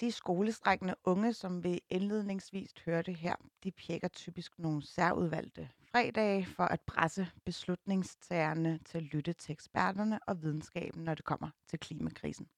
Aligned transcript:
de 0.00 0.12
skolestrækkende 0.12 0.94
unge, 1.04 1.32
som 1.32 1.64
vi 1.64 1.80
indledningsvis 1.90 2.70
hørte 2.84 3.12
her. 3.12 3.36
De 3.64 3.70
pjekker 3.70 4.08
typisk 4.08 4.58
nogle 4.58 4.82
særudvalgte 4.82 5.68
fredage 5.92 6.46
for 6.46 6.64
at 6.64 6.80
presse 6.80 7.30
beslutningstagerne 7.44 8.78
til 8.84 8.98
at 8.98 9.04
lytte 9.04 9.32
til 9.32 9.52
eksperterne 9.52 10.18
og 10.26 10.42
videnskaben, 10.42 11.04
når 11.04 11.14
det 11.14 11.24
kommer 11.24 11.50
til 11.68 11.78
klimakrisen. 11.78 12.48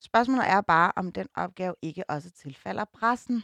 Spørgsmålet 0.00 0.48
er 0.48 0.60
bare, 0.60 0.92
om 0.96 1.12
den 1.12 1.28
opgave 1.34 1.74
ikke 1.82 2.10
også 2.10 2.30
tilfalder 2.30 2.84
pressen. 2.84 3.42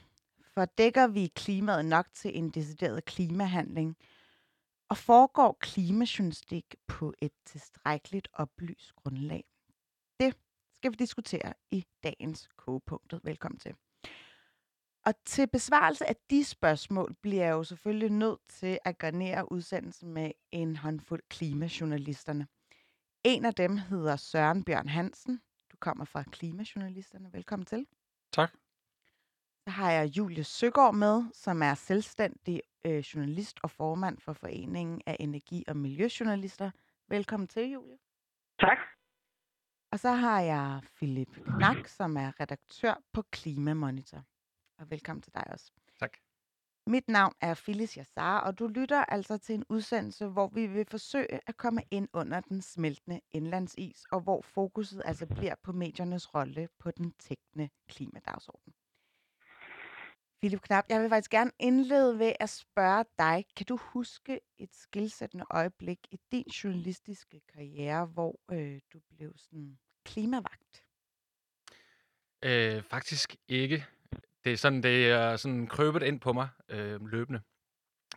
For 0.54 0.64
dækker 0.64 1.06
vi 1.06 1.26
klimaet 1.26 1.84
nok 1.84 2.06
til 2.14 2.38
en 2.38 2.50
decideret 2.50 3.04
klimahandling? 3.04 3.96
Og 4.88 4.96
foregår 4.96 5.56
klimajournalistik 5.60 6.74
på 6.86 7.14
et 7.22 7.32
tilstrækkeligt 7.46 8.28
oplyst 8.32 8.96
grundlag? 8.96 9.49
Skal 10.80 10.92
vi 10.92 10.96
diskutere 10.96 11.54
i 11.70 11.86
dagens 12.02 12.48
kogepunktet. 12.56 13.20
Velkommen 13.24 13.58
til. 13.58 13.74
Og 15.06 15.14
til 15.24 15.46
besvarelse 15.46 16.06
af 16.08 16.16
de 16.30 16.44
spørgsmål 16.44 17.14
bliver 17.22 17.44
jeg 17.44 17.52
jo 17.52 17.64
selvfølgelig 17.64 18.10
nødt 18.10 18.40
til 18.48 18.78
at 18.84 18.98
garnere 18.98 19.52
udsendelsen 19.52 20.12
med 20.12 20.30
en 20.52 20.76
håndfuld 20.76 21.22
klimajournalisterne. 21.30 22.46
En 23.24 23.44
af 23.44 23.54
dem 23.54 23.76
hedder 23.76 24.16
Søren 24.16 24.64
Bjørn 24.64 24.88
Hansen. 24.88 25.40
Du 25.72 25.76
kommer 25.80 26.04
fra 26.04 26.22
Klimajournalisterne. 26.22 27.32
Velkommen 27.32 27.66
til. 27.66 27.86
Tak. 28.32 28.50
Så 29.64 29.70
har 29.70 29.92
jeg 29.92 30.16
Julie 30.16 30.44
Søgaard 30.44 30.94
med, 30.94 31.24
som 31.32 31.62
er 31.62 31.74
selvstændig 31.74 32.62
øh, 32.86 32.98
journalist 32.98 33.58
og 33.62 33.70
formand 33.70 34.18
for 34.18 34.32
Foreningen 34.32 35.02
af 35.06 35.16
Energi- 35.20 35.64
og 35.68 35.76
Miljøjournalister. 35.76 36.70
Velkommen 37.08 37.48
til, 37.48 37.70
Julie. 37.70 37.98
Tak. 38.60 38.78
Og 39.92 39.98
så 39.98 40.10
har 40.10 40.40
jeg 40.40 40.80
Philip 40.96 41.28
Knak, 41.44 41.88
som 41.88 42.16
er 42.16 42.40
redaktør 42.40 42.94
på 43.12 43.22
Klimamonitor. 43.22 44.24
Og 44.78 44.90
velkommen 44.90 45.22
til 45.22 45.34
dig 45.34 45.44
også. 45.50 45.72
Tak. 45.98 46.16
Mit 46.86 47.08
navn 47.08 47.32
er 47.40 47.54
Phyllis 47.54 47.94
Yassar, 47.94 48.40
og 48.40 48.58
du 48.58 48.66
lytter 48.66 49.04
altså 49.04 49.38
til 49.38 49.54
en 49.54 49.64
udsendelse, 49.68 50.26
hvor 50.26 50.48
vi 50.48 50.66
vil 50.66 50.86
forsøge 50.90 51.48
at 51.48 51.56
komme 51.56 51.82
ind 51.90 52.08
under 52.12 52.40
den 52.40 52.62
smeltende 52.62 53.20
indlandsis, 53.30 54.04
og 54.12 54.20
hvor 54.20 54.42
fokuset 54.42 55.02
altså 55.04 55.26
bliver 55.26 55.54
på 55.62 55.72
mediernes 55.72 56.34
rolle 56.34 56.68
på 56.78 56.90
den 56.90 57.12
tækkende 57.18 57.68
klimadagsorden. 57.88 58.72
Philip 60.42 60.60
Knap, 60.62 60.84
jeg 60.88 61.00
vil 61.00 61.08
faktisk 61.08 61.30
gerne 61.30 61.50
indlede 61.58 62.18
ved 62.18 62.32
at 62.40 62.50
spørge 62.50 63.04
dig, 63.18 63.44
kan 63.56 63.66
du 63.66 63.76
huske 63.76 64.40
et 64.58 64.74
skilsættende 64.74 65.44
øjeblik 65.50 65.98
i 66.10 66.18
din 66.32 66.44
journalistiske 66.44 67.40
karriere, 67.54 68.06
hvor 68.06 68.40
øh, 68.52 68.80
du 68.92 69.00
blev 69.16 69.32
sådan 69.36 69.78
klimavagt? 70.04 70.84
Øh, 72.42 72.82
faktisk 72.82 73.36
ikke. 73.48 73.86
Det 74.44 74.52
er 74.52 74.56
sådan, 74.56 74.82
det 74.82 75.10
er 75.10 75.36
sådan 75.36 75.66
krøbet 75.66 76.02
ind 76.02 76.20
på 76.20 76.32
mig 76.32 76.48
øh, 76.68 77.06
løbende. 77.06 77.40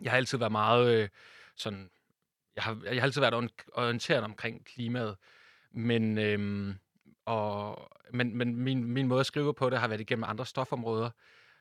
Jeg 0.00 0.12
har 0.12 0.16
altid 0.16 0.38
været 0.38 0.52
meget 0.52 1.02
øh, 1.02 1.08
sådan, 1.56 1.90
jeg 2.56 2.64
har, 2.64 2.80
jeg 2.84 2.94
har 2.94 3.02
altid 3.02 3.20
været 3.20 3.50
orienteret 3.72 4.24
omkring 4.24 4.64
klimaet, 4.64 5.16
men, 5.70 6.18
øh, 6.18 6.74
og, 7.24 7.88
men, 8.12 8.36
men 8.36 8.56
min, 8.56 8.84
min 8.84 9.06
måde 9.06 9.20
at 9.20 9.26
skrive 9.26 9.54
på 9.54 9.70
det 9.70 9.78
har 9.78 9.88
været 9.88 10.00
igennem 10.00 10.24
andre 10.24 10.46
stofområder. 10.46 11.10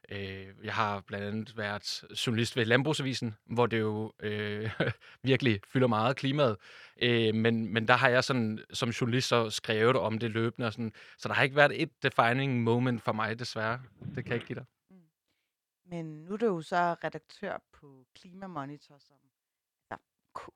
Øh, 0.09 0.47
jeg 0.63 0.73
har 0.73 1.01
blandt 1.01 1.25
andet 1.25 1.57
været 1.57 2.03
journalist 2.27 2.55
ved 2.55 2.65
Landbrugsavisen, 2.65 3.35
hvor 3.45 3.65
det 3.65 3.79
jo 3.79 4.13
øh, 4.19 4.71
virkelig 5.23 5.61
fylder 5.67 5.87
meget 5.87 6.15
klimaet. 6.15 6.57
Øh, 7.01 7.35
men, 7.35 7.73
men 7.73 7.87
der 7.87 7.93
har 7.93 8.09
jeg 8.09 8.23
sådan, 8.23 8.59
som 8.73 8.89
journalist 8.89 9.27
så 9.27 9.49
skrevet 9.49 9.95
om 9.95 10.19
det 10.19 10.31
løbende. 10.31 10.67
Og 10.67 10.73
sådan, 10.73 10.93
så 11.17 11.27
der 11.27 11.33
har 11.33 11.43
ikke 11.43 11.55
været 11.55 11.81
et 11.81 12.03
defining 12.03 12.63
moment 12.63 13.01
for 13.01 13.11
mig, 13.11 13.39
desværre. 13.39 13.81
Det 14.15 14.15
kan 14.15 14.27
jeg 14.27 14.35
ikke 14.35 14.47
give 14.47 14.55
dig. 14.55 14.65
Mm. 14.89 15.01
Men 15.85 16.05
nu 16.05 16.33
er 16.33 16.37
du 16.37 16.45
jo 16.45 16.61
så 16.61 16.95
redaktør 17.03 17.57
på 17.73 18.05
Klimamonitor, 18.15 18.97
som 18.97 19.17
der 19.89 19.97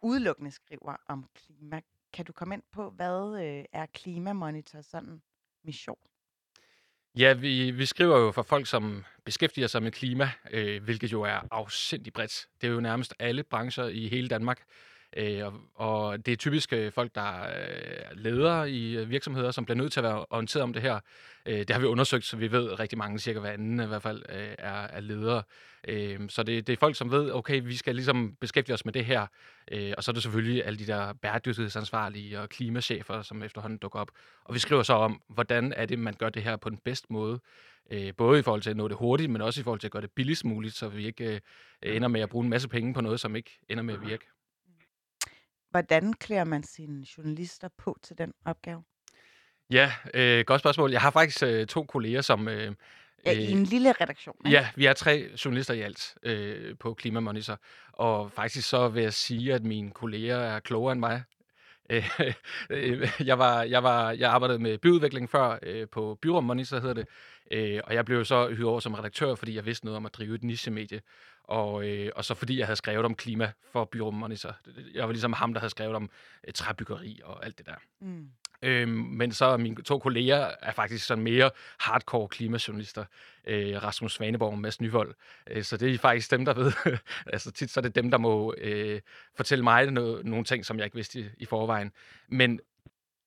udelukkende 0.02 0.52
skriver 0.52 0.96
om 1.08 1.30
klima. 1.36 1.82
Kan 2.14 2.26
du 2.26 2.34
komme 2.34 2.54
ind 2.54 2.64
på, 2.72 2.90
hvad 2.90 3.44
øh, 3.46 3.66
er 3.72 3.86
Klimamonitor 3.86 4.82
sådan 4.82 5.22
mission? 5.64 5.98
Ja, 7.18 7.34
vi, 7.34 7.72
vi 7.72 7.86
skriver 7.86 8.18
jo 8.18 8.32
for 8.32 8.42
folk, 8.42 8.68
som 8.68 9.06
beskæftiger 9.26 9.68
sig 9.68 9.84
med 9.84 9.92
klima, 9.92 10.32
øh, 10.52 10.84
hvilket 10.84 11.12
jo 11.12 11.22
er 11.22 11.48
afsindig 11.52 12.14
bredt. 12.14 12.48
Det 12.62 12.68
er 12.68 12.72
jo 12.72 12.80
nærmest 12.80 13.14
alle 13.20 13.44
brancher 13.44 13.88
i 13.88 14.08
hele 14.08 14.28
Danmark. 14.28 14.62
Øh, 15.18 15.46
og, 15.46 15.54
og 15.76 16.26
det 16.26 16.32
er 16.32 16.36
typisk 16.36 16.74
øh, 16.74 16.92
folk, 16.92 17.16
der 17.16 17.42
er 17.42 18.14
ledere 18.14 18.72
i 18.72 18.98
øh, 18.98 19.10
virksomheder, 19.10 19.52
som 19.52 19.66
bliver 19.66 19.78
nødt 19.78 19.94
til 19.94 20.00
at 20.00 20.04
være 20.04 20.26
orienteret 20.30 20.64
om 20.64 20.74
det 20.74 20.82
her. 20.82 21.00
Øh, 21.46 21.60
det 21.60 21.70
har 21.70 21.80
vi 21.80 21.86
undersøgt, 21.86 22.26
så 22.26 22.38
vi 22.38 22.52
ved 22.52 22.80
rigtig 22.80 22.98
mange, 22.98 23.20
cirka 23.20 23.40
hver 23.40 23.52
anden 23.52 23.80
i 23.80 23.86
hvert 23.86 24.02
fald, 24.02 24.24
øh, 24.30 24.56
er, 24.58 24.82
er 24.88 25.00
ledere. 25.00 25.44
Øh, 25.88 26.20
så 26.30 26.44
det, 26.44 26.68
det 26.68 26.74
er 26.74 26.78
folk, 26.78 26.96
som 26.96 27.12
ved, 27.12 27.32
okay, 27.32 27.62
vi 27.64 27.76
skal 27.76 27.96
ligesom 27.96 28.36
beskæftige 28.42 28.74
os 28.74 28.86
med 28.86 28.94
det 28.94 29.06
her. 29.06 29.28
Øh, 29.72 29.94
og 29.98 30.04
så 30.04 30.12
er 30.12 30.14
det 30.14 30.24
selvfølgelig 30.24 30.66
alle 30.66 30.80
de 30.80 30.88
der 30.88 31.14
bæredygtighedsansvarlige 31.14 32.40
og 32.40 32.50
klimachefer, 32.50 33.22
som 33.22 33.44
efterhånden 33.44 33.80
dukker 33.80 34.00
op. 34.00 34.12
Og 34.46 34.54
vi 34.54 34.60
skriver 34.60 34.84
så 34.84 34.94
om, 34.94 35.22
hvordan 35.30 35.74
er 35.76 35.86
det, 35.86 36.00
man 36.00 36.14
gør 36.14 36.30
det 36.30 36.44
her 36.44 36.56
på 36.56 36.70
den 36.70 36.78
bedste 36.78 37.08
måde. 37.10 37.40
Øh, 37.92 38.14
både 38.18 38.40
i 38.40 38.42
forhold 38.42 38.62
til 38.62 38.70
at 38.70 38.78
nå 38.78 38.88
det 38.88 38.98
hurtigt, 38.98 39.32
men 39.32 39.42
også 39.42 39.62
i 39.62 39.64
forhold 39.64 39.80
til 39.80 39.88
at 39.88 39.92
gøre 39.92 40.02
det 40.02 40.12
billigst 40.12 40.46
muligt, 40.46 40.76
så 40.76 40.88
vi 40.88 41.06
ikke 41.06 41.42
øh, 41.84 41.96
ender 41.96 42.08
med 42.08 42.22
at 42.22 42.30
bruge 42.30 42.44
en 42.44 42.50
masse 42.50 42.68
penge 42.68 42.94
på 42.94 43.02
noget, 43.02 43.20
som 43.20 43.36
ikke 43.36 43.60
ender 43.70 43.84
med 43.84 43.94
at 43.94 44.02
virke. 44.02 44.26
Hvordan 45.72 46.14
klæder 46.14 46.44
man 46.44 46.64
sine 46.64 47.06
journalister 47.18 47.70
på 47.78 47.98
til 48.04 48.18
den 48.18 48.34
opgave? 48.46 48.84
Ja, 49.72 49.92
øh, 50.14 50.46
godt 50.46 50.60
spørgsmål. 50.60 50.92
Jeg 50.92 51.02
har 51.02 51.12
faktisk 51.12 51.44
øh, 51.44 51.68
to 51.68 51.84
kolleger, 51.84 52.22
som... 52.22 52.48
Øh, 52.48 52.76
ja, 53.26 53.32
I 53.32 53.52
en 53.52 53.64
lille 53.64 53.92
redaktion, 53.92 54.36
ikke? 54.46 54.58
Ja, 54.58 54.70
vi 54.76 54.86
er 54.86 54.94
tre 54.94 55.30
journalister 55.46 55.74
i 55.74 55.82
alt 55.82 56.16
øh, 56.24 56.78
på 56.80 56.94
Klimamonitor. 56.94 57.60
Og 57.94 58.32
faktisk 58.32 58.70
så 58.70 58.88
vil 58.88 59.04
jeg 59.04 59.14
sige, 59.14 59.54
at 59.54 59.64
mine 59.64 59.92
kolleger 59.92 60.38
er 60.38 60.60
klogere 60.60 60.92
end 60.92 61.00
mig. 61.00 61.24
Øh, 62.70 63.12
jeg, 63.20 63.40
var, 63.40 63.64
jeg, 63.64 63.84
var, 63.84 64.12
jeg 64.12 64.32
arbejdede 64.32 64.60
med 64.60 64.78
byudvikling 64.78 65.30
før 65.30 65.60
øh, 65.64 65.88
på 65.92 66.18
Byrum 66.22 66.44
Monitor, 66.44 66.80
hedder 66.80 66.94
det. 66.94 67.08
Øh, 67.52 67.82
og 67.84 67.94
jeg 67.94 68.06
blev 68.06 68.26
så 68.26 68.50
hyret 68.50 68.70
over 68.70 68.80
som 68.80 68.94
redaktør, 68.94 69.36
fordi 69.36 69.56
jeg 69.56 69.66
vidste 69.66 69.86
noget 69.86 69.98
om 69.98 70.06
at 70.06 70.14
drive 70.14 70.36
et 70.36 70.44
niche-medie. 70.44 71.02
Og, 71.48 71.88
øh, 71.88 72.12
og 72.16 72.26
så 72.26 72.34
fordi 72.34 72.58
jeg 72.58 72.66
havde 72.66 72.78
skrevet 72.78 73.06
om 73.06 73.16
klima 73.16 73.52
for 73.72 73.86
Byrum 73.86 74.14
Monitor. 74.14 74.56
Jeg 74.94 75.06
var 75.06 75.12
ligesom 75.12 75.34
ham, 75.34 75.54
der 75.54 75.60
havde 75.60 75.72
skrevet 75.72 75.96
om 75.96 76.10
øh, 76.48 76.54
træbyggeri 76.54 77.20
og 77.24 77.46
alt 77.46 77.58
det 77.58 77.66
der. 77.66 77.76
Mm. 78.00 78.30
Øhm, 78.62 78.92
men 78.92 79.32
så 79.32 79.58
mine 79.58 79.84
to 79.84 80.00
kolleger 80.00 80.52
er 80.62 80.72
faktisk 80.72 81.06
sådan 81.06 81.24
mere 81.24 81.52
hardcore 81.80 82.28
klimajournalister. 82.28 83.06
Øh, 83.48 83.84
Rasmus 83.84 84.14
Svaneborg 84.14 84.52
og 84.52 84.60
Mads 84.60 84.82
Nyvold. 84.82 85.16
Øh, 85.50 85.64
så 85.64 85.78
det 85.78 85.94
er 85.94 85.98
faktisk 85.98 86.32
dem, 86.32 86.46
der 86.46 86.54
ved. 86.54 86.72
altså 87.34 87.52
tit 87.52 87.70
så 87.70 87.80
er 87.80 87.82
det 87.82 87.96
dem, 87.96 88.12
der 88.12 88.18
må 88.18 88.54
øh, 88.58 89.02
fortælle 89.36 89.64
mig 89.64 89.92
noget, 89.92 90.26
nogle 90.26 90.46
ting, 90.46 90.66
som 90.66 90.78
jeg 90.78 90.86
ikke 90.86 90.96
vidste 90.96 91.20
i, 91.20 91.26
i 91.38 91.46
forvejen. 91.46 91.92
Men 92.28 92.60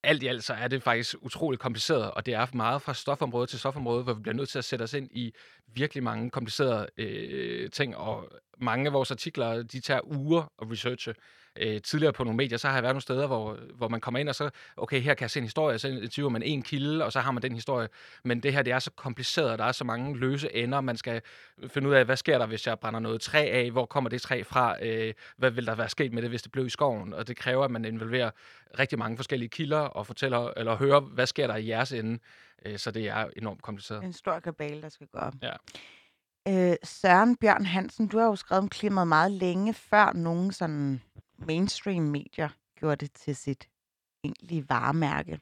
alt 0.03 0.23
i 0.23 0.27
alt 0.27 0.45
så 0.45 0.53
er 0.53 0.69
det 0.69 0.83
faktisk 0.83 1.15
utroligt 1.21 1.63
kompliceret, 1.63 2.11
og 2.11 2.27
det 2.27 2.35
er 2.35 2.47
meget 2.53 2.83
fra 2.83 2.95
stofområde 2.95 3.47
til 3.47 3.59
stofområde, 3.59 4.03
hvor 4.03 4.15
vi 4.15 4.23
bliver 4.23 4.35
nødt 4.35 4.49
til 4.49 4.59
at 4.59 4.65
sætte 4.65 4.83
os 4.83 4.95
ind 4.95 5.09
i 5.13 5.35
virkelig 5.75 6.03
mange 6.03 6.31
komplicerede 6.31 6.87
øh, 6.99 7.71
ting, 7.71 7.97
og 7.97 8.29
mange 8.59 8.87
af 8.87 8.93
vores 8.93 9.11
artikler, 9.11 9.63
de 9.63 9.81
tager 9.81 10.01
uger 10.05 10.53
at 10.63 10.71
researche 10.71 11.15
øh, 11.57 11.83
tidligere 11.83 12.13
på 12.13 12.25
nogle 12.25 12.37
medier, 12.37 12.59
så 12.59 12.69
har 12.69 12.75
jeg 12.75 12.83
været 12.83 12.95
nogle 12.95 13.03
steder, 13.03 13.27
hvor, 13.27 13.59
hvor 13.75 13.89
man 13.89 14.01
kommer 14.01 14.21
ind 14.21 14.29
og 14.29 14.35
så, 14.35 14.51
okay, 14.77 15.01
her 15.01 15.15
kan 15.15 15.23
jeg 15.23 15.31
se 15.31 15.39
en 15.39 15.45
historie, 15.45 15.79
så 15.79 15.89
interviewer 15.89 16.31
man 16.31 16.43
en 16.43 16.63
kilde, 16.63 17.05
og 17.05 17.13
så 17.13 17.21
har 17.21 17.31
man 17.31 17.43
den 17.43 17.55
historie. 17.55 17.89
Men 18.25 18.41
det 18.41 18.53
her, 18.53 18.63
det 18.63 18.73
er 18.73 18.79
så 18.79 18.91
kompliceret, 18.91 19.59
der 19.59 19.65
er 19.65 19.73
så 19.73 19.85
mange 19.85 20.19
løse 20.19 20.57
ender, 20.57 20.81
man 20.81 20.97
skal 20.97 21.23
finde 21.69 21.89
ud 21.89 21.95
af, 21.95 22.05
hvad 22.05 22.17
sker 22.17 22.39
der, 22.39 22.47
hvis 22.47 22.67
jeg 22.67 22.79
brænder 22.79 23.01
noget 23.01 23.21
træ 23.21 23.51
af, 23.53 23.71
hvor 23.71 23.87
kommer 23.87 24.11
det 24.11 24.23
træ 24.23 24.43
fra, 24.43 24.85
øh, 24.85 25.15
hvad 25.37 25.51
vil 25.51 25.67
der 25.67 25.75
være 25.75 25.89
sket 25.89 26.13
med 26.13 26.23
det, 26.23 26.31
hvis 26.31 26.43
det 26.43 26.53
blev 26.53 26.67
i 26.67 26.71
skoven, 26.71 27.15
og 27.15 27.29
det 27.29 27.37
kræver, 27.37 27.65
at 27.65 27.71
man 27.71 27.85
involverer 27.85 28.31
rigtig 28.79 28.99
mange 28.99 29.17
forskellige 29.17 29.49
kilder 29.49 29.79
og 29.79 30.07
fortæller, 30.07 30.53
eller 30.57 30.77
hører, 30.77 31.01
hvad 31.01 31.27
sker 31.27 31.47
der 31.47 31.57
i 31.57 31.69
jeres 31.69 31.93
ende, 31.93 32.19
øh, 32.67 32.79
så 32.79 32.91
det 32.91 33.09
er 33.09 33.29
enormt 33.37 33.63
kompliceret. 33.63 34.05
En 34.05 34.13
stor 34.13 34.41
kabale, 34.41 34.83
der 34.83 34.89
skal 34.89 35.07
gå 35.07 35.19
op. 35.19 35.35
Ja. 35.43 35.53
Øh, 36.49 36.77
Søren 36.85 37.37
Bjørn 37.37 37.65
Hansen, 37.65 38.07
du 38.07 38.19
har 38.19 38.27
jo 38.27 38.37
skrevet 38.37 38.63
om 38.63 38.69
klimaet 38.69 39.09
meget 39.09 39.31
længe, 39.31 39.75
før 39.75 40.13
nogen 40.13 40.53
sådan 40.53 41.03
mainstream-medier 41.41 42.49
gjorde 42.77 42.97
det 42.97 43.13
til 43.13 43.37
sit 43.37 43.69
egentlige 44.25 44.69
varemærke. 44.69 45.41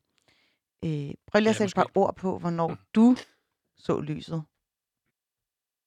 Øh, 0.85 1.15
prøv 1.27 1.41
lige 1.41 1.41
at 1.41 1.45
ja, 1.47 1.53
sætte 1.53 1.65
et 1.65 1.75
par 1.75 1.91
ord 1.95 2.17
på, 2.17 2.39
hvornår 2.39 2.69
mm. 2.69 2.77
du 2.95 3.17
så 3.77 4.01
lyset. 4.01 4.45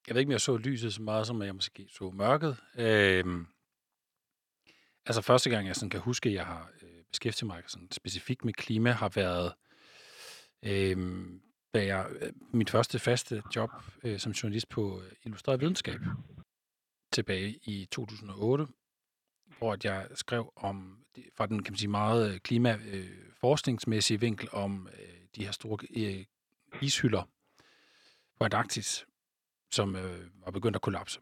Jeg 0.07 0.15
ved 0.15 0.21
ikke, 0.21 0.29
om 0.29 0.31
jeg 0.31 0.41
så 0.41 0.57
lyset 0.57 0.93
så 0.93 1.01
meget, 1.01 1.27
som 1.27 1.41
jeg 1.41 1.55
måske 1.55 1.87
så 1.89 2.09
mørket. 2.09 2.57
Øh, 2.77 3.45
altså 5.05 5.21
første 5.21 5.49
gang, 5.49 5.67
jeg 5.67 5.75
sådan 5.75 5.89
kan 5.89 5.99
huske, 5.99 6.29
at 6.29 6.35
jeg 6.35 6.45
har 6.45 6.71
øh, 6.81 7.03
beskæftiget 7.11 7.47
mig 7.47 7.63
sådan 7.67 7.91
specifikt 7.91 8.45
med 8.45 8.53
klima, 8.53 8.91
har 8.91 9.09
været, 9.09 9.53
øh, 10.63 11.25
da 11.73 11.85
jeg, 11.85 12.07
øh, 12.21 12.33
mit 12.53 12.69
første 12.69 12.99
faste 12.99 13.43
job 13.55 13.69
øh, 14.03 14.19
som 14.19 14.31
journalist 14.31 14.69
på 14.69 15.01
Illustreret 15.23 15.61
Videnskab 15.61 15.99
tilbage 17.11 17.59
i 17.63 17.87
2008, 17.91 18.67
hvor 19.61 19.77
jeg 19.83 20.07
skrev 20.13 20.53
om, 20.55 21.05
fra 21.37 21.45
den 21.45 21.63
kan 21.63 21.71
man 21.71 21.77
sige, 21.77 21.89
meget 21.89 22.43
klimaforskningsmæssige 22.43 24.15
øh, 24.15 24.19
øh 24.19 24.21
vinkel, 24.21 24.49
om 24.51 24.89
øh, 24.99 25.09
de 25.35 25.43
her 25.43 25.51
store 25.51 25.77
øh, 25.95 26.25
ishylder, 26.81 27.23
på 28.37 28.43
Antarktis, 28.43 29.05
som 29.71 29.95
øh, 29.95 30.29
var 30.45 30.51
begyndt 30.51 30.75
at 30.75 30.81
kollapse. 30.81 31.19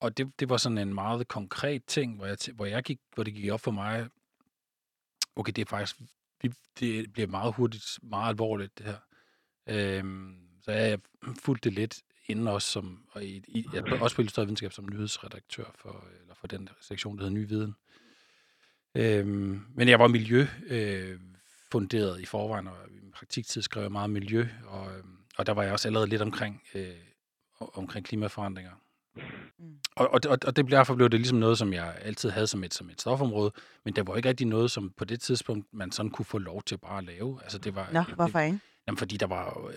Og 0.00 0.16
det, 0.16 0.40
det 0.40 0.48
var 0.48 0.56
sådan 0.56 0.78
en 0.78 0.94
meget 0.94 1.28
konkret 1.28 1.84
ting, 1.84 2.16
hvor, 2.16 2.26
jeg, 2.26 2.36
hvor, 2.54 2.66
jeg 2.66 2.82
gik, 2.82 3.00
hvor 3.14 3.24
det 3.24 3.34
gik 3.34 3.50
op 3.50 3.60
for 3.60 3.70
mig, 3.70 4.08
okay, 5.36 5.52
det 5.52 5.62
er 5.62 5.66
faktisk, 5.66 5.96
det 6.78 7.12
bliver 7.12 7.28
meget 7.28 7.54
hurtigt, 7.54 7.98
meget 8.02 8.28
alvorligt, 8.28 8.78
det 8.78 8.86
her. 8.86 8.98
Øhm, 9.66 10.48
så 10.62 10.72
jeg 10.72 10.98
fulgte 11.44 11.70
det 11.70 11.78
lidt 11.78 12.02
inden 12.28 12.48
også, 12.48 12.68
som, 12.68 13.04
og 13.10 13.24
i, 13.24 13.44
i, 13.48 13.66
jeg, 13.72 14.02
også 14.02 14.16
på 14.16 14.22
Illustreret 14.22 14.46
Videnskab 14.46 14.72
som 14.72 14.88
nyhedsredaktør 14.90 15.64
for, 15.74 16.04
eller 16.20 16.34
for 16.34 16.46
den 16.46 16.68
sektion, 16.80 17.18
der 17.18 17.24
hedder 17.24 17.34
Ny 17.34 17.48
Viden. 17.48 17.74
Øhm, 18.94 19.60
men 19.74 19.88
jeg 19.88 19.98
var 19.98 20.08
miljø 20.08 20.46
øh, 20.66 21.20
funderet 21.72 22.20
i 22.20 22.24
forvejen, 22.24 22.66
og 22.66 22.76
i 22.90 23.00
min 23.00 23.12
praktiktid 23.12 23.62
skrev 23.62 23.82
jeg 23.82 23.92
meget 23.92 24.10
miljø, 24.10 24.48
og, 24.66 24.96
øhm, 24.96 25.16
og 25.38 25.46
der 25.46 25.52
var 25.52 25.62
jeg 25.62 25.72
også 25.72 25.88
allerede 25.88 26.08
lidt 26.08 26.22
omkring, 26.22 26.62
øh, 26.74 26.88
omkring 27.60 28.06
klimaforandringer. 28.06 28.72
Mm. 29.58 29.78
Og, 29.96 30.08
og, 30.12 30.38
og 30.46 30.56
det, 30.56 30.70
derfor 30.70 30.94
blev 30.94 31.08
det 31.08 31.20
ligesom 31.20 31.38
noget, 31.38 31.58
som 31.58 31.72
jeg 31.72 31.96
altid 32.02 32.30
havde 32.30 32.46
som 32.46 32.64
et, 32.64 32.74
som 32.74 32.90
et 32.90 33.00
stofområde, 33.00 33.52
men 33.84 33.96
det 33.96 34.06
var 34.06 34.16
ikke 34.16 34.28
rigtig 34.28 34.46
noget, 34.46 34.70
som 34.70 34.92
på 34.96 35.04
det 35.04 35.20
tidspunkt, 35.20 35.66
man 35.72 35.92
sådan 35.92 36.10
kunne 36.10 36.24
få 36.24 36.38
lov 36.38 36.62
til 36.62 36.78
bare 36.78 36.98
at 36.98 37.04
lave. 37.04 37.40
Altså, 37.42 37.58
det 37.58 37.74
var, 37.74 37.88
Nå, 37.92 38.02
hvorfor 38.14 38.40
ikke? 38.40 38.58
Jamen, 38.86 38.98
fordi 38.98 39.16
der 39.16 39.26
var 39.26 39.68
øh, 39.68 39.74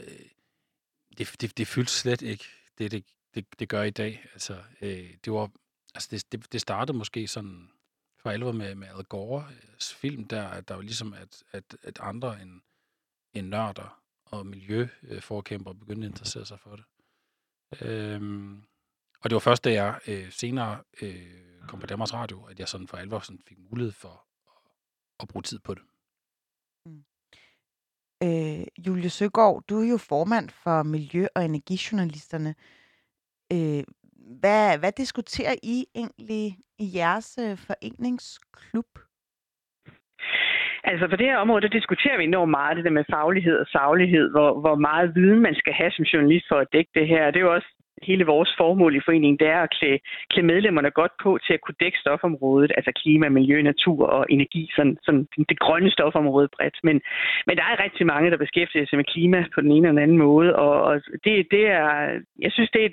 det, 1.19 1.42
det, 1.42 1.57
det 1.57 1.68
fyldte 1.68 1.92
slet 1.92 2.21
ikke, 2.21 2.45
det 2.77 2.92
det, 2.92 3.06
det, 3.36 3.60
det 3.60 3.69
gør 3.69 3.83
i 3.83 3.89
dag. 3.89 4.25
Altså, 4.33 4.63
øh, 4.81 5.13
det 5.25 5.33
var, 5.33 5.51
altså 5.95 6.07
det, 6.12 6.31
det, 6.31 6.54
det 6.54 6.62
startede 6.62 6.98
måske 6.98 7.27
sådan 7.27 7.69
for 8.18 8.30
alvor 8.30 8.51
med, 8.51 8.75
med 8.75 8.88
Al 8.88 9.06
Gore's 9.13 9.95
film 9.95 10.27
der, 10.27 10.48
at 10.48 10.68
der 10.68 10.75
var 10.75 10.81
ligesom, 10.81 11.13
at, 11.13 11.44
at, 11.51 11.77
at 11.83 12.00
andre 12.01 12.42
end, 12.42 12.62
end 13.33 13.48
nørder 13.48 14.01
og 14.25 14.45
miljøforkæmper 14.45 15.74
begyndte 15.74 16.06
at 16.06 16.12
interessere 16.12 16.45
sig 16.45 16.60
for 16.60 16.75
det. 16.75 16.86
Øhm, 17.81 18.63
og 19.19 19.30
det 19.30 19.33
var 19.33 19.39
først, 19.39 19.63
da 19.63 19.72
jeg 19.72 20.00
øh, 20.07 20.31
senere 20.31 20.83
øh, 21.01 21.68
kom 21.68 21.80
på 21.80 21.88
Danmarks 21.88 22.13
Radio, 22.13 22.44
at 22.44 22.60
jeg 22.60 22.68
sådan 22.68 22.88
for 22.88 22.98
alvor 22.98 23.19
sådan 23.19 23.42
fik 23.48 23.57
mulighed 23.60 23.92
for 23.92 24.25
at, 24.48 24.72
at 25.19 25.27
bruge 25.27 25.44
tid 25.44 25.60
på 25.60 25.74
det. 25.74 25.83
Øh, 28.24 28.86
Julie 28.88 29.10
Søgaard, 29.10 29.63
du 29.69 29.81
er 29.81 29.89
jo 29.89 29.98
formand 29.98 30.50
for 30.63 30.83
Miljø- 30.83 31.33
og 31.36 31.45
Energijournalisterne. 31.45 32.56
Øh, 33.54 33.83
hvad, 34.42 34.77
hvad 34.80 34.92
diskuterer 34.92 35.56
I 35.63 35.86
egentlig 35.95 36.57
i 36.80 36.88
jeres 36.95 37.39
øh, 37.42 37.57
foreningsklub? 37.57 38.92
Altså 40.83 41.07
på 41.07 41.16
det 41.16 41.25
her 41.25 41.38
område, 41.38 41.62
der 41.62 41.77
diskuterer 41.77 42.18
vi 42.18 42.24
enormt 42.24 42.51
meget 42.51 42.77
det 42.77 42.86
der 42.86 42.92
med 43.00 43.12
faglighed 43.12 43.57
og 43.63 43.68
saglighed, 43.68 44.31
hvor, 44.31 44.60
hvor 44.60 44.75
meget 44.75 45.15
viden 45.15 45.39
man 45.39 45.56
skal 45.56 45.74
have 45.74 45.92
som 45.92 46.04
journalist 46.04 46.45
for 46.50 46.56
at 46.56 46.72
dække 46.74 46.92
det 46.94 47.07
her. 47.07 47.31
Det 47.31 47.36
er 47.39 47.48
jo 47.48 47.54
også 47.54 47.72
hele 48.04 48.25
vores 48.25 48.51
formål 48.57 48.96
i 48.96 49.06
foreningen, 49.06 49.40
det 49.40 49.48
er 49.48 49.62
at 49.62 49.74
klæde, 49.78 50.00
klæde 50.31 50.48
medlemmerne 50.48 50.92
godt 50.92 51.12
på 51.24 51.40
til 51.46 51.54
at 51.54 51.62
kunne 51.62 51.80
dække 51.80 51.98
stofområdet, 51.98 52.72
altså 52.78 52.92
klima, 53.01 53.30
miljø, 53.30 53.62
natur 53.62 54.06
og 54.07 54.25
energi, 54.30 54.69
sådan, 54.75 54.98
sådan 55.06 55.28
det 55.50 55.60
grønne 55.60 55.92
stofområde 55.92 56.50
bredt. 56.56 56.78
Men, 56.84 57.01
men 57.48 57.57
der 57.57 57.63
er 57.63 57.84
rigtig 57.84 58.06
mange, 58.06 58.31
der 58.31 58.38
beskæftiger 58.38 58.86
sig 58.86 58.98
med 58.98 59.12
klima 59.13 59.46
på 59.56 59.62
den 59.62 59.72
ene 59.72 59.88
eller 59.88 60.00
den 60.00 60.04
anden 60.04 60.18
måde, 60.18 60.56
og, 60.56 60.81
og 60.81 61.01
det, 61.25 61.48
det 61.51 61.68
er, 61.68 62.19
jeg 62.46 62.51
synes, 62.51 62.69
det 62.69 62.86
er, 62.86 62.90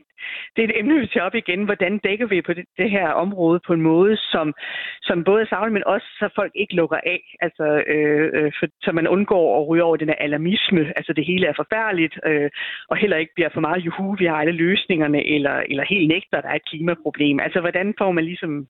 det 0.56 0.60
er 0.64 0.68
et 0.68 0.78
emne, 0.78 1.00
vi 1.00 1.06
tager 1.06 1.26
op 1.26 1.34
igen. 1.34 1.64
Hvordan 1.64 1.98
dækker 1.98 2.26
vi 2.26 2.42
på 2.42 2.52
det, 2.52 2.64
det 2.78 2.90
her 2.90 3.08
område 3.08 3.60
på 3.66 3.72
en 3.72 3.80
måde, 3.80 4.16
som, 4.16 4.54
som 5.02 5.24
både 5.24 5.42
er 5.42 5.46
savlet, 5.46 5.72
men 5.72 5.86
også 5.86 6.06
så 6.20 6.28
folk 6.34 6.52
ikke 6.54 6.74
lukker 6.74 6.96
af, 6.96 7.22
altså, 7.40 7.66
øh, 7.86 8.30
øh, 8.34 8.52
for, 8.58 8.66
så 8.82 8.92
man 8.92 9.08
undgår 9.08 9.60
at 9.60 9.68
ryge 9.68 9.84
over 9.84 9.96
den 9.96 10.08
her 10.08 10.14
alarmisme, 10.14 10.92
altså 10.96 11.12
det 11.12 11.26
hele 11.26 11.46
er 11.46 11.52
forfærdeligt, 11.56 12.14
øh, 12.26 12.50
og 12.90 12.96
heller 12.96 13.16
ikke 13.16 13.34
bliver 13.34 13.48
for 13.52 13.60
meget 13.60 13.84
juhu, 13.86 14.16
vi 14.18 14.24
har 14.24 14.36
alle 14.36 14.52
løsninger 14.52 14.95
løsningerne, 14.96 15.34
eller, 15.34 15.56
eller 15.70 15.84
helt 15.84 16.08
nægter, 16.08 16.38
at 16.38 16.44
der 16.44 16.50
er 16.50 16.54
et 16.54 16.68
klimaproblem. 16.70 17.40
Altså, 17.40 17.60
hvordan 17.60 17.94
får 17.98 18.12
man 18.12 18.24
ligesom 18.24 18.68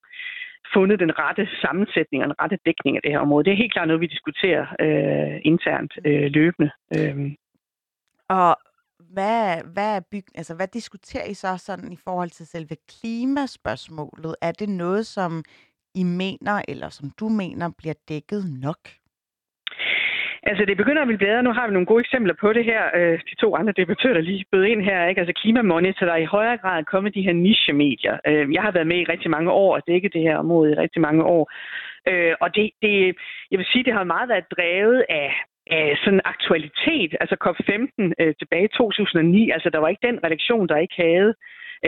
fundet 0.75 1.01
den 1.01 1.19
rette 1.19 1.49
sammensætning 1.63 2.23
og 2.23 2.29
den 2.29 2.41
rette 2.41 2.59
dækning 2.67 2.97
af 2.97 3.03
det 3.03 3.11
her 3.13 3.19
område? 3.19 3.45
Det 3.45 3.53
er 3.53 3.63
helt 3.63 3.73
klart 3.73 3.89
noget, 3.89 4.01
vi 4.01 4.15
diskuterer 4.17 4.65
øh, 4.85 5.41
internt 5.45 5.93
øh, 6.05 6.31
løbende. 6.37 6.71
Øh. 6.97 7.33
Og 8.29 8.57
hvad, 9.15 9.63
hvad, 9.75 9.97
er 9.97 10.01
byg, 10.11 10.27
altså, 10.35 10.55
hvad 10.55 10.69
diskuterer 10.69 11.27
I 11.31 11.35
så 11.35 11.57
sådan 11.57 11.93
i 11.93 11.99
forhold 12.05 12.31
til 12.31 12.47
selve 12.47 12.77
klimaspørgsmålet? 12.93 14.35
Er 14.43 14.53
det 14.53 14.69
noget, 14.69 15.07
som 15.07 15.43
I 15.95 16.05
mener, 16.05 16.63
eller 16.69 16.89
som 16.89 17.11
du 17.21 17.29
mener, 17.29 17.71
bliver 17.79 17.95
dækket 18.09 18.45
nok? 18.63 18.83
Altså, 20.51 20.65
det 20.65 20.77
begynder 20.77 21.03
at 21.03 21.09
blive 21.09 21.27
bedre. 21.27 21.43
Nu 21.43 21.53
har 21.53 21.67
vi 21.67 21.73
nogle 21.73 21.87
gode 21.87 22.01
eksempler 22.01 22.35
på 22.41 22.53
det 22.53 22.65
her. 22.65 22.83
Øh, 22.99 23.19
de 23.31 23.35
to 23.35 23.57
andre 23.57 23.73
debattører, 23.73 24.15
der 24.15 24.21
lige 24.21 24.45
bød 24.53 24.65
ind 24.65 24.83
her, 24.83 25.07
ikke? 25.07 25.21
Altså 25.21 25.35
Klimamonitor, 25.41 26.07
der 26.07 26.13
er 26.13 26.25
i 26.25 26.35
højere 26.37 26.57
grad 26.57 26.85
kommet 26.85 27.15
de 27.15 27.23
her 27.23 27.33
niche-medier. 27.33 28.17
Øh, 28.27 28.55
jeg 28.55 28.63
har 28.63 28.71
været 28.71 28.87
med 28.87 28.99
i 29.01 29.11
rigtig 29.13 29.31
mange 29.31 29.51
år 29.51 29.75
og 29.77 29.83
dækket 29.87 30.13
det 30.13 30.23
her 30.23 30.37
område 30.37 30.73
i 30.73 30.81
rigtig 30.85 31.01
mange 31.03 31.25
år. 31.25 31.53
Øh, 32.09 32.35
og 32.41 32.55
det, 32.55 32.71
det, 32.83 33.17
jeg 33.51 33.59
vil 33.59 33.67
sige, 33.73 33.85
det 33.85 33.93
har 33.93 34.05
meget 34.05 34.29
været 34.29 34.51
drevet 34.57 35.05
af, 35.09 35.33
af 35.71 35.97
sådan 36.05 36.21
aktualitet. 36.25 37.17
Altså 37.21 37.37
COP15 37.45 38.13
øh, 38.21 38.35
tilbage 38.41 38.65
i 38.65 38.77
2009, 38.77 39.51
altså 39.51 39.71
der 39.71 39.79
var 39.79 39.89
ikke 39.89 40.07
den 40.07 40.25
redaktion, 40.25 40.69
der 40.69 40.77
ikke 40.77 40.97
havde 40.97 41.35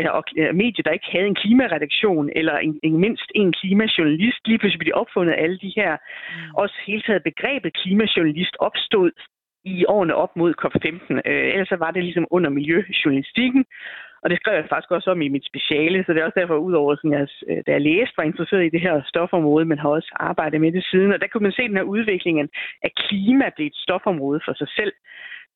og 0.06 0.24
øh, 0.38 0.54
medier, 0.54 0.82
der 0.84 0.90
ikke 0.90 1.12
havde 1.14 1.26
en 1.26 1.40
klimaredaktion, 1.42 2.30
eller 2.36 2.56
en, 2.58 2.80
en 2.82 2.96
mindst 3.04 3.30
en 3.34 3.52
klimajournalist. 3.52 4.40
Lige 4.46 4.58
pludselig 4.58 4.78
blev 4.78 4.92
de 4.92 5.00
opfundet 5.02 5.34
alle 5.38 5.58
de 5.58 5.72
her. 5.76 5.92
Mm. 5.96 6.54
Også 6.54 6.74
hele 6.86 7.02
taget 7.02 7.22
begrebet 7.22 7.76
klimajournalist 7.80 8.56
opstod 8.58 9.10
i 9.64 9.84
årene 9.88 10.14
op 10.14 10.36
mod 10.36 10.54
COP15. 10.62 11.14
Øh, 11.30 11.48
ellers 11.52 11.68
så 11.68 11.76
var 11.76 11.90
det 11.90 12.02
ligesom 12.04 12.26
under 12.30 12.50
miljøjournalistikken, 12.50 13.64
og 14.22 14.30
det 14.30 14.38
skrev 14.38 14.54
jeg 14.54 14.68
faktisk 14.68 14.90
også 14.90 15.10
om 15.10 15.22
i 15.22 15.28
mit 15.28 15.46
speciale, 15.50 16.04
så 16.04 16.12
det 16.12 16.20
er 16.20 16.24
også 16.24 16.40
derfor, 16.40 16.56
udover 16.68 16.96
sådan, 16.96 17.18
jeg, 17.18 17.28
øh, 17.48 17.62
da 17.66 17.70
jeg 17.72 17.80
læste, 17.80 18.16
var 18.16 18.24
interesseret 18.24 18.64
i 18.64 18.74
det 18.74 18.80
her 18.80 19.02
stofområde, 19.06 19.64
men 19.64 19.78
har 19.78 19.88
også 19.88 20.10
arbejdet 20.30 20.60
med 20.60 20.72
det 20.72 20.84
siden. 20.84 21.12
Og 21.12 21.20
der 21.20 21.28
kunne 21.28 21.46
man 21.46 21.52
se 21.52 21.68
den 21.68 21.76
her 21.76 21.92
udvikling 21.96 22.40
af 22.82 22.90
klima 22.96 23.50
blev 23.56 23.66
et 23.66 23.76
stofområde 23.86 24.40
for 24.44 24.54
sig 24.60 24.68
selv. 24.68 24.92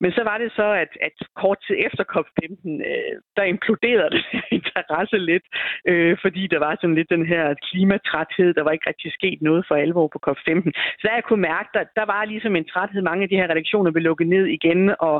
Men 0.02 0.10
så 0.12 0.22
var 0.30 0.36
det 0.38 0.50
så, 0.52 0.68
at, 0.82 0.92
at 1.06 1.16
kort 1.42 1.58
tid 1.66 1.76
efter 1.86 2.04
COP15, 2.14 2.52
øh, 2.90 3.14
der 3.36 3.44
imploderede 3.54 4.10
det 4.16 4.24
interesse 4.58 5.18
lidt, 5.18 5.46
øh, 5.90 6.16
fordi 6.22 6.42
der 6.46 6.58
var 6.58 6.74
sådan 6.80 6.98
lidt 6.98 7.10
den 7.16 7.26
her 7.32 7.44
klimatræthed, 7.68 8.54
der 8.54 8.62
var 8.62 8.72
ikke 8.72 8.88
rigtig 8.88 9.12
sket 9.12 9.38
noget 9.42 9.64
for 9.68 9.74
alvor 9.74 10.06
på 10.12 10.18
COP15. 10.26 10.70
Så 10.98 11.02
der 11.04 11.14
jeg 11.14 11.24
kunne 11.24 11.46
mærke, 11.52 11.68
der, 11.74 11.84
der 11.98 12.04
var 12.14 12.24
ligesom 12.24 12.56
en 12.56 12.68
træthed. 12.72 13.02
Mange 13.02 13.22
af 13.22 13.28
de 13.28 13.36
her 13.40 13.50
redaktioner 13.50 13.90
blev 13.90 14.02
lukket 14.02 14.26
ned 14.26 14.46
igen, 14.46 14.94
og, 14.98 15.18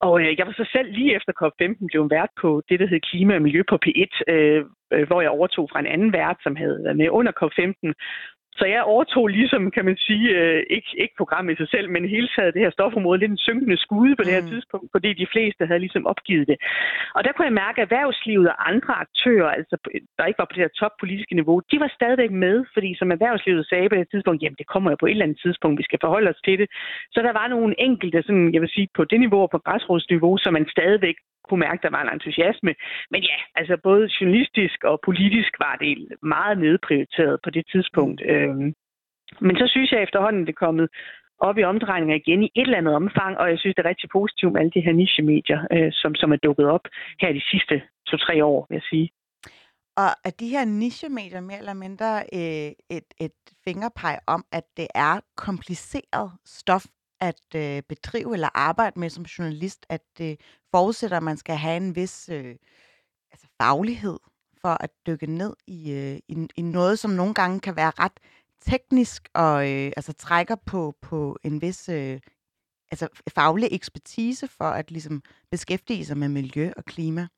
og 0.00 0.20
øh, 0.20 0.38
jeg 0.38 0.46
var 0.46 0.52
så 0.52 0.68
selv 0.72 0.92
lige 0.92 1.14
efter 1.16 1.32
COP15 1.42 1.86
blev 1.90 2.10
vært 2.10 2.32
på 2.40 2.62
det, 2.68 2.80
der 2.80 2.86
hed 2.86 3.00
Klima 3.00 3.34
og 3.34 3.42
Miljø 3.42 3.62
på 3.68 3.78
P1, 3.84 4.12
øh, 4.32 4.64
øh, 4.92 5.06
hvor 5.06 5.20
jeg 5.20 5.30
overtog 5.30 5.68
fra 5.72 5.80
en 5.80 5.92
anden 5.94 6.12
vært, 6.12 6.38
som 6.42 6.56
havde 6.56 6.80
været 6.84 6.96
med 6.96 7.08
under 7.10 7.32
COP15. 7.40 7.92
Så 8.58 8.64
jeg 8.74 8.82
overtog 8.82 9.26
ligesom, 9.26 9.70
kan 9.70 9.84
man 9.84 9.96
sige, 9.96 10.28
øh, 10.38 10.62
ikke, 10.76 10.90
ikke 11.02 11.14
programmet 11.18 11.52
i 11.52 11.56
sig 11.56 11.68
selv, 11.74 11.90
men 11.90 12.14
hele 12.16 12.28
taget 12.36 12.54
det 12.54 12.62
her 12.62 12.70
stofområde 12.70 13.18
lidt 13.20 13.30
en 13.30 13.46
synkende 13.48 13.76
skude 13.84 14.16
på 14.16 14.22
det 14.24 14.32
her 14.36 14.46
mm. 14.46 14.52
tidspunkt, 14.52 14.88
fordi 14.94 15.10
de 15.22 15.26
fleste 15.32 15.66
havde 15.66 15.84
ligesom 15.86 16.06
opgivet 16.06 16.46
det. 16.50 16.56
Og 17.16 17.24
der 17.24 17.32
kunne 17.32 17.48
jeg 17.50 17.60
mærke, 17.64 17.78
at 17.80 17.84
erhvervslivet 17.86 18.48
og 18.52 18.68
andre 18.72 18.94
aktører, 19.04 19.50
altså 19.58 19.76
der 20.18 20.24
ikke 20.26 20.38
var 20.42 20.48
på 20.48 20.54
det 20.56 20.64
her 20.64 20.78
toppolitiske 20.80 21.34
niveau, 21.34 21.56
de 21.70 21.80
var 21.80 21.90
stadigvæk 21.98 22.30
med, 22.30 22.56
fordi 22.74 22.90
som 22.98 23.10
erhvervslivet 23.16 23.68
sagde 23.68 23.88
på 23.88 23.96
det 23.96 24.10
tidspunkt, 24.10 24.42
jamen 24.42 24.60
det 24.60 24.66
kommer 24.72 24.90
jo 24.90 24.96
på 25.00 25.06
et 25.06 25.10
eller 25.10 25.26
andet 25.26 25.40
tidspunkt, 25.44 25.78
vi 25.78 25.88
skal 25.88 26.02
forholde 26.02 26.30
os 26.30 26.40
til 26.44 26.58
det. 26.60 26.68
Så 27.14 27.18
der 27.26 27.32
var 27.40 27.46
nogle 27.48 27.74
enkelte, 27.88 28.22
sådan, 28.22 28.54
jeg 28.54 28.60
vil 28.62 28.74
sige, 28.76 28.88
på 28.96 29.04
det 29.04 29.20
niveau 29.20 29.42
og 29.42 29.50
på 29.50 29.58
græsrodsniveau, 29.66 30.36
som 30.38 30.52
man 30.52 30.66
stadigvæk 30.76 31.16
kunne 31.48 31.64
mærke, 31.66 31.78
at 31.78 31.86
der 31.86 31.96
var 31.96 32.02
en 32.02 32.14
entusiasme. 32.14 32.74
Men 33.12 33.20
ja, 33.30 33.38
altså 33.54 33.74
både 33.82 34.10
journalistisk 34.16 34.78
og 34.84 35.00
politisk 35.08 35.52
var 35.58 35.76
det 35.82 36.08
meget 36.22 36.58
nedprioriteret 36.58 37.36
på 37.44 37.50
det 37.50 37.64
tidspunkt. 37.72 38.20
Øhm, 38.32 38.74
men 39.40 39.54
så 39.60 39.66
synes 39.68 39.92
jeg 39.92 40.02
efterhånden, 40.02 40.42
det 40.46 40.52
er 40.52 40.64
kommet 40.66 40.88
op 41.38 41.58
i 41.58 41.64
omdrejninger 41.64 42.16
igen 42.16 42.42
i 42.42 42.50
et 42.54 42.62
eller 42.62 42.78
andet 42.78 42.94
omfang, 42.94 43.38
og 43.38 43.50
jeg 43.50 43.58
synes, 43.58 43.74
det 43.74 43.84
er 43.84 43.88
rigtig 43.88 44.10
positivt 44.10 44.52
med 44.52 44.60
alle 44.60 44.74
de 44.76 44.80
her 44.86 44.92
niche-medier, 44.92 45.60
øh, 45.72 45.92
som, 45.92 46.14
som 46.14 46.32
er 46.32 46.36
dukket 46.36 46.66
op 46.66 46.84
her 47.20 47.32
de 47.32 47.42
sidste 47.50 47.82
to-tre 48.06 48.44
år, 48.44 48.66
vil 48.68 48.76
jeg 48.76 48.82
sige. 48.90 49.10
Og 49.96 50.10
er 50.24 50.30
de 50.40 50.48
her 50.48 50.64
niche-medier 50.64 51.40
mere 51.40 51.58
eller 51.58 51.74
mindre 51.74 52.10
øh, 52.38 52.70
et, 52.96 53.08
et 53.20 53.38
fingerpeg 53.64 54.18
om, 54.26 54.44
at 54.52 54.64
det 54.76 54.88
er 54.94 55.20
kompliceret 55.36 56.30
stof, 56.44 56.84
at 57.20 57.42
øh, 57.54 57.82
bedrive 57.82 58.34
eller 58.34 58.48
arbejde 58.54 59.00
med 59.00 59.10
som 59.10 59.24
journalist, 59.24 59.86
at 59.88 60.02
det 60.18 60.30
øh, 60.30 60.36
forudsætter, 60.70 61.16
at 61.16 61.22
man 61.22 61.36
skal 61.36 61.56
have 61.56 61.76
en 61.76 61.96
vis 61.96 62.28
øh, 62.28 62.56
altså 63.32 63.46
faglighed 63.62 64.18
for 64.60 64.76
at 64.80 64.90
dykke 65.06 65.26
ned 65.26 65.52
i, 65.66 65.92
øh, 65.92 66.18
i, 66.28 66.48
i 66.56 66.62
noget, 66.62 66.98
som 66.98 67.10
nogle 67.10 67.34
gange 67.34 67.60
kan 67.60 67.76
være 67.76 67.92
ret 67.98 68.20
teknisk 68.60 69.28
og 69.34 69.72
øh, 69.72 69.92
altså 69.96 70.12
trækker 70.12 70.54
på, 70.54 70.94
på 71.02 71.38
en 71.44 71.62
vis 71.62 71.88
øh, 71.88 72.20
altså 72.90 73.08
faglig 73.34 73.68
ekspertise 73.72 74.48
for 74.48 74.64
at 74.64 74.90
ligesom 74.90 75.22
beskæftige 75.50 76.06
sig 76.06 76.18
med 76.18 76.28
miljø 76.28 76.72
og 76.76 76.84
klima. 76.84 77.28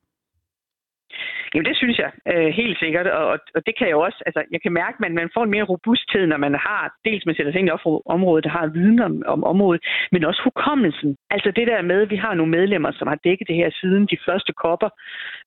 Jamen, 1.53 1.65
det 1.69 1.77
synes 1.77 1.97
jeg 2.03 2.11
øh, 2.33 2.49
helt 2.61 2.79
sikkert, 2.79 3.07
og, 3.07 3.39
og 3.55 3.61
det 3.65 3.73
kan 3.77 3.87
jeg 3.87 3.95
også, 3.95 4.19
altså, 4.25 4.41
jeg 4.51 4.61
kan 4.61 4.73
mærke, 4.73 4.95
at 5.05 5.11
man 5.11 5.29
får 5.33 5.43
en 5.43 5.55
mere 5.55 5.69
robusthed, 5.73 6.27
når 6.27 6.37
man 6.37 6.53
har, 6.53 6.81
dels 7.05 7.25
man 7.25 7.35
sætter 7.35 7.51
sig 7.51 7.59
ind 7.59 7.69
i 7.69 7.77
området, 8.05 8.43
der 8.43 8.49
har 8.49 8.67
viden 8.67 8.99
om, 8.99 9.23
om 9.25 9.43
området, 9.43 9.81
men 10.11 10.23
også 10.23 10.41
hukommelsen. 10.43 11.17
Altså 11.29 11.51
det 11.51 11.67
der 11.67 11.81
med, 11.81 12.01
at 12.01 12.09
vi 12.09 12.15
har 12.15 12.33
nogle 12.33 12.51
medlemmer, 12.51 12.91
som 12.91 13.07
har 13.07 13.19
dækket 13.23 13.47
det 13.47 13.55
her 13.55 13.69
siden 13.81 14.05
de 14.05 14.17
første 14.25 14.53
kopper, 14.53 14.89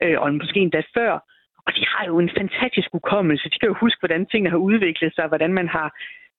øh, 0.02 0.20
og 0.20 0.34
måske 0.34 0.60
endda 0.60 0.82
før, 0.96 1.12
og 1.66 1.72
de 1.76 1.84
har 1.92 2.04
jo 2.06 2.18
en 2.18 2.30
fantastisk 2.40 2.88
hukommelse. 2.92 3.50
De 3.50 3.58
kan 3.58 3.68
jo 3.68 3.76
huske, 3.80 4.00
hvordan 4.00 4.26
tingene 4.26 4.50
har 4.50 4.56
udviklet 4.56 5.14
sig, 5.14 5.26
hvordan 5.28 5.52
man 5.52 5.68
har 5.68 5.88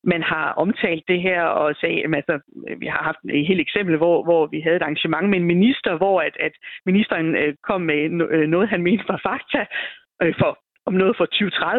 man 0.04 0.22
har 0.22 0.54
omtalt 0.64 1.04
det 1.08 1.22
her 1.22 1.42
og 1.44 1.76
sagde, 1.76 2.04
at 2.04 2.16
altså, 2.16 2.40
vi 2.78 2.86
har 2.86 3.04
haft 3.04 3.18
et 3.24 3.48
helt 3.48 3.62
eksempel, 3.62 3.98
hvor, 3.98 4.24
hvor 4.24 4.48
vi 4.48 4.60
havde 4.62 4.76
et 4.76 4.82
arrangement 4.82 5.30
med 5.30 5.38
en 5.38 5.52
minister, 5.56 5.98
hvor 5.98 6.22
at, 6.22 6.36
at 6.40 6.52
ministeren 6.86 7.36
øh, 7.36 7.54
kom 7.64 7.82
med 7.82 8.02
øh, 8.32 8.48
noget, 8.48 8.70
han 8.70 8.84
mente 8.84 9.06
var 9.08 9.20
fakta, 9.24 9.66
øh, 10.22 10.34
for 10.40 10.60
om 10.86 10.94
noget 10.94 11.18
for 11.18 11.28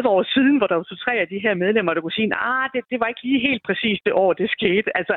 20-30 0.01 0.07
år 0.07 0.23
siden, 0.33 0.57
hvor 0.57 0.67
der 0.67 0.75
var 0.75 0.83
så 0.83 0.97
tre 1.05 1.13
af 1.23 1.27
de 1.27 1.39
her 1.45 1.53
medlemmer, 1.53 1.93
der 1.93 2.01
kunne 2.01 2.19
sige, 2.19 2.31
at 2.33 2.39
ah, 2.41 2.69
det, 2.73 2.81
det 2.91 2.99
var 2.99 3.07
ikke 3.07 3.23
lige 3.23 3.47
helt 3.47 3.63
præcis 3.63 3.99
det 4.05 4.13
år, 4.13 4.33
det 4.33 4.49
skete. 4.49 4.97
Altså, 4.97 5.15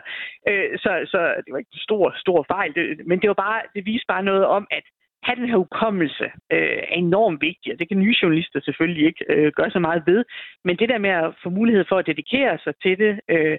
øh, 0.49 0.79
så, 0.83 0.91
så 1.12 1.21
det 1.45 1.50
var 1.53 1.59
ikke 1.59 1.75
en 1.75 1.87
stor, 1.88 2.15
stor 2.17 2.45
fejl, 2.55 2.75
det, 2.75 3.07
men 3.07 3.21
det 3.21 3.29
var 3.29 3.38
bare, 3.47 3.61
det 3.75 3.87
viste 3.87 4.07
bare 4.09 4.23
noget 4.31 4.47
om, 4.47 4.67
at 4.71 4.85
have 5.22 5.37
den 5.40 5.48
her 5.48 5.56
hukommelse 5.56 6.26
øh, 6.52 6.78
er 6.92 6.96
enormt 7.06 7.40
vigtig, 7.40 7.72
og 7.72 7.78
det 7.78 7.88
kan 7.88 7.98
nye 7.98 8.16
journalister 8.22 8.60
selvfølgelig 8.60 9.06
ikke 9.06 9.25
øh, 9.28 9.52
gøre 9.56 9.70
så 9.70 9.78
meget 9.78 10.02
ved. 10.06 10.25
Men 10.64 10.76
det 10.76 10.88
der 10.88 10.98
med 10.98 11.10
at 11.10 11.34
få 11.42 11.50
mulighed 11.50 11.84
for 11.88 11.96
at 11.98 12.06
dedikere 12.06 12.58
sig 12.64 12.75
til 12.82 12.98
det, 12.98 13.20
øh, 13.28 13.58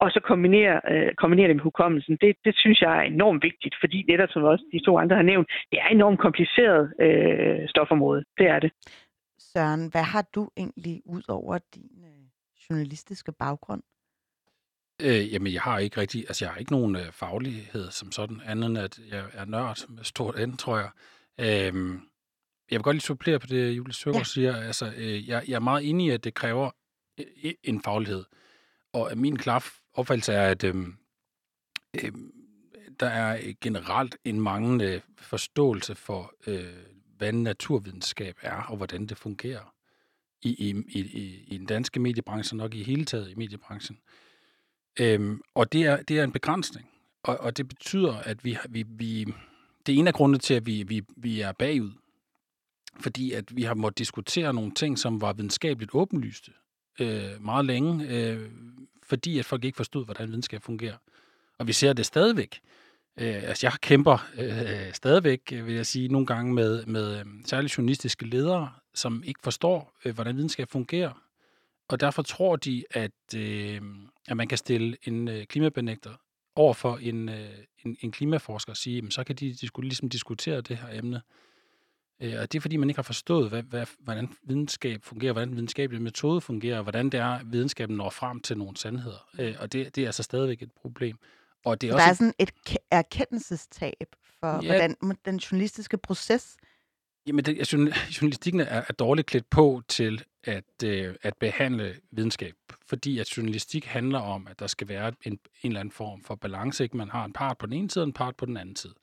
og 0.00 0.10
så 0.10 0.20
kombinere, 0.20 0.80
øh, 0.90 1.14
kombinere 1.14 1.48
det 1.48 1.56
med 1.56 1.62
hukommelsen, 1.62 2.16
det, 2.20 2.36
det 2.44 2.54
synes 2.56 2.80
jeg 2.80 2.98
er 2.98 3.02
enormt 3.02 3.42
vigtigt, 3.42 3.74
fordi 3.80 4.04
netop 4.08 4.28
som 4.32 4.42
også 4.42 4.64
de 4.72 4.84
to 4.86 4.98
andre 4.98 5.16
har 5.16 5.22
nævnt, 5.22 5.48
det 5.70 5.78
er 5.82 5.88
enormt 5.88 6.20
kompliceret 6.20 6.92
øh, 7.00 7.68
stofområde. 7.68 8.24
Det 8.38 8.46
er 8.46 8.58
det. 8.58 8.70
Søren, 9.38 9.90
hvad 9.92 10.02
har 10.02 10.24
du 10.34 10.48
egentlig 10.56 11.02
ud 11.06 11.22
over 11.28 11.58
din 11.74 11.90
øh, 12.08 12.22
journalistiske 12.70 13.32
baggrund? 13.32 13.82
Øh, 15.02 15.32
jamen, 15.32 15.52
jeg 15.52 15.62
har 15.62 15.78
ikke 15.78 16.00
rigtig, 16.00 16.24
altså 16.28 16.44
jeg 16.44 16.52
har 16.52 16.58
ikke 16.58 16.72
nogen 16.72 16.96
øh, 16.96 17.12
faglighed 17.12 17.90
som 17.90 18.12
sådan, 18.12 18.40
andet 18.44 18.66
end 18.66 18.78
at 18.78 18.98
jeg 19.08 19.24
er 19.32 19.44
nørd 19.44 19.88
med 19.88 20.04
stort 20.04 20.48
N, 20.48 20.56
tror 20.56 20.78
jeg. 20.78 20.90
Øh, 21.40 22.00
jeg 22.70 22.78
vil 22.78 22.82
godt 22.82 22.94
lige 22.94 23.02
supplere 23.02 23.38
på 23.38 23.46
det, 23.46 23.72
Julie 23.72 23.94
Søgaard 23.94 24.20
ja. 24.20 24.24
siger. 24.24 24.56
Altså, 24.56 24.92
øh, 24.96 25.28
jeg, 25.28 25.44
jeg 25.48 25.54
er 25.54 25.60
meget 25.60 25.88
enig 25.88 26.06
i, 26.06 26.10
at 26.10 26.24
det 26.24 26.34
kræver 26.34 26.70
øh, 27.20 27.52
en 27.64 27.82
faglighed. 27.82 28.24
Og 28.92 29.12
min 29.16 29.36
klare 29.36 29.60
opfattelse 29.94 30.32
er, 30.32 30.50
at 30.50 30.64
øh, 30.64 30.74
øh, 32.04 32.12
der 33.00 33.06
er 33.06 33.52
generelt 33.60 34.16
en 34.24 34.40
manglende 34.40 35.00
forståelse 35.18 35.94
for, 35.94 36.34
øh, 36.46 36.76
hvad 37.16 37.32
naturvidenskab 37.32 38.38
er, 38.42 38.62
og 38.62 38.76
hvordan 38.76 39.06
det 39.06 39.18
fungerer 39.18 39.74
i, 40.42 40.48
i, 40.48 40.84
i, 40.88 41.44
i 41.46 41.58
den 41.58 41.66
danske 41.66 42.00
mediebranche, 42.00 42.56
nok 42.56 42.74
i 42.74 42.82
hele 42.82 43.04
taget 43.04 43.30
i 43.30 43.34
mediebranchen. 43.34 43.98
Øhm, 45.00 45.40
og 45.54 45.72
det 45.72 45.82
er, 45.82 46.02
det 46.02 46.18
er 46.18 46.24
en 46.24 46.32
begrænsning. 46.32 46.88
Og, 47.22 47.40
og 47.40 47.56
det 47.56 47.68
betyder, 47.68 48.14
at 48.14 48.44
vi, 48.44 48.58
vi, 48.68 48.84
vi... 48.88 49.26
Det 49.86 49.94
er 49.94 49.98
en 49.98 50.06
af 50.06 50.14
grundene 50.14 50.38
til, 50.38 50.54
at 50.54 50.66
vi, 50.66 50.82
vi, 50.82 51.02
vi 51.16 51.40
er 51.40 51.52
bagud. 51.52 51.90
Fordi 53.00 53.32
at 53.32 53.56
vi 53.56 53.62
har 53.62 53.74
måttet 53.74 53.98
diskutere 53.98 54.54
nogle 54.54 54.70
ting, 54.70 54.98
som 54.98 55.20
var 55.20 55.32
videnskabeligt 55.32 55.90
åbenlyste 55.94 56.52
øh, 57.00 57.44
meget 57.44 57.64
længe, 57.64 58.06
øh, 58.08 58.50
fordi 59.02 59.38
at 59.38 59.44
folk 59.44 59.64
ikke 59.64 59.76
forstod, 59.76 60.04
hvordan 60.04 60.28
videnskab 60.28 60.62
fungerer. 60.62 60.96
Og 61.58 61.66
vi 61.66 61.72
ser 61.72 61.92
det 61.92 62.06
stadigvæk. 62.06 62.60
Øh, 63.16 63.42
altså 63.42 63.66
jeg 63.66 63.72
kæmper 63.80 64.28
øh, 64.38 64.92
stadigvæk, 64.92 65.40
vil 65.50 65.74
jeg 65.74 65.86
sige, 65.86 66.08
nogle 66.08 66.26
gange 66.26 66.54
med, 66.54 66.86
med 66.86 67.18
øh, 67.18 67.24
særligt 67.44 67.78
journalistiske 67.78 68.26
ledere, 68.26 68.70
som 68.94 69.22
ikke 69.26 69.40
forstår, 69.42 69.92
øh, 70.04 70.14
hvordan 70.14 70.36
videnskab 70.36 70.70
fungerer, 70.70 71.25
og 71.88 72.00
derfor 72.00 72.22
tror 72.22 72.56
de, 72.56 72.84
at, 72.90 73.34
øh, 73.36 73.80
at 74.28 74.36
man 74.36 74.48
kan 74.48 74.58
stille 74.58 74.96
en 75.02 75.28
øh, 75.28 75.46
klimabenægter 75.46 76.14
over 76.56 76.74
for 76.74 76.96
en, 76.96 77.28
øh, 77.28 77.50
en, 77.84 77.96
en 78.00 78.12
klimaforsker 78.12 78.72
og 78.72 78.76
sige, 78.76 78.96
jamen, 78.96 79.10
så 79.10 79.24
kan 79.24 79.36
de, 79.36 79.54
de 79.54 79.66
skulle 79.66 79.88
ligesom 79.88 80.08
diskutere 80.08 80.60
det 80.60 80.76
her 80.76 80.98
emne. 80.98 81.22
Øh, 82.22 82.34
og 82.40 82.52
det 82.52 82.58
er, 82.58 82.60
fordi 82.60 82.76
man 82.76 82.90
ikke 82.90 82.98
har 82.98 83.02
forstået, 83.02 83.48
hvad, 83.48 83.62
hvad, 83.62 83.86
hvordan 83.98 84.28
videnskab 84.42 85.04
fungerer, 85.04 85.32
hvordan 85.32 85.52
videnskabelig 85.52 86.02
metode 86.02 86.40
fungerer, 86.40 86.82
hvordan 86.82 87.10
det 87.10 87.20
er, 87.20 87.40
videnskaben 87.44 87.96
når 87.96 88.10
frem 88.10 88.40
til 88.40 88.58
nogle 88.58 88.76
sandheder. 88.76 89.28
Øh, 89.38 89.54
og 89.58 89.72
det, 89.72 89.96
det 89.96 90.02
er 90.02 90.08
altså 90.08 90.22
stadigvæk 90.22 90.62
et 90.62 90.72
problem. 90.72 91.18
Og 91.64 91.80
det 91.80 91.90
er, 91.90 91.94
også 91.94 92.04
der 92.04 92.10
er 92.10 92.14
sådan 92.14 92.34
et 92.38 92.52
erkendelsestab 92.90 94.06
for 94.40 94.60
ja, 94.62 94.68
hvordan 94.68 94.96
den 95.24 95.36
journalistiske 95.36 95.98
proces 95.98 96.56
Jamen, 97.26 97.44
det, 97.44 97.58
jeg 97.58 97.66
synes, 97.66 98.20
journalistikken 98.20 98.60
er, 98.60 98.82
er 98.88 98.92
dårligt 98.92 99.26
klædt 99.26 99.50
på 99.50 99.82
til 99.88 100.24
at, 100.44 100.84
øh, 100.84 101.14
at 101.22 101.36
behandle 101.36 101.96
videnskab, 102.10 102.54
fordi 102.86 103.18
at 103.18 103.36
journalistik 103.36 103.84
handler 103.84 104.18
om, 104.18 104.46
at 104.46 104.58
der 104.58 104.66
skal 104.66 104.88
være 104.88 105.12
en, 105.24 105.32
en 105.32 105.38
eller 105.62 105.80
anden 105.80 105.92
form 105.92 106.24
for 106.24 106.34
balance. 106.34 106.84
Ikke? 106.84 106.96
Man 106.96 107.08
har 107.08 107.24
en 107.24 107.32
part 107.32 107.58
på 107.58 107.66
den 107.66 107.74
ene 107.74 107.90
side 107.90 108.02
og 108.02 108.06
en 108.06 108.12
part 108.12 108.36
på 108.36 108.46
den 108.46 108.56
anden 108.56 108.76
side. 108.76 108.94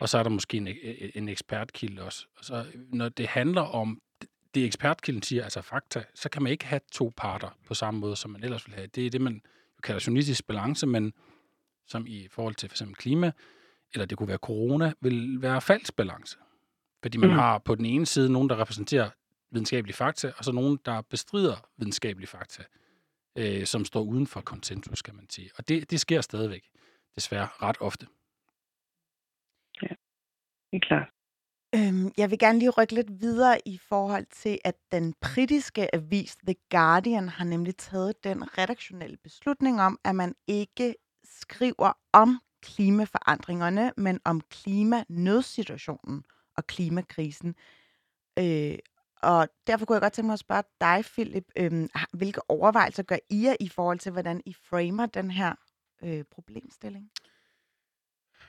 Og 0.00 0.08
så 0.08 0.18
er 0.18 0.22
der 0.22 0.30
måske 0.30 0.56
en, 0.56 0.68
e, 0.68 0.70
e, 0.70 1.16
en 1.16 1.28
ekspertkilde 1.28 2.02
også. 2.02 2.26
Og 2.36 2.44
så, 2.44 2.64
når 2.92 3.08
det 3.08 3.26
handler 3.26 3.62
om 3.62 4.00
det 4.54 4.64
ekspertkilden 4.64 5.22
siger, 5.22 5.44
altså 5.44 5.62
fakta, 5.62 6.04
så 6.14 6.28
kan 6.28 6.42
man 6.42 6.52
ikke 6.52 6.64
have 6.64 6.80
to 6.92 7.12
parter 7.16 7.58
på 7.66 7.74
samme 7.74 8.00
måde, 8.00 8.16
som 8.16 8.30
man 8.30 8.44
ellers 8.44 8.66
vil 8.66 8.74
have. 8.74 8.86
Det 8.86 9.06
er 9.06 9.10
det, 9.10 9.20
man 9.20 9.42
kalder 9.82 10.04
journalistisk 10.06 10.46
balance, 10.46 10.86
men 10.86 11.12
som 11.86 12.06
i 12.06 12.28
forhold 12.30 12.54
til 12.54 12.68
for 12.68 12.74
eksempel 12.74 12.96
klima, 12.96 13.32
eller 13.92 14.06
det 14.06 14.18
kunne 14.18 14.28
være 14.28 14.38
corona, 14.38 14.92
vil 15.00 15.42
være 15.42 15.60
falsk 15.60 15.96
balance. 15.96 16.38
Fordi 17.02 17.18
man 17.18 17.30
mm. 17.30 17.36
har 17.36 17.58
på 17.58 17.74
den 17.74 17.86
ene 17.86 18.06
side 18.06 18.32
nogen, 18.32 18.48
der 18.48 18.60
repræsenterer 18.60 19.10
videnskabelige 19.50 19.96
fakta, 19.96 20.32
og 20.38 20.44
så 20.44 20.52
nogen, 20.52 20.78
der 20.84 21.02
bestrider 21.02 21.56
videnskabelige 21.76 22.28
fakta, 22.28 22.62
øh, 23.38 23.66
som 23.66 23.84
står 23.84 24.00
uden 24.00 24.26
for 24.26 24.40
konsensus, 24.40 25.02
kan 25.02 25.16
man 25.16 25.30
sige. 25.30 25.50
Og 25.58 25.68
det, 25.68 25.90
det 25.90 26.00
sker 26.00 26.20
stadigvæk, 26.20 26.62
desværre, 27.14 27.48
ret 27.62 27.76
ofte. 27.80 28.06
Ja, 29.82 29.94
det 30.70 30.76
er 30.82 30.86
klart. 30.86 31.08
Øhm, 31.74 32.12
jeg 32.16 32.30
vil 32.30 32.38
gerne 32.38 32.58
lige 32.58 32.70
rykke 32.70 32.94
lidt 32.94 33.20
videre 33.20 33.58
i 33.66 33.78
forhold 33.78 34.26
til, 34.30 34.58
at 34.64 34.74
den 34.92 35.14
britiske 35.20 35.94
avis 35.94 36.36
The 36.36 36.54
Guardian 36.70 37.28
har 37.28 37.44
nemlig 37.44 37.76
taget 37.76 38.24
den 38.24 38.58
redaktionelle 38.58 39.16
beslutning 39.16 39.80
om, 39.80 39.98
at 40.04 40.14
man 40.14 40.34
ikke 40.46 40.94
skriver 41.24 41.92
om 42.12 42.40
klimaforandringerne, 42.62 43.92
men 43.96 44.20
om 44.24 44.40
klimanødsituationen 44.40 46.24
og 46.58 46.66
klimakrisen. 46.66 47.54
Øh, 48.38 48.78
og 49.22 49.48
derfor 49.66 49.86
kunne 49.86 49.94
jeg 49.94 50.02
godt 50.02 50.12
tænke 50.12 50.26
mig 50.26 50.32
at 50.32 50.38
spørge 50.38 50.62
dig, 50.80 51.04
Philip, 51.04 51.44
øh, 51.56 51.88
hvilke 52.12 52.50
overvejelser 52.50 53.02
gør 53.02 53.16
I 53.30 53.44
jer 53.44 53.56
i 53.60 53.68
forhold 53.68 53.98
til, 53.98 54.12
hvordan 54.12 54.42
I 54.46 54.52
framer 54.52 55.06
den 55.06 55.30
her 55.30 55.54
øh, 56.02 56.24
problemstilling? 56.30 57.10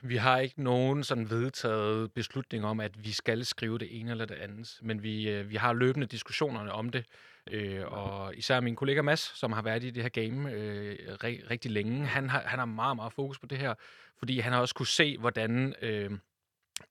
Vi 0.02 0.16
har 0.16 0.38
ikke 0.38 0.62
nogen 0.62 1.04
sådan 1.04 1.30
vedtaget 1.30 2.12
beslutning 2.12 2.64
om, 2.64 2.80
at 2.80 3.04
vi 3.04 3.12
skal 3.12 3.44
skrive 3.44 3.78
det 3.78 4.00
ene 4.00 4.10
eller 4.10 4.24
det 4.24 4.34
andet, 4.34 4.78
men 4.82 5.02
vi, 5.02 5.30
øh, 5.30 5.50
vi 5.50 5.56
har 5.56 5.72
løbende 5.72 6.06
diskussionerne 6.06 6.72
om 6.72 6.88
det. 6.88 7.04
Øh, 7.50 7.86
og 7.86 8.36
især 8.36 8.60
min 8.60 8.76
kollega 8.76 9.02
Mads, 9.02 9.38
som 9.38 9.52
har 9.52 9.62
været 9.62 9.84
i 9.84 9.90
det 9.90 10.02
her 10.02 10.10
game 10.10 10.52
øh, 10.52 10.96
rigtig 11.22 11.70
længe, 11.70 12.06
han 12.06 12.30
har, 12.30 12.40
han 12.40 12.58
har 12.58 12.66
meget, 12.66 12.96
meget 12.96 13.12
fokus 13.12 13.38
på 13.38 13.46
det 13.46 13.58
her, 13.58 13.74
fordi 14.18 14.40
han 14.40 14.52
har 14.52 14.60
også 14.60 14.74
kunne 14.74 14.86
se, 14.86 15.18
hvordan... 15.18 15.74
Øh, 15.82 16.10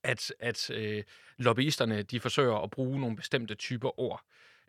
at, 0.04 0.34
at 0.40 0.70
øh, 0.70 1.04
lobbyisterne 1.38 2.04
de 2.04 2.20
forsøger 2.20 2.56
at 2.56 2.70
bruge 2.70 3.00
nogle 3.00 3.16
bestemte 3.16 3.56
typer 3.56 4.00
ord, 4.00 4.22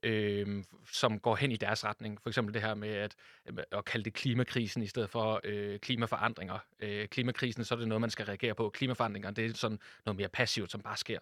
øh, 0.02 0.64
som 0.92 1.18
går 1.18 1.36
hen 1.36 1.52
i 1.52 1.56
deres 1.56 1.84
retning. 1.84 2.20
For 2.22 2.30
eksempel 2.30 2.54
det 2.54 2.62
her 2.62 2.74
med 2.74 2.88
at, 2.88 3.14
øh, 3.46 3.58
at 3.72 3.84
kalde 3.84 4.04
det 4.04 4.14
klimakrisen 4.14 4.82
i 4.82 4.86
stedet 4.86 5.10
for 5.10 5.40
øh, 5.44 5.78
klimaforandringer. 5.78 6.58
Øh, 6.80 7.08
klimakrisen, 7.08 7.64
så 7.64 7.74
er 7.74 7.78
det 7.78 7.88
noget, 7.88 8.00
man 8.00 8.10
skal 8.10 8.26
reagere 8.26 8.54
på. 8.54 8.70
Klimaforandringer, 8.70 9.30
det 9.30 9.46
er 9.46 9.54
sådan 9.54 9.78
noget 10.06 10.16
mere 10.16 10.28
passivt, 10.28 10.70
som 10.70 10.80
bare 10.80 10.96
sker. 10.96 11.18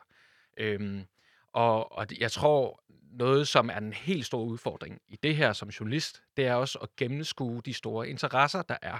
Øh, 0.57 1.01
og, 1.53 1.93
og 1.93 2.07
jeg 2.21 2.33
tror, 2.33 2.83
noget, 3.11 3.49
som 3.49 3.71
er 3.71 3.79
en 3.79 3.93
helt 3.93 4.27
stor 4.27 4.43
udfordring 4.43 5.01
i 5.09 5.19
det 5.23 5.37
her 5.37 5.53
som 5.53 5.69
journalist, 5.69 6.23
det 6.37 6.47
er 6.47 6.55
også 6.55 6.79
at 6.79 6.97
gennemskue 6.97 7.63
de 7.65 7.75
store 7.75 8.09
interesser, 8.09 8.63
der 8.63 8.77
er. 8.83 8.99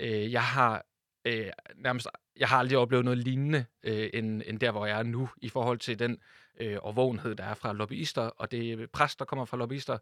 Øh, 0.00 0.32
jeg 0.32 0.44
har 0.44 0.84
øh, 1.24 1.46
nærmest, 1.76 2.06
jeg 2.38 2.48
har 2.48 2.58
aldrig 2.58 2.78
oplevet 2.78 3.04
noget 3.04 3.18
lignende, 3.18 3.64
øh, 3.82 4.10
end, 4.14 4.42
end 4.46 4.60
der, 4.60 4.70
hvor 4.70 4.86
jeg 4.86 4.98
er 4.98 5.02
nu, 5.02 5.28
i 5.36 5.48
forhold 5.48 5.78
til 5.78 5.98
den 5.98 6.18
øh, 6.60 6.76
overvågenhed, 6.80 7.34
der 7.34 7.44
er 7.44 7.54
fra 7.54 7.72
lobbyister, 7.72 8.22
og 8.22 8.50
det 8.50 8.90
pres, 8.90 9.16
der 9.16 9.24
kommer 9.24 9.44
fra 9.44 9.56
lobbyister. 9.56 9.98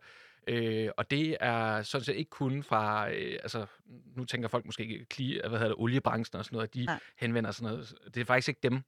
Øh, 0.47 0.89
og 0.97 1.11
det 1.11 1.37
er 1.41 1.83
sådan 1.83 2.05
set 2.05 2.15
ikke 2.15 2.31
kun 2.31 2.63
fra, 2.63 3.11
øh, 3.11 3.39
altså 3.43 3.67
nu 4.17 4.25
tænker 4.25 4.49
folk 4.49 4.65
måske 4.65 4.83
ikke, 4.83 5.05
kli, 5.05 5.41
hvad 5.41 5.59
hedder 5.59 5.75
det, 5.75 5.77
oliebranchen 5.79 6.39
og 6.39 6.45
sådan 6.45 6.57
noget, 6.57 6.75
de 6.75 6.81
ja. 6.89 6.99
henvender 7.17 7.51
sådan 7.51 7.73
noget. 7.73 7.95
Det 8.15 8.21
er 8.21 8.25
faktisk 8.25 8.49
ikke 8.49 8.61
dem. 8.63 8.83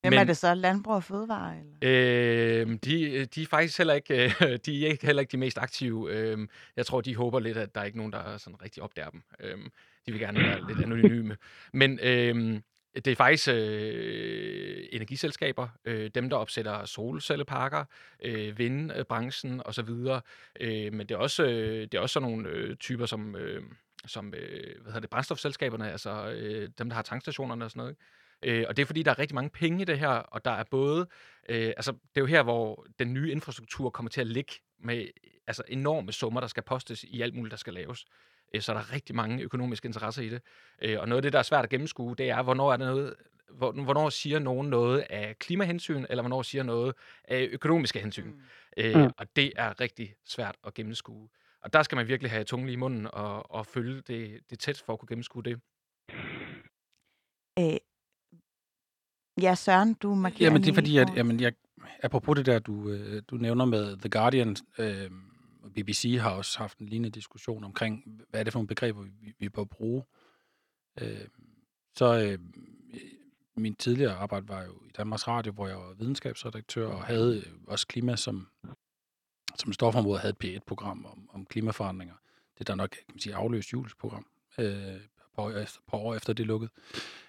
Hvem 0.00 0.12
Men, 0.12 0.18
er 0.20 0.24
det 0.24 0.36
så? 0.36 0.54
Landbrug 0.54 0.94
og 0.94 1.04
Fødevare? 1.04 1.58
Eller? 1.58 1.76
Øh, 1.82 2.78
de, 2.84 3.24
de 3.24 3.42
er 3.42 3.46
faktisk 3.46 3.78
heller 3.78 3.94
ikke, 3.94 4.24
øh, 4.24 4.58
de 4.66 4.88
er 4.88 4.96
heller 5.02 5.20
ikke 5.20 5.32
de 5.32 5.36
mest 5.36 5.58
aktive. 5.58 6.12
Øh, 6.12 6.48
jeg 6.76 6.86
tror, 6.86 7.00
de 7.00 7.16
håber 7.16 7.40
lidt, 7.40 7.56
at 7.56 7.74
der 7.74 7.80
er 7.80 7.84
ikke 7.84 7.98
nogen, 7.98 8.12
der 8.12 8.36
sådan 8.36 8.62
rigtig 8.62 8.82
opdager 8.82 9.10
dem. 9.10 9.22
Øh, 9.40 9.58
de 10.06 10.12
vil 10.12 10.20
gerne 10.20 10.40
være 10.40 10.66
lidt 10.68 10.80
anonyme. 10.80 11.36
Men 11.72 11.98
øh, 12.02 12.60
det 12.94 13.06
er 13.06 13.16
faktisk 13.16 13.48
øh, 13.48 14.86
energiselskaber, 14.92 15.68
øh, 15.84 16.10
dem 16.14 16.30
der 16.30 16.36
opsætter 16.36 16.84
solcelleparker, 16.84 17.84
øh, 18.22 18.58
vindbranchen 18.58 19.62
osv. 19.64 19.88
Øh, 20.60 20.92
men 20.92 21.00
det 21.00 21.10
er 21.10 21.16
også 21.16 21.44
øh, 21.44 21.82
det 21.82 21.94
er 21.94 22.00
også 22.00 22.12
sådan 22.12 22.28
nogle 22.28 22.48
øh, 22.48 22.76
typer 22.76 23.06
som 23.06 23.36
øh, 23.36 23.62
som 24.06 24.34
øh, 24.34 24.82
hvad 24.82 24.92
hedder 24.92 25.00
det 25.00 25.10
brændstofselskaberne, 25.10 25.92
altså 25.92 26.30
øh, 26.30 26.68
dem 26.78 26.88
der 26.88 26.94
har 26.94 27.02
tankstationerne 27.02 27.64
og 27.64 27.70
sådan 27.70 27.80
noget. 27.80 27.90
Ikke? 27.90 28.60
Øh, 28.60 28.64
og 28.68 28.76
det 28.76 28.82
er 28.82 28.86
fordi 28.86 29.02
der 29.02 29.10
er 29.10 29.18
rigtig 29.18 29.34
mange 29.34 29.50
penge 29.50 29.82
i 29.82 29.84
det 29.84 29.98
her, 29.98 30.08
og 30.08 30.44
der 30.44 30.50
er 30.50 30.64
både 30.70 31.06
øh, 31.48 31.72
altså 31.76 31.92
det 31.92 32.16
er 32.16 32.20
jo 32.20 32.26
her 32.26 32.42
hvor 32.42 32.86
den 32.98 33.14
nye 33.14 33.32
infrastruktur 33.32 33.90
kommer 33.90 34.10
til 34.10 34.20
at 34.20 34.26
ligge 34.26 34.52
med 34.78 35.06
altså 35.46 35.62
enorme 35.68 36.12
summer 36.12 36.40
der 36.40 36.46
skal 36.46 36.62
postes 36.62 37.04
i 37.04 37.20
alt 37.22 37.34
muligt 37.34 37.50
der 37.50 37.56
skal 37.56 37.74
laves. 37.74 38.06
Øh, 38.54 38.60
så 38.60 38.72
er 38.72 38.76
der 38.76 38.92
rigtig 38.92 39.16
mange 39.16 39.42
økonomiske 39.42 39.86
interesser 39.86 40.22
i 40.22 40.28
det. 40.28 40.42
Øh, 40.82 41.00
og 41.00 41.08
noget 41.08 41.18
af 41.18 41.22
det, 41.22 41.32
der 41.32 41.38
er 41.38 41.42
svært 41.42 41.64
at 41.64 41.70
gennemskue, 41.70 42.14
det 42.16 42.30
er, 42.30 42.42
hvornår 42.42 42.72
er 42.72 42.76
det 42.76 42.86
noget, 42.86 43.14
hvornår 43.56 44.10
siger 44.10 44.38
nogen 44.38 44.70
noget 44.70 45.06
af 45.10 45.38
klimahensyn, 45.38 46.04
eller 46.10 46.22
hvornår 46.22 46.42
siger 46.42 46.62
noget 46.62 46.94
af 47.24 47.48
økonomiske 47.52 47.98
hensyn. 47.98 48.26
Mm. 48.26 48.40
Øh, 48.76 48.96
mm. 48.96 49.10
Og 49.18 49.36
det 49.36 49.52
er 49.56 49.80
rigtig 49.80 50.14
svært 50.24 50.56
at 50.66 50.74
gennemskue. 50.74 51.28
Og 51.60 51.72
der 51.72 51.82
skal 51.82 51.96
man 51.96 52.08
virkelig 52.08 52.30
have 52.30 52.44
tungen 52.44 52.68
i 52.68 52.76
munden 52.76 53.06
og, 53.12 53.50
og 53.50 53.66
følge 53.66 54.00
det, 54.00 54.40
det 54.50 54.58
tæt 54.58 54.82
for 54.86 54.92
at 54.92 54.98
kunne 54.98 55.08
gennemskue 55.08 55.42
det. 55.42 55.60
Øh, 57.58 57.76
ja, 59.42 59.54
Søren, 59.54 59.94
du 59.94 60.14
markerer 60.14 60.46
Jamen, 60.46 60.62
det 60.62 60.70
er 60.70 60.74
fordi, 60.74 60.98
at 60.98 61.08
jamen, 61.16 61.40
jeg, 61.40 61.52
apropos 62.02 62.36
det 62.36 62.46
der, 62.46 62.58
du, 62.58 62.90
øh, 62.90 63.22
du 63.28 63.36
nævner 63.36 63.64
med 63.64 63.96
The 63.96 64.08
Guardian, 64.08 64.56
øh, 64.78 65.10
BBC 65.76 66.18
har 66.20 66.30
også 66.30 66.58
haft 66.58 66.78
en 66.78 66.88
lignende 66.88 67.10
diskussion 67.10 67.64
omkring, 67.64 68.22
hvad 68.30 68.40
er 68.40 68.44
det 68.44 68.52
for 68.52 68.58
nogle 68.58 68.68
begreber, 68.68 69.02
vi, 69.02 69.34
vi 69.38 69.48
bør 69.48 69.64
bruge. 69.64 70.04
Øh, 71.00 71.28
så 71.96 72.20
øh, 72.20 72.38
min 73.56 73.74
tidligere 73.74 74.14
arbejde 74.14 74.48
var 74.48 74.62
jo 74.62 74.72
i 74.72 74.90
Danmarks 74.96 75.28
Radio, 75.28 75.52
hvor 75.52 75.68
jeg 75.68 75.76
var 75.76 75.94
videnskabsredaktør 75.94 76.88
og 76.88 77.04
havde 77.04 77.42
øh, 77.46 77.52
også 77.66 77.86
klima 77.86 78.16
som, 78.16 78.48
som 79.56 79.72
stofområde, 79.72 80.18
havde 80.18 80.34
et 80.40 80.56
P1-program 80.56 81.06
om, 81.06 81.30
om 81.32 81.46
klimaforandringer. 81.46 82.14
Det 82.54 82.60
er 82.60 82.64
der 82.64 82.74
nok, 82.74 82.90
kan 82.90 83.04
man 83.08 83.18
sige, 83.18 83.34
afløst 83.34 83.72
julesprogram, 83.72 84.26
øh, 84.58 85.00
på, 85.34 85.42
år 85.42 85.50
efter, 85.50 85.80
på 85.86 85.96
år 85.96 86.14
efter 86.14 86.32
det 86.32 86.46
lukkede. 86.46 86.70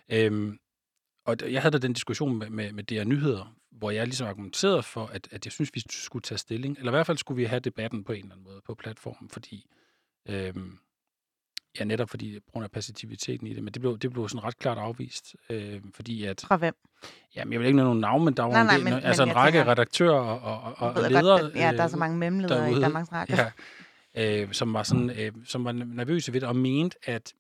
Øh, 0.09 0.55
og 1.27 1.53
jeg 1.53 1.61
havde 1.61 1.73
da 1.73 1.77
den 1.77 1.93
diskussion 1.93 2.37
med, 2.37 2.49
med, 2.49 2.71
med 2.71 2.83
DR 2.83 3.03
Nyheder, 3.03 3.55
hvor 3.71 3.91
jeg 3.91 4.05
ligesom 4.05 4.27
argumenterede 4.27 4.83
for, 4.83 5.05
at, 5.05 5.27
at 5.31 5.45
jeg 5.45 5.51
synes, 5.51 5.71
vi 5.73 5.83
skulle 5.89 6.23
tage 6.23 6.37
stilling, 6.37 6.77
eller 6.77 6.91
i 6.91 6.95
hvert 6.95 7.05
fald 7.05 7.17
skulle 7.17 7.35
vi 7.35 7.43
have 7.43 7.59
debatten 7.59 8.03
på 8.03 8.11
en 8.11 8.19
eller 8.19 8.31
anden 8.31 8.43
måde 8.43 8.61
på 8.65 8.75
platformen, 8.75 9.29
fordi, 9.29 9.65
øhm, 10.29 10.77
ja, 11.79 11.83
netop 11.83 12.09
fordi, 12.09 12.39
på 12.39 12.51
grund 12.51 12.63
af 12.63 12.71
passiviteten 12.71 13.47
i 13.47 13.53
det, 13.53 13.63
men 13.63 13.73
det 13.73 13.81
blev, 13.81 13.97
det 13.97 14.13
blev 14.13 14.29
sådan 14.29 14.43
ret 14.43 14.57
klart 14.57 14.77
afvist, 14.77 15.35
øh, 15.49 15.81
fordi 15.93 16.23
at... 16.23 16.43
Fra 16.47 16.57
hvem? 16.57 16.75
Jamen, 17.35 17.53
jeg 17.53 17.59
vil 17.59 17.65
ikke 17.65 17.75
nævne 17.75 17.87
nogen 17.87 18.01
navn, 18.01 18.25
men 18.25 18.33
der 18.33 18.43
var 18.43 18.51
nej, 18.51 18.63
nej, 18.63 18.77
en, 18.77 18.83
men, 18.83 18.93
altså 18.93 19.25
men 19.25 19.31
en 19.31 19.35
række 19.35 19.57
tænker, 19.57 19.71
redaktører 19.71 20.19
og, 20.19 20.61
og, 20.61 20.73
og, 20.77 21.03
og 21.03 21.11
ledere... 21.11 21.41
Godt, 21.41 21.55
ja, 21.55 21.71
der 21.71 21.83
er 21.83 21.87
så 21.87 21.97
mange 21.97 22.17
memledere 22.17 22.65
derude, 22.65 22.79
i 22.79 22.81
Danmarks 22.81 23.11
Radio. 23.11 23.35
Ja, 24.15 24.41
øh, 24.43 24.53
som 24.53 24.73
var 24.73 24.83
sådan, 24.83 25.09
øh, 25.09 25.31
som 25.45 25.65
var 25.65 25.71
nervøse 25.71 26.33
ved 26.33 26.41
det, 26.41 26.49
og 26.49 26.55
mente, 26.55 26.97
at 27.03 27.33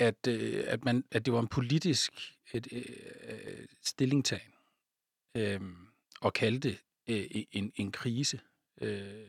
at, 0.00 0.26
øh, 0.28 0.64
at, 0.66 0.84
man, 0.84 1.04
at 1.10 1.26
det 1.26 1.32
var 1.32 1.40
en 1.40 1.48
politisk 1.48 2.12
et, 2.52 2.68
øh, 2.72 2.84
øh 3.28 3.66
stillingtagen 3.82 4.52
øh, 5.36 5.60
og 6.20 6.32
kalde 6.32 6.58
det 6.58 6.78
øh, 7.08 7.44
en, 7.52 7.72
en 7.76 7.92
krise, 7.92 8.40
øh, 8.80 9.26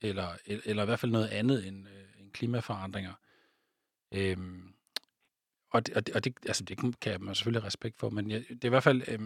eller, 0.00 0.36
eller 0.46 0.82
i 0.82 0.86
hvert 0.86 1.00
fald 1.00 1.12
noget 1.12 1.28
andet 1.28 1.66
end, 1.66 1.88
øh, 1.88 2.20
end 2.20 2.30
klimaforandringer. 2.30 3.14
Øh, 4.14 4.36
og 5.70 5.86
det, 5.86 5.94
og, 5.96 6.06
det, 6.06 6.14
og 6.14 6.24
det, 6.24 6.34
altså 6.46 6.64
det 6.64 7.00
kan 7.00 7.24
man 7.24 7.34
selvfølgelig 7.34 7.62
have 7.62 7.66
respekt 7.66 7.98
for, 7.98 8.10
men 8.10 8.30
jeg, 8.30 8.44
det 8.48 8.64
er 8.64 8.68
i 8.68 8.68
hvert 8.68 8.82
fald... 8.82 9.02
Øh, 9.08 9.18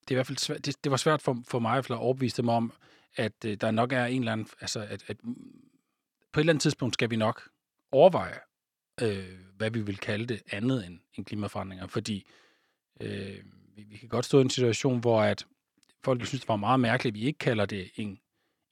det, 0.00 0.14
er 0.14 0.14
i 0.14 0.14
hvert 0.14 0.26
fald 0.26 0.38
svært, 0.38 0.66
det, 0.66 0.84
det 0.84 0.90
var 0.90 0.96
svært 0.96 1.22
for, 1.22 1.42
for 1.48 1.58
mig 1.58 1.78
at 1.78 1.90
overbevise 1.90 2.36
dem 2.36 2.48
om, 2.48 2.72
at 3.16 3.44
øh, 3.44 3.56
der 3.60 3.70
nok 3.70 3.92
er 3.92 4.04
en 4.04 4.22
eller 4.22 4.32
anden... 4.32 4.48
Altså, 4.60 4.80
at, 4.80 5.04
at 5.06 5.16
på 6.32 6.40
et 6.40 6.42
eller 6.42 6.52
andet 6.52 6.62
tidspunkt 6.62 6.94
skal 6.94 7.10
vi 7.10 7.16
nok 7.16 7.50
overveje, 7.92 8.38
øh, 9.02 9.24
hvad 9.56 9.70
vi 9.70 9.80
vil 9.80 9.98
kalde 9.98 10.26
det, 10.26 10.42
andet 10.52 10.86
end, 10.86 10.98
end 11.14 11.24
klimaforandringer. 11.26 11.86
Fordi 11.86 12.26
øh, 13.00 13.36
vi, 13.76 13.82
vi 13.82 13.96
kan 13.96 14.08
godt 14.08 14.24
stå 14.24 14.38
i 14.38 14.40
en 14.40 14.50
situation, 14.50 15.00
hvor 15.00 15.22
at 15.22 15.46
folk 16.04 16.26
synes, 16.26 16.40
det 16.40 16.48
var 16.48 16.56
meget 16.56 16.80
mærkeligt, 16.80 17.14
at 17.14 17.20
vi 17.20 17.26
ikke 17.26 17.38
kalder 17.38 17.66
det 17.66 17.90
en, 17.94 18.18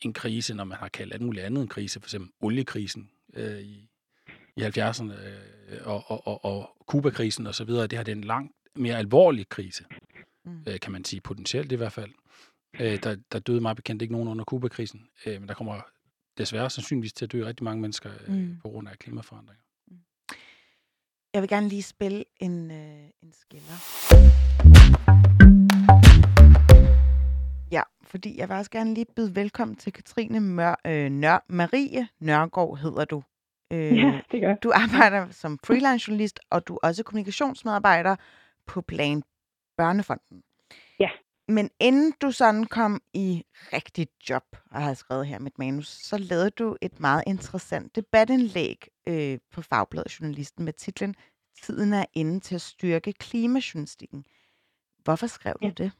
en 0.00 0.12
krise, 0.12 0.54
når 0.54 0.64
man 0.64 0.78
har 0.78 0.88
kaldt 0.88 1.14
alt 1.14 1.22
muligt 1.22 1.44
andet 1.44 1.62
en 1.62 1.68
krise, 1.68 2.00
for 2.00 2.06
eksempel 2.06 2.30
oliekrisen 2.40 3.10
øh, 3.34 3.60
i, 3.60 3.88
i 4.56 4.62
70'erne 4.62 5.12
øh, 5.12 5.86
og, 5.86 6.04
og, 6.10 6.26
og, 6.26 6.44
og 6.44 6.76
Kuba-krisen 6.86 7.46
osv. 7.46 7.66
Det 7.66 7.92
her 7.92 8.02
det 8.02 8.12
er 8.12 8.16
en 8.16 8.24
langt 8.24 8.52
mere 8.76 8.96
alvorlig 8.98 9.48
krise, 9.48 9.84
mm. 10.44 10.62
øh, 10.66 10.80
kan 10.80 10.92
man 10.92 11.04
sige, 11.04 11.20
potentielt 11.20 11.72
i 11.72 11.76
hvert 11.76 11.92
fald. 11.92 12.10
Øh, 12.80 13.02
der, 13.02 13.16
der 13.32 13.38
døde 13.38 13.60
meget 13.60 13.76
bekendt 13.76 14.02
ikke 14.02 14.12
nogen 14.12 14.28
under 14.28 14.44
Kuba-krisen, 14.44 15.08
øh, 15.26 15.40
men 15.40 15.48
der 15.48 15.54
kommer 15.54 15.80
desværre 16.38 16.70
sandsynligvis 16.70 17.12
til 17.12 17.24
at 17.24 17.32
dø 17.32 17.46
rigtig 17.46 17.64
mange 17.64 17.80
mennesker 17.80 18.10
øh, 18.26 18.34
mm. 18.34 18.58
på 18.62 18.68
grund 18.68 18.88
af 18.88 18.98
klimaforandringer. 18.98 19.62
Jeg 21.34 21.42
vil 21.42 21.48
gerne 21.48 21.68
lige 21.68 21.82
spille 21.82 22.24
en, 22.40 22.70
øh, 22.70 23.10
en 23.22 23.32
skiller. 23.32 23.78
Ja, 27.72 27.82
fordi 28.02 28.38
jeg 28.38 28.48
vil 28.48 28.56
også 28.56 28.70
gerne 28.70 28.94
lige 28.94 29.06
byde 29.16 29.34
velkommen 29.36 29.76
til 29.76 29.92
Katrine 29.92 30.40
Mør, 30.40 30.80
øh, 30.86 31.10
Nør, 31.10 31.44
Marie 31.48 32.08
Nørgaard 32.20 32.78
hedder 32.78 33.04
du. 33.04 33.22
Øh, 33.72 33.98
ja, 33.98 34.20
det 34.32 34.40
gør. 34.40 34.54
Du 34.54 34.72
arbejder 34.74 35.30
som 35.30 35.58
freelance 35.64 36.08
journalist, 36.08 36.40
og 36.50 36.68
du 36.68 36.74
er 36.74 36.78
også 36.82 37.02
kommunikationsmedarbejder 37.02 38.16
på 38.66 38.80
Plan 38.80 39.22
Børnefonden. 39.76 40.42
Men 41.48 41.70
inden 41.80 42.12
du 42.22 42.30
sådan 42.30 42.64
kom 42.64 43.00
i 43.14 43.42
rigtigt 43.72 44.10
job, 44.30 44.42
og 44.70 44.80
har 44.82 44.94
skrevet 44.94 45.26
her 45.26 45.38
mit 45.38 45.58
manus, 45.58 45.86
så 45.86 46.18
lavede 46.30 46.50
du 46.50 46.76
et 46.82 47.00
meget 47.00 47.22
interessant 47.26 47.96
debatindlæg 47.96 48.78
øh, 49.08 49.38
på 49.54 49.62
Fagbladet 49.62 50.20
Journalisten 50.20 50.64
med 50.64 50.72
titlen 50.72 51.14
Tiden 51.62 51.92
er 51.92 52.04
inde 52.14 52.40
til 52.40 52.54
at 52.54 52.60
styrke 52.60 53.12
klimajournalistikken. 53.12 54.24
Hvorfor 55.04 55.26
skrev 55.26 55.54
ja. 55.62 55.68
du 55.68 55.72
det? 55.82 55.90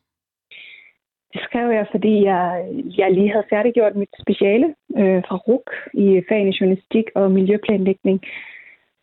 Det 1.33 1.41
skrev 1.49 1.71
jeg, 1.71 1.87
fordi 1.91 2.25
jeg, 2.25 2.69
jeg 2.99 3.13
lige 3.13 3.33
havde 3.33 3.51
færdiggjort 3.51 3.97
mit 3.97 4.15
speciale 4.23 4.67
øh, 5.01 5.23
fra 5.29 5.37
RUK 5.37 5.71
i 5.95 6.23
fagene 6.29 6.53
journalistik 6.61 7.05
og 7.15 7.31
miljøplanlægning. 7.31 8.21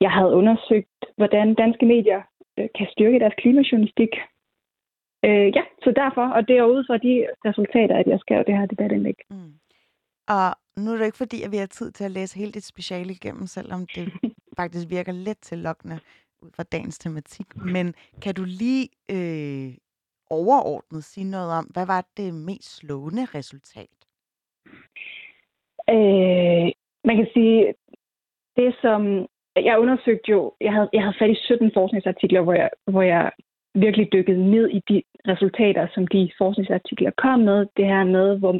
Jeg 0.01 0.12
havde 0.12 0.36
undersøgt, 0.39 0.99
hvordan 1.17 1.55
danske 1.55 1.86
medier 1.86 2.21
øh, 2.58 2.67
kan 2.77 2.88
styrke 2.91 3.19
deres 3.19 3.34
klimajournalistik 3.38 4.13
Øh, 5.23 5.47
ja, 5.58 5.63
så 5.84 5.93
derfor, 5.95 6.25
og 6.28 6.47
det 6.47 6.58
er 6.58 6.63
ud 6.63 6.84
fra 6.88 6.97
de 6.97 7.28
resultater, 7.45 7.95
at 7.97 8.08
jeg 8.08 8.19
skrev 8.19 8.43
det 8.47 8.58
her 8.58 8.65
debatindlæg. 8.65 9.15
Mm. 9.30 9.54
Og 10.28 10.56
nu 10.78 10.91
er 10.91 10.97
det 10.97 11.06
ikke 11.06 11.17
fordi, 11.17 11.41
at 11.43 11.51
vi 11.51 11.58
har 11.58 11.65
tid 11.65 11.91
til 11.91 12.04
at 12.04 12.12
læse 12.12 12.39
helt 12.39 12.56
dit 12.56 12.63
speciale 12.63 13.12
igennem, 13.12 13.47
selvom 13.47 13.88
det 13.95 14.13
faktisk 14.60 14.89
virker 14.89 15.12
lidt 15.12 15.41
til 15.41 15.58
lokkende 15.58 15.99
ud 16.41 16.49
fra 16.56 16.63
dagens 16.63 16.99
tematik. 16.99 17.56
Men 17.56 17.93
kan 18.21 18.36
du 18.36 18.43
lige 18.43 18.89
øh, 19.12 19.78
overordnet 20.30 21.04
sige 21.04 21.32
noget 21.32 21.51
om, 21.51 21.65
hvad 21.65 21.86
var 21.86 22.06
det 22.17 22.34
mest 22.34 22.78
slående 22.78 23.25
resultat? 23.25 23.95
Øh, 25.89 26.67
man 27.04 27.15
kan 27.17 27.28
sige, 27.34 27.73
det 28.56 28.75
som 28.82 29.28
jeg 29.56 29.80
undersøgte 29.80 30.32
jo, 30.32 30.54
jeg 30.62 30.73
havde, 30.73 30.89
jeg 30.93 31.01
havde 31.01 31.15
fat 31.19 31.30
i 31.30 31.36
17 31.36 31.71
forskningsartikler, 31.73 32.41
hvor 32.41 32.54
jeg, 32.54 32.69
hvor 32.86 33.01
jeg 33.01 33.32
virkelig 33.75 34.13
dykket 34.13 34.39
ned 34.39 34.69
i 34.69 34.81
de 34.89 35.01
resultater, 35.27 35.88
som 35.93 36.07
de 36.07 36.31
forskningsartikler 36.38 37.11
kom 37.17 37.39
med. 37.39 37.65
Det 37.77 37.85
her 37.85 38.03
med, 38.03 38.39
hvor, 38.39 38.59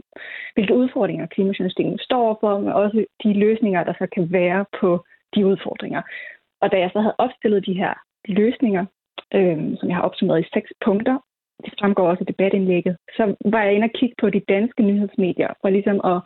hvilke 0.54 0.76
udfordringer 0.76 1.26
klimajournalistikken 1.26 1.98
står 2.00 2.38
for, 2.42 2.60
men 2.60 2.74
også 2.74 3.06
de 3.24 3.34
løsninger, 3.34 3.84
der 3.84 3.94
så 3.94 4.08
kan 4.16 4.32
være 4.32 4.66
på 4.80 5.06
de 5.36 5.46
udfordringer. 5.46 6.02
Og 6.62 6.72
da 6.72 6.78
jeg 6.80 6.90
så 6.94 7.00
havde 7.00 7.16
opstillet 7.18 7.66
de 7.66 7.74
her 7.74 7.94
løsninger, 8.28 8.86
øh, 9.34 9.58
som 9.78 9.90
jeg 9.90 9.96
har 9.96 10.04
opsummeret 10.04 10.42
i 10.42 10.50
seks 10.54 10.70
punkter, 10.86 11.18
det 11.66 11.74
fremgår 11.80 12.10
også 12.10 12.24
i 12.24 12.32
debatindlægget, 12.32 12.98
så 13.18 13.36
var 13.46 13.64
jeg 13.64 13.74
inde 13.74 13.86
og 13.86 13.98
kigge 14.00 14.16
på 14.22 14.30
de 14.30 14.42
danske 14.50 14.84
nyhedsmedier, 14.84 15.50
for 15.62 15.70
ligesom 15.70 16.02
at 16.12 16.18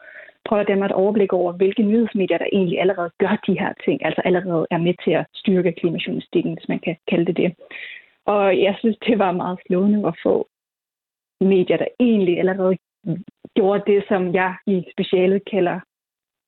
prøve 0.46 0.62
at 0.62 0.68
danne 0.68 0.86
et 0.86 0.92
overblik 0.92 1.34
over, 1.34 1.52
hvilke 1.52 1.84
nyhedsmedier, 1.84 2.38
der 2.38 2.46
egentlig 2.54 2.82
allerede 2.82 3.12
gør 3.20 3.42
de 3.48 3.60
her 3.60 3.74
ting, 3.86 4.06
altså 4.06 4.22
allerede 4.26 4.68
er 4.72 4.78
med 4.78 4.94
til 5.04 5.12
at 5.12 5.26
styrke 5.34 5.72
klimajournalistikken, 5.72 6.54
hvis 6.54 6.70
man 6.70 6.80
kan 6.80 6.96
kalde 7.08 7.26
det 7.26 7.38
det. 7.38 7.54
Og 8.34 8.62
jeg 8.66 8.76
synes, 8.80 8.98
det 9.08 9.20
var 9.20 9.32
meget 9.32 9.60
slående 9.66 10.08
at 10.08 10.16
få 10.24 10.36
medier, 11.42 11.78
der 11.78 11.88
egentlig 12.00 12.40
allerede 12.40 12.78
gjorde 13.56 13.84
det, 13.92 14.04
som 14.08 14.34
jeg 14.34 14.52
i 14.68 14.76
specialet 14.94 15.42
kalder 15.52 15.80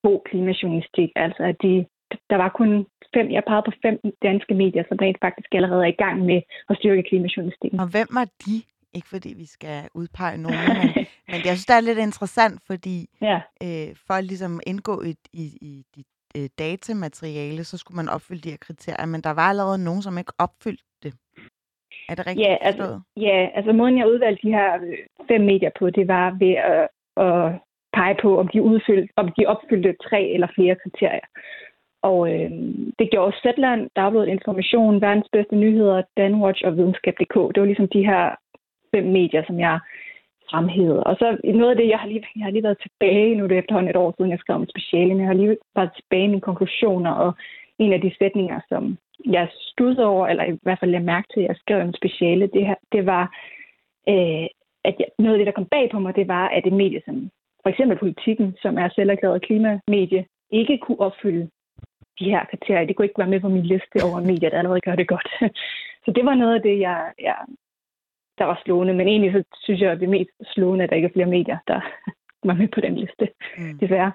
god 0.07 0.19
klimajournalistik. 0.29 1.09
Altså, 1.15 1.43
at 1.43 1.55
de, 1.63 1.85
der 2.29 2.37
var 2.43 2.49
kun 2.59 2.71
fem, 3.15 3.31
jeg 3.31 3.43
pegede 3.47 3.67
på 3.67 3.73
fem 3.85 3.97
danske 4.27 4.53
medier, 4.53 4.83
som 4.87 4.97
rent 5.01 5.19
faktisk 5.25 5.49
allerede 5.57 5.83
er 5.83 5.93
i 5.95 6.01
gang 6.05 6.17
med 6.25 6.41
at 6.69 6.77
styrke 6.79 7.03
klimajournalistikken. 7.09 7.79
Og 7.79 7.87
hvem 7.87 8.07
var 8.19 8.27
de? 8.45 8.55
Ikke 8.93 9.07
fordi 9.07 9.33
vi 9.37 9.45
skal 9.45 9.89
udpege 9.93 10.37
nogen, 10.37 10.59
men, 10.79 10.87
men 11.31 11.39
jeg 11.47 11.53
synes, 11.55 11.65
det 11.65 11.75
er 11.75 11.87
lidt 11.89 11.99
interessant, 11.99 12.61
fordi 12.69 12.97
ja. 13.21 13.39
øh, 13.65 13.89
for 14.05 14.13
at 14.13 14.23
ligesom 14.23 14.59
indgå 14.67 15.01
i, 15.01 15.13
i, 15.33 15.45
i 15.61 15.83
dit 15.95 16.11
øh, 16.37 16.49
datamateriale, 16.59 17.63
så 17.63 17.77
skulle 17.77 17.95
man 17.95 18.09
opfylde 18.09 18.41
de 18.41 18.49
her 18.49 18.57
kriterier, 18.57 19.05
men 19.05 19.21
der 19.21 19.31
var 19.31 19.49
allerede 19.49 19.83
nogen, 19.83 20.01
som 20.01 20.17
ikke 20.17 20.33
opfyldte 20.37 20.83
det. 21.03 21.13
Er 22.09 22.15
det 22.15 22.27
rigtigt 22.27 22.47
ja, 22.47 22.57
altså, 22.61 22.99
ja, 23.17 23.49
altså 23.53 23.71
måden 23.73 23.97
jeg 23.97 24.07
udvalgte 24.07 24.47
de 24.47 24.53
her 24.53 24.73
øh, 24.75 24.97
fem 25.27 25.41
medier 25.41 25.69
på, 25.79 25.89
det 25.89 26.07
var 26.07 26.37
ved 26.39 26.55
at, 26.73 26.87
at 27.25 27.59
pege 27.93 28.15
på, 28.21 28.39
om 28.39 28.47
de, 28.47 28.61
udfyldte, 28.61 29.13
om 29.15 29.27
de 29.37 29.45
opfyldte 29.45 29.95
tre 30.03 30.21
eller 30.35 30.47
flere 30.55 30.75
kriterier. 30.83 31.27
Og 32.01 32.33
øh, 32.33 32.51
det 32.99 33.11
gjorde 33.11 33.37
Zetland, 33.43 33.89
Dagbladet 33.95 34.27
Information, 34.27 35.01
Verdens 35.01 35.29
Bedste 35.31 35.55
Nyheder, 35.55 36.01
Danwatch 36.17 36.61
og 36.65 36.77
Videnskab.dk. 36.77 37.35
Det 37.53 37.59
var 37.61 37.65
ligesom 37.65 37.87
de 37.87 38.05
her 38.05 38.35
fem 38.95 39.03
medier, 39.03 39.43
som 39.47 39.59
jeg 39.59 39.79
fremhævede. 40.51 41.03
Og 41.03 41.15
så 41.15 41.37
noget 41.43 41.71
af 41.71 41.75
det, 41.77 41.87
jeg 41.89 41.99
har 41.99 42.07
lige, 42.07 42.25
jeg 42.35 42.43
har 42.43 42.51
lige 42.51 42.63
været 42.63 42.83
tilbage, 42.85 43.35
nu 43.35 43.43
er 43.43 43.47
det 43.47 43.57
efterhånden 43.57 43.89
et 43.89 44.01
år 44.03 44.13
siden, 44.17 44.31
jeg 44.31 44.39
skrev 44.39 44.55
om 44.55 44.69
speciale, 44.69 45.09
men 45.09 45.19
jeg 45.19 45.27
har 45.27 45.39
lige 45.41 45.57
været 45.75 45.95
tilbage 45.95 46.23
i 46.23 46.27
mine 46.33 46.47
konklusioner, 46.49 47.11
og 47.11 47.31
en 47.79 47.93
af 47.93 48.01
de 48.01 48.11
sætninger, 48.19 48.59
som 48.69 48.97
jeg 49.25 49.47
studsede 49.51 50.07
over, 50.07 50.27
eller 50.27 50.43
i 50.43 50.59
hvert 50.61 50.79
fald 50.79 50.91
jeg 50.91 51.01
mærke 51.01 51.27
til, 51.33 51.41
at 51.41 51.47
jeg 51.47 51.55
skrev 51.55 51.81
om 51.81 51.93
speciale, 51.93 52.47
det, 52.47 52.67
her, 52.67 52.75
det 52.91 53.05
var, 53.05 53.23
øh, 54.09 54.47
at 54.83 54.95
jeg, 54.99 55.07
noget 55.19 55.33
af 55.33 55.39
det, 55.39 55.47
der 55.47 55.59
kom 55.59 55.65
bag 55.65 55.89
på 55.91 55.99
mig, 55.99 56.15
det 56.15 56.27
var, 56.27 56.47
at 56.47 56.67
et 56.67 56.73
medie 56.73 57.01
som 57.05 57.29
for 57.63 57.69
eksempel 57.69 57.97
politikken, 57.97 58.55
som 58.61 58.77
er 58.77 58.89
selverklæret 58.89 59.41
klimamedie, 59.41 60.25
ikke 60.51 60.77
kunne 60.77 60.99
opfylde 60.99 61.49
de 62.19 62.25
her 62.33 62.45
kriterier. 62.45 62.85
Det 62.85 62.95
kunne 62.95 63.05
ikke 63.05 63.17
være 63.17 63.33
med 63.33 63.39
på 63.39 63.49
min 63.49 63.65
liste 63.73 63.97
over 64.07 64.19
medier, 64.19 64.49
der 64.49 64.57
allerede 64.57 64.81
gør 64.81 64.95
det 64.95 65.07
godt. 65.07 65.29
Så 66.05 66.11
det 66.15 66.25
var 66.25 66.35
noget 66.35 66.55
af 66.55 66.61
det, 66.61 66.79
jeg, 66.79 67.13
jeg, 67.19 67.35
der 68.37 68.45
var 68.45 68.61
slående. 68.65 68.93
Men 68.93 69.07
egentlig 69.07 69.31
så 69.31 69.43
synes 69.63 69.81
jeg, 69.81 69.91
at 69.91 69.99
det 69.99 70.05
er 70.05 70.17
mest 70.17 70.31
slående, 70.53 70.83
at 70.83 70.89
der 70.89 70.95
ikke 70.95 71.07
er 71.07 71.13
flere 71.13 71.33
medier, 71.37 71.57
der 71.67 71.79
var 72.47 72.53
med 72.53 72.67
på 72.67 72.81
den 72.81 72.95
liste. 72.95 73.29
Mm. 73.57 73.77
Desværre. 73.79 74.11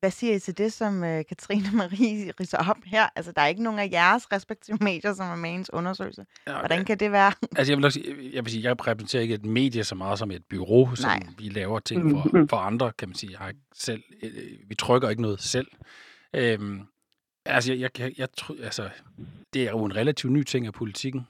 Hvad 0.00 0.10
siger 0.10 0.34
I 0.34 0.38
til 0.38 0.58
det, 0.58 0.72
som 0.72 1.02
uh, 1.02 1.20
Katrine 1.28 1.70
Marie 1.76 2.32
riser 2.40 2.58
op 2.58 2.76
her? 2.86 3.06
Altså, 3.16 3.32
der 3.32 3.42
er 3.42 3.46
ikke 3.46 3.62
nogen 3.62 3.78
af 3.78 3.88
jeres 3.92 4.32
respektive 4.32 4.78
medier, 4.80 5.14
som 5.14 5.30
er 5.30 5.36
med 5.36 5.50
i 5.50 5.54
ens 5.54 5.72
undersøgelse. 5.72 6.26
Ja, 6.46 6.58
Hvordan 6.58 6.84
kan 6.84 6.98
det 6.98 7.12
være? 7.12 7.32
Altså, 7.56 7.72
jeg 7.72 7.76
vil, 7.76 7.84
også, 7.84 8.00
jeg 8.32 8.44
vil 8.44 8.52
sige, 8.52 8.62
jeg 8.62 8.70
repræsenterer 8.70 9.22
ikke 9.22 9.34
et 9.34 9.44
medie 9.44 9.84
så 9.84 9.94
meget 9.94 10.18
som 10.18 10.30
et 10.30 10.42
bureau, 10.50 10.94
som 10.94 11.10
Nej. 11.10 11.26
vi 11.38 11.48
laver 11.48 11.78
ting 11.78 12.10
for, 12.10 12.22
mm-hmm. 12.24 12.48
for 12.48 12.56
andre, 12.56 12.92
kan 12.98 13.08
man 13.08 13.14
sige. 13.14 13.30
Jeg 13.30 13.38
har 13.38 13.48
ikke 13.48 13.60
selv, 13.74 14.02
øh, 14.22 14.30
vi 14.68 14.74
trykker 14.74 15.08
ikke 15.08 15.22
noget 15.22 15.40
selv. 15.40 15.68
Øhm, 16.34 16.80
altså, 17.44 17.72
jeg, 17.72 17.80
jeg, 17.80 18.00
jeg, 18.00 18.12
jeg, 18.18 18.28
altså, 18.62 18.90
det 19.54 19.62
er 19.62 19.70
jo 19.70 19.84
en 19.84 19.96
relativt 19.96 20.32
ny 20.32 20.42
ting 20.42 20.66
af 20.66 20.72
politikken 20.72 21.26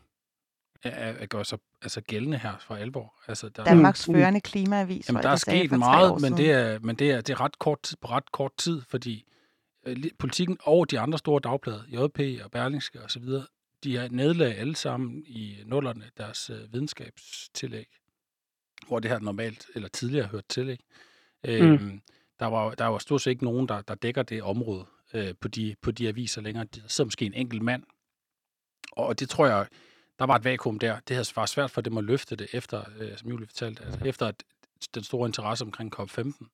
at, 0.83 1.17
at 1.17 1.29
gøre 1.29 1.45
sig 1.45 1.59
altså 1.83 2.01
gældende 2.01 2.39
her 2.39 2.57
for 2.61 2.75
alvor. 2.75 3.15
Altså, 3.29 3.49
der, 3.49 3.65
Danmarks 3.65 4.07
førende 4.07 4.41
klimaavis. 4.41 5.09
Jamen, 5.09 5.23
der 5.23 5.29
er 5.29 5.37
sket 5.37 5.71
meget, 5.71 6.21
men 6.21 6.37
det 6.37 6.53
er, 6.53 6.79
men 6.79 6.97
det 6.97 7.11
er, 7.11 7.21
det 7.21 7.33
er 7.33 7.41
ret 7.41 7.59
kort 7.59 7.83
tid, 7.83 7.97
på 8.01 8.09
ret 8.09 8.33
kort 8.33 8.53
tid, 8.59 8.83
fordi 8.89 9.25
øh, 9.87 9.97
politikken 10.19 10.57
og 10.61 10.91
de 10.91 11.01
andre 11.01 11.19
store 11.19 11.41
dagblade, 11.41 11.85
JP 11.89 12.45
og 12.45 12.51
Berlingske 12.51 13.03
osv., 13.03 13.25
de 13.85 13.97
har 13.97 14.09
nedlagt 14.09 14.59
alle 14.59 14.77
sammen 14.77 15.25
i 15.27 15.57
nullerne 15.67 16.05
deres 16.17 16.51
øh, 16.51 16.73
videnskabstillæg, 16.73 17.87
hvor 18.87 18.99
det 18.99 19.11
her 19.11 19.19
normalt 19.19 19.67
eller 19.75 19.89
tidligere 19.89 20.27
hørt 20.27 20.45
til. 20.49 20.69
Ikke? 20.69 20.85
Mm. 21.45 21.51
Øhm, 21.51 22.01
der 22.41 22.47
var 22.47 22.75
der 22.75 22.85
var 22.85 22.99
stort 22.99 23.23
set 23.23 23.31
ikke 23.31 23.45
nogen, 23.45 23.69
der, 23.69 23.83
der 23.83 23.95
dækker 23.95 24.23
det 24.23 24.43
område 24.43 24.87
øh, 25.15 25.35
på, 25.41 25.49
de, 25.49 25.75
på 25.83 25.91
de 25.91 26.09
aviser 26.09 26.41
længere. 26.41 26.65
Der 26.65 26.81
sidder 26.87 27.07
måske 27.07 27.27
en 27.27 27.35
enkelt 27.35 27.63
mand, 27.63 27.83
og 28.93 29.21
det 29.21 29.29
tror 29.29 29.47
jeg, 29.47 29.67
der 30.19 30.27
var 30.27 30.37
et 30.37 30.45
vakuum 30.45 30.79
der. 30.79 31.01
Det 31.09 31.17
havde 31.17 31.29
været 31.37 31.49
svært 31.49 31.71
for 31.71 31.81
dem 31.81 31.99
at 31.99 32.05
løfte 32.05 32.37
det, 32.37 32.49
efter, 32.53 32.85
øh, 32.99 33.19
som 33.19 33.31
Julie 33.31 33.47
fortalte, 33.47 33.85
altså 33.85 34.05
efter 34.05 34.27
at 34.27 34.45
den 34.95 35.05
store 35.05 35.29
interesse 35.29 35.65
omkring 35.65 36.01
COP15. 36.01 36.47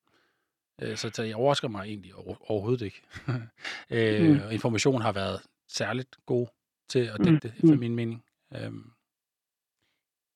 Øh, 0.82 0.96
så 0.96 1.08
det 1.08 1.34
overrasker 1.34 1.68
mig 1.68 1.84
egentlig 1.86 2.14
overhovedet 2.14 2.84
ikke. 2.84 3.02
øh, 3.90 4.30
mm. 4.30 4.50
Information 4.50 5.02
har 5.02 5.12
været 5.12 5.40
særligt 5.68 6.16
god 6.26 6.46
til 6.88 6.98
at 6.98 7.18
dække 7.18 7.30
mm. 7.30 7.40
det, 7.40 7.54
for 7.60 7.74
mm. 7.74 7.78
min 7.78 7.94
mening. 7.94 8.24
Øhm. 8.54 8.90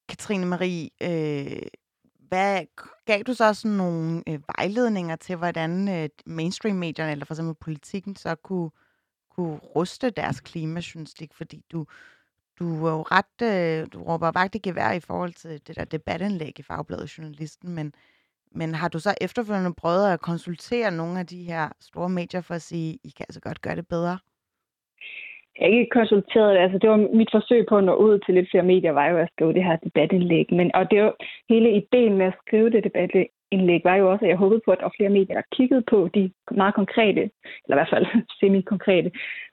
Katrine 0.09 0.47
Marie, 0.47 0.91
øh, 1.03 1.63
hvad 2.29 2.65
gav 3.05 3.23
du 3.23 3.35
så 3.35 3.55
sådan 3.55 3.77
nogle 3.77 4.23
øh, 4.29 4.41
vejledninger 4.57 5.17
til, 5.17 5.37
hvordan 5.37 5.89
øh, 5.89 6.09
mainstream-medierne, 6.27 7.13
eller 7.13 7.25
for 7.25 7.35
eksempel 7.35 7.55
politikken, 7.55 8.17
så 8.17 8.35
kunne, 8.35 8.71
kunne 9.31 9.57
ruste 9.59 10.11
deres 10.11 10.41
klimajournalistik? 10.41 11.35
Fordi 11.35 11.65
du, 11.73 11.87
du 12.59 12.87
er 12.87 12.93
jo 12.99 13.03
ret, 13.17 13.37
øh, 13.51 13.87
du 13.93 13.99
råber 14.09 14.31
vagt 14.41 14.55
i 14.55 14.59
gevær 14.59 14.93
i 14.93 15.07
forhold 15.09 15.33
til 15.33 15.67
det 15.67 15.77
der 15.77 15.85
debatindlæg 15.85 16.59
i 16.59 16.63
Fagbladet 16.63 17.19
Journalisten, 17.19 17.75
men, 17.75 17.93
men 18.53 18.75
har 18.75 18.89
du 18.89 18.99
så 18.99 19.15
efterfølgende 19.21 19.75
prøvet 19.83 20.13
at 20.13 20.21
konsultere 20.21 20.91
nogle 20.91 21.21
af 21.21 21.27
de 21.27 21.43
her 21.43 21.65
store 21.81 22.09
medier 22.09 22.41
for 22.41 22.55
at 22.55 22.63
sige, 22.63 22.99
I 23.05 23.11
kan 23.17 23.27
altså 23.29 23.41
godt 23.41 23.63
gøre 23.63 23.77
det 23.77 23.89
bedre? 23.89 24.19
Jeg 25.59 25.67
har 25.67 25.79
ikke 25.79 25.99
konsulteret. 26.01 26.59
Altså, 26.59 26.79
det 26.79 26.91
var 26.91 26.97
mit 27.21 27.31
forsøg 27.33 27.67
på 27.69 27.77
at 27.77 27.85
nå 27.85 27.95
ud 27.95 28.19
til 28.19 28.35
lidt 28.35 28.51
flere 28.51 28.71
medier, 28.73 28.93
var 28.93 29.07
jo 29.07 29.19
at 29.19 29.31
skrive 29.33 29.53
det 29.53 29.65
her 29.65 29.77
debatindlæg. 29.77 30.47
Men, 30.53 30.75
og 30.75 30.91
det 30.91 31.03
var 31.03 31.15
hele 31.49 31.69
ideen 31.81 32.15
med 32.19 32.27
at 32.27 32.39
skrive 32.47 32.71
det 32.71 32.85
debatindlæg, 32.85 33.81
var 33.85 33.97
jo 33.97 34.11
også, 34.13 34.25
at 34.25 34.29
jeg 34.29 34.37
håbede 34.37 34.61
på, 34.65 34.71
at 34.73 34.79
der 34.79 34.85
var 34.85 34.97
flere 34.97 35.17
medier, 35.19 35.35
der 35.35 35.55
kiggede 35.57 35.83
på 35.91 36.09
de 36.15 36.33
meget 36.51 36.75
konkrete, 36.75 37.23
eller 37.65 37.77
i 37.77 37.79
hvert 37.81 37.93
fald 37.95 38.07
semi-konkrete 38.41 39.11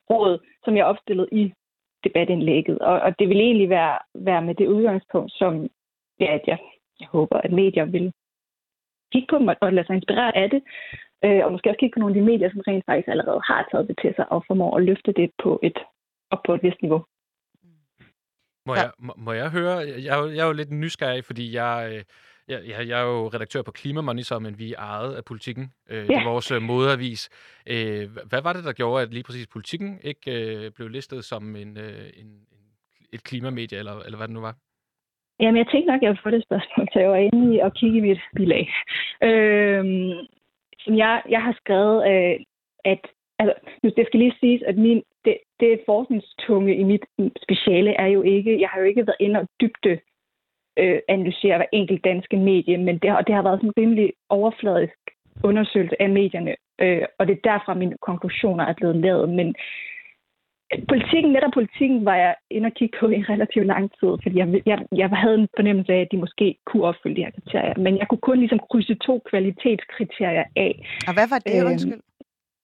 råd, 0.10 0.40
som 0.64 0.78
jeg 0.78 0.86
opstillede 0.86 1.28
i 1.32 1.54
debatindlægget. 2.06 2.80
Og, 2.80 2.96
og 3.06 3.20
det 3.20 3.30
vil 3.30 3.40
egentlig 3.48 3.70
være, 3.70 3.98
være 4.30 4.42
med 4.48 4.56
det 4.56 4.68
udgangspunkt, 4.68 5.32
som 5.42 5.52
ja, 6.20 6.30
at 6.38 6.44
jeg, 6.48 6.60
jeg 7.00 7.08
håber, 7.08 7.38
at 7.38 7.52
medier 7.52 7.86
vil 7.86 8.14
kigge 9.12 9.28
på 9.30 9.38
dem 9.40 9.48
og 9.62 9.74
lade 9.74 9.88
sig 9.88 9.96
inspirere 9.96 10.38
af 10.38 10.50
det. 10.50 10.62
Øh, 11.26 11.42
og 11.46 11.52
måske 11.52 11.70
også 11.70 11.80
kigge 11.80 11.96
på 11.96 12.00
nogle 12.00 12.16
af 12.16 12.20
de 12.20 12.30
medier, 12.32 12.50
som 12.50 12.64
rent 12.68 12.86
faktisk 12.86 13.08
allerede 13.08 13.42
har 13.50 13.68
taget 13.72 13.88
det 13.88 13.98
til 14.02 14.14
sig 14.16 14.32
og 14.32 14.44
formår 14.48 14.78
at 14.78 14.84
løfte 14.84 15.12
det 15.20 15.30
på 15.44 15.60
et, 15.64 15.78
op 16.32 16.42
på 16.46 16.54
et 16.54 16.64
vist 16.64 16.82
niveau. 16.82 17.02
Må 18.68 18.74
jeg, 18.76 18.92
må, 19.00 19.14
må 19.18 19.32
jeg 19.32 19.50
høre? 19.52 19.76
Jeg, 20.08 20.16
jeg 20.36 20.44
er 20.44 20.48
jo 20.48 20.60
lidt 20.62 20.72
nysgerrig, 20.72 21.26
fordi 21.26 21.46
jeg, 21.54 21.74
øh, 21.92 22.04
jeg, 22.48 22.60
jeg, 22.68 22.88
jeg 22.88 23.00
er 23.02 23.06
jo 23.06 23.28
redaktør 23.28 23.62
på 23.62 23.72
Klimamonitor, 23.72 24.40
men 24.40 24.60
vi 24.60 24.74
er 24.74 24.80
ejet 24.80 25.16
af 25.16 25.26
politikken. 25.26 25.66
Øh, 25.90 25.98
ja. 25.98 26.04
Det 26.04 26.16
er 26.16 26.30
vores 26.32 26.52
øh, 26.52 26.62
modavis. 26.62 27.30
Øh, 27.68 28.04
hvad 28.30 28.42
var 28.44 28.54
det, 28.54 28.64
der 28.64 28.74
gjorde, 28.74 29.04
at 29.04 29.14
lige 29.14 29.24
præcis 29.24 29.48
politikken 29.48 30.00
ikke 30.04 30.32
øh, 30.32 30.72
blev 30.76 30.88
listet 30.88 31.26
som 31.26 31.56
en, 31.56 31.78
øh, 31.78 32.06
en, 32.22 32.28
en, 32.56 32.62
et 33.14 33.24
klimamedie, 33.24 33.78
eller, 33.78 34.00
eller 34.06 34.18
hvad 34.18 34.28
det 34.28 34.34
nu 34.34 34.42
var? 34.42 34.56
Jamen, 35.40 35.58
jeg 35.58 35.68
tænkte 35.68 35.92
nok, 35.92 35.98
at 35.98 36.02
jeg 36.02 36.10
ville 36.10 36.24
få 36.24 36.30
det 36.30 36.44
spørgsmål, 36.44 36.88
så 36.94 37.00
jeg 37.00 37.10
var 37.10 37.22
inde 37.28 37.56
i 37.56 37.60
at 37.60 37.74
kigge 37.74 37.98
i 37.98 38.02
mit 38.02 38.22
bilag. 38.36 38.74
Øh, 39.24 39.84
som 40.80 40.98
jeg, 40.98 41.22
jeg 41.30 41.42
har 41.44 41.54
skrevet, 41.62 42.00
øh, 42.12 42.36
at 42.86 43.02
altså, 43.40 43.56
det 43.98 44.06
skal 44.08 44.20
lige 44.20 44.36
siges, 44.40 44.62
at 44.62 44.78
min, 44.78 45.04
det, 45.26 45.38
det 45.60 45.82
forskningstunge 45.86 46.76
i 46.76 46.84
mit 46.84 47.06
speciale 47.46 47.92
er 47.92 48.08
jo 48.08 48.22
ikke, 48.22 48.62
jeg 48.62 48.70
har 48.70 48.80
jo 48.80 48.86
ikke 48.86 49.08
været 49.08 49.18
inde 49.20 49.40
og 49.40 49.48
dybde 49.62 50.00
øh, 50.78 51.00
analysere 51.08 51.58
hver 51.58 51.66
enkelt 51.72 52.04
danske 52.04 52.38
medie, 52.38 52.78
men 52.78 52.98
det 52.98 53.10
har, 53.10 53.22
det 53.22 53.36
har 53.36 53.44
været 53.44 53.60
sådan 53.60 53.70
en 53.70 53.82
rimelig 53.82 54.14
overfladisk 54.30 55.00
undersøgelse 55.44 56.02
af 56.02 56.10
medierne, 56.10 56.56
øh, 56.82 57.02
og 57.20 57.28
det 57.28 57.34
er 57.34 57.50
derfra 57.50 57.74
mine 57.74 57.96
konklusioner 58.02 58.66
er 58.66 58.74
blevet 58.74 58.96
lavet. 58.96 59.30
Men 59.30 59.56
politikken, 60.88 61.32
netop 61.32 61.52
politikken, 61.54 62.06
var 62.06 62.16
jeg 62.16 62.36
inde 62.50 62.68
og 62.68 62.74
kigge 62.74 62.98
på 63.00 63.10
i 63.10 63.24
relativt 63.34 63.66
lang 63.66 63.92
tid, 64.00 64.12
fordi 64.24 64.38
jeg, 64.38 64.62
jeg, 64.66 64.80
jeg 64.92 65.10
havde 65.10 65.36
en 65.36 65.48
fornemmelse 65.56 65.94
af, 65.94 66.02
at 66.02 66.12
de 66.12 66.18
måske 66.18 66.56
kunne 66.66 66.84
opfylde 66.84 67.16
de 67.16 67.26
her 67.26 67.32
kriterier, 67.32 67.78
men 67.78 67.98
jeg 67.98 68.08
kunne 68.08 68.26
kun 68.30 68.40
ligesom 68.40 68.60
krydse 68.72 68.96
to 68.96 69.22
kvalitetskriterier 69.30 70.44
af. 70.56 70.74
Og 71.08 71.14
hvad 71.14 71.28
var 71.30 71.40
det, 71.40 71.62
øh, 71.62 71.72
undskyld? 71.72 72.02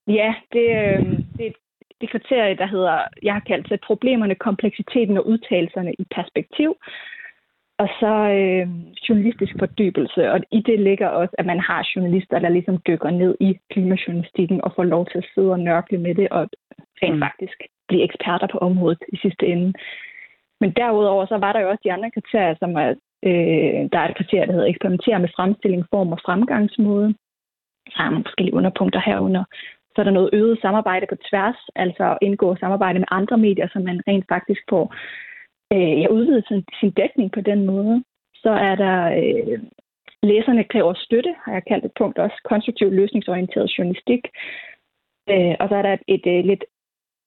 Ja, 0.08 0.34
det, 0.54 0.68
øh, 0.80 1.20
det, 1.38 1.54
det 2.02 2.10
kriterie, 2.10 2.58
der 2.58 2.68
hedder, 2.68 2.98
jeg 3.24 3.34
har 3.34 3.40
kaldt 3.40 3.70
det 3.70 3.82
problemerne, 3.88 4.36
kompleksiteten 4.36 5.18
og 5.18 5.28
udtalelserne 5.28 5.94
i 5.94 6.06
perspektiv. 6.16 6.76
Og 7.82 7.88
så 8.00 8.14
øh, 8.40 8.68
journalistisk 9.10 9.54
fordybelse, 9.60 10.32
og 10.32 10.40
i 10.52 10.62
det 10.62 10.80
ligger 10.80 11.08
også, 11.08 11.36
at 11.38 11.46
man 11.46 11.60
har 11.60 11.90
journalister, 11.96 12.40
der 12.40 12.50
ligesom 12.50 12.78
dykker 12.88 13.10
ned 13.10 13.36
i 13.40 13.60
klimajournalistikken 13.72 14.64
og 14.64 14.74
får 14.76 14.84
lov 14.84 15.06
til 15.06 15.18
at 15.18 15.30
sidde 15.34 15.52
og 15.52 15.60
nørkle 15.60 15.98
med 15.98 16.16
det, 16.16 16.28
og 16.30 16.50
rent 17.04 17.16
mm. 17.16 17.22
faktisk 17.26 17.58
blive 17.88 18.04
eksperter 18.04 18.48
på 18.52 18.58
området 18.58 19.02
i 19.14 19.18
sidste 19.18 19.46
ende. 19.48 19.74
Men 20.62 20.72
derudover 20.72 21.26
så 21.26 21.38
var 21.38 21.54
der 21.54 21.60
jo 21.60 21.70
også 21.70 21.82
de 21.84 21.94
andre 21.94 22.12
kriterier, 22.12 22.56
som 22.60 22.72
er, 22.84 22.90
øh, 23.30 23.80
der 23.92 24.00
er 24.00 24.08
et 24.10 24.18
kriterie, 24.18 24.48
der 24.48 24.54
hedder 24.54 24.72
eksperimentere 24.74 25.20
med 25.20 25.30
fremstilling, 25.36 25.84
form 25.94 26.12
og 26.12 26.20
fremgangsmåde. 26.26 27.14
Så 27.94 27.98
har 28.02 28.10
man 28.12 28.24
forskellige 28.24 28.56
underpunkter 28.56 29.02
herunder. 29.06 29.44
Så 29.94 29.98
er 30.02 30.04
der 30.04 30.18
noget 30.20 30.30
øget 30.34 30.62
samarbejde 30.62 31.06
på 31.10 31.16
tværs, 31.30 31.60
altså 31.76 32.04
at 32.12 32.18
indgå 32.22 32.56
samarbejde 32.56 33.00
med 33.00 33.08
andre 33.12 33.38
medier, 33.38 33.68
så 33.74 33.80
man 33.80 34.02
rent 34.08 34.26
faktisk 34.34 34.62
får 34.70 34.96
øh, 35.74 36.02
ja, 36.02 36.08
udvide 36.08 36.44
sin, 36.48 36.64
sin 36.80 36.92
dækning 36.92 37.32
på 37.32 37.42
den 37.42 37.66
måde. 37.66 38.04
Så 38.36 38.50
er 38.50 38.76
der 38.76 38.98
øh, 39.22 39.60
læserne 40.24 40.64
kræver 40.64 40.94
støtte, 40.94 41.36
har 41.44 41.54
jeg 41.54 41.66
kaldt 41.66 41.86
et 41.86 41.92
punkt 41.98 42.18
også, 42.18 42.38
konstruktiv 42.44 42.92
løsningsorienteret 42.92 43.74
journalistik. 43.78 44.28
Øh, 45.30 45.56
og 45.60 45.70
så 45.70 45.76
er 45.76 45.82
der 45.82 45.94
et, 45.94 46.04
et, 46.08 46.40
et 46.40 46.46
lidt 46.46 46.64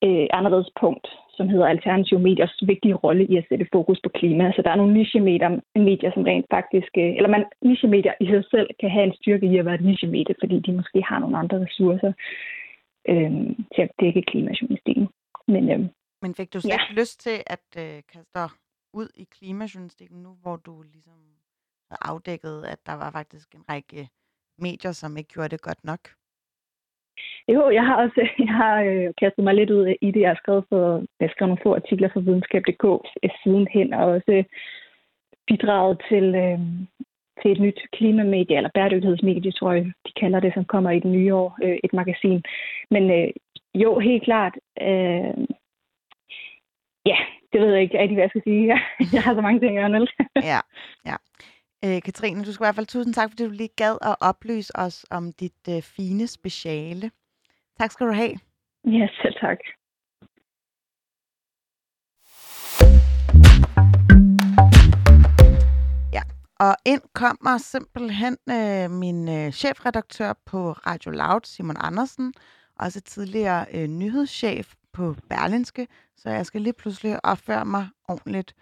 øh, 0.05 0.27
anderledes 0.33 0.71
punkt, 0.81 1.07
som 1.37 1.49
hedder 1.49 1.67
alternative 1.67 2.21
mediers 2.21 2.63
vigtige 2.67 2.95
rolle 2.95 3.25
i 3.27 3.37
at 3.37 3.47
sætte 3.49 3.67
fokus 3.73 4.01
på 4.03 4.09
klima. 4.09 4.53
Så 4.53 4.63
der 4.63 4.71
er 4.71 4.77
nogle 4.77 4.95
nichemedier, 4.95 5.61
medier, 5.75 6.11
som 6.15 6.23
rent 6.23 6.47
faktisk, 6.51 6.93
øh, 6.99 7.17
eller 7.17 7.29
man, 7.29 7.45
nichemedier 7.63 8.13
i 8.21 8.27
sig 8.27 8.45
selv 8.51 8.69
kan 8.81 8.91
have 8.91 9.05
en 9.05 9.15
styrke 9.15 9.47
i 9.47 9.59
at 9.59 9.65
være 9.65 9.75
et 9.75 9.89
nichemedie, 9.91 10.35
fordi 10.41 10.61
de 10.61 10.73
måske 10.73 11.03
har 11.03 11.19
nogle 11.19 11.39
andre 11.39 11.61
ressourcer. 11.65 12.13
øh, 13.09 13.33
til 13.75 13.83
at 13.83 13.91
dække 14.01 14.23
klimajournalistikken. 14.23 15.09
Men, 15.49 15.71
øh, 15.71 15.81
men 16.25 16.35
fik 16.35 16.53
du 16.53 16.61
slet 16.61 16.71
Ja. 16.73 16.79
ikke 16.83 17.01
lyst 17.01 17.17
til 17.27 17.39
at 17.55 17.67
øh, 17.85 18.03
kaste 18.13 18.33
dig 18.35 18.49
ud 19.01 19.09
i 19.23 19.25
klimajournalistikken 19.35 20.19
nu, 20.23 20.33
hvor 20.43 20.57
du 20.57 20.75
ligesom 20.93 21.19
havde 21.91 22.03
afdækket, 22.13 22.57
at 22.73 22.81
der 22.87 22.95
var 23.03 23.11
faktisk 23.19 23.49
en 23.55 23.65
række 23.73 24.09
medier, 24.67 24.93
som 24.93 25.17
ikke 25.17 25.33
gjorde 25.35 25.49
det 25.55 25.63
godt 25.69 25.85
nok? 25.85 26.01
Jo, 27.55 27.71
jeg 27.79 27.85
har 27.89 27.97
også 28.05 28.21
jeg 28.47 28.55
har, 28.63 28.77
øh, 28.83 29.09
kastet 29.21 29.45
mig 29.45 29.55
lidt 29.55 29.71
ud 29.71 29.87
i 30.07 30.11
det. 30.11 30.21
Jeg 30.21 30.31
har 30.35 30.41
skrevet, 30.43 30.65
for, 30.69 30.83
jeg 31.19 31.27
har 31.29 31.35
skrevet 31.35 31.51
nogle 31.51 31.65
få 31.67 31.75
artikler 31.75 32.09
for 32.13 32.21
videnskab.dk 32.21 32.85
sidenhen, 33.43 33.93
og 33.95 34.05
også 34.17 34.45
bidraget 35.47 35.97
til, 36.09 36.27
øh, 36.45 36.59
til 37.43 37.51
et 37.53 37.61
nyt 37.61 37.81
klimamedie, 37.97 38.57
eller 38.57 38.71
bæredygtighedsmedie, 38.75 39.53
tror 39.53 39.73
jeg, 39.73 39.85
de 40.07 40.13
kalder 40.21 40.41
det, 40.41 40.53
som 40.55 40.65
kommer 40.65 40.91
i 40.91 41.01
det 41.05 41.11
nye 41.17 41.35
år, 41.35 41.59
øh, 41.65 41.79
et 41.85 41.93
magasin. 41.93 42.43
Men 42.91 43.05
øh, 43.11 43.31
jo, 43.75 43.99
helt 43.99 44.25
klart. 44.25 44.55
Øh, 44.81 45.35
ja, 47.07 47.19
det 47.53 47.61
ved 47.61 47.73
jeg 47.73 47.83
ikke 47.83 47.99
rigtig, 47.99 48.15
hvad 48.17 48.25
jeg 48.25 48.31
skal 48.31 48.43
sige. 48.45 48.65
Jeg 49.15 49.23
har 49.23 49.35
så 49.35 49.41
mange 49.41 49.61
ting 49.61 49.75
i 49.75 49.79
ørerne. 49.79 50.07
Ja, 50.53 50.61
ja. 51.11 51.17
Øh, 51.85 52.03
Katrine, 52.03 52.45
du 52.45 52.53
skal 52.53 52.65
i 52.65 52.67
hvert 52.67 52.75
fald 52.75 52.87
tusind 52.87 53.15
tak, 53.15 53.31
fordi 53.31 53.45
du 53.45 53.51
lige 53.51 53.77
gad 53.77 53.97
at 54.11 54.17
oplyse 54.21 54.73
os 54.75 55.07
om 55.11 55.33
dit 55.33 55.63
øh, 55.69 55.83
fine 55.83 56.27
speciale. 56.27 57.11
Tak 57.79 57.91
skal 57.91 58.07
du 58.07 58.13
have. 58.13 58.35
Ja, 58.85 59.09
selv 59.23 59.35
tak. 59.41 59.59
Og 66.61 66.77
ind 66.85 67.03
kommer 67.15 67.59
simpelthen 67.59 68.37
øh, 68.51 68.91
min 68.91 69.29
øh, 69.29 69.53
chefredaktør 69.53 70.33
på 70.47 70.73
Radio 70.73 71.11
Loud, 71.11 71.41
Simon 71.45 71.77
Andersen, 71.81 72.35
også 72.81 73.01
tidligere 73.01 73.67
øh, 73.75 73.87
nyhedschef 73.87 74.75
på 74.95 75.17
Berlinske, 75.29 75.89
så 76.17 76.31
jeg 76.31 76.47
skal 76.47 76.61
lige 76.61 76.73
pludselig 76.73 77.25
opføre 77.25 77.65
mig 77.65 77.89
ordentligt. 78.09 78.55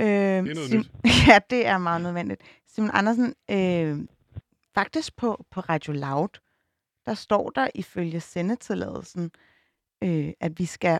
Øh, 0.00 0.06
det 0.06 0.38
er 0.38 0.54
noget 0.54 0.72
nyt. 0.72 0.90
Ja, 1.28 1.38
det 1.50 1.66
er 1.66 1.78
meget 1.78 2.02
nødvendigt. 2.02 2.42
Simon 2.66 2.90
Andersen, 2.94 3.34
øh, 3.50 3.98
faktisk 4.74 5.16
på, 5.16 5.44
på 5.50 5.60
Radio 5.60 5.92
Loud, 5.92 6.40
der 7.06 7.14
står 7.14 7.50
der 7.50 7.68
ifølge 7.74 8.20
sendetilladelsen, 8.20 9.30
øh, 10.02 10.32
at 10.40 10.58
vi 10.58 10.66
skal 10.66 10.98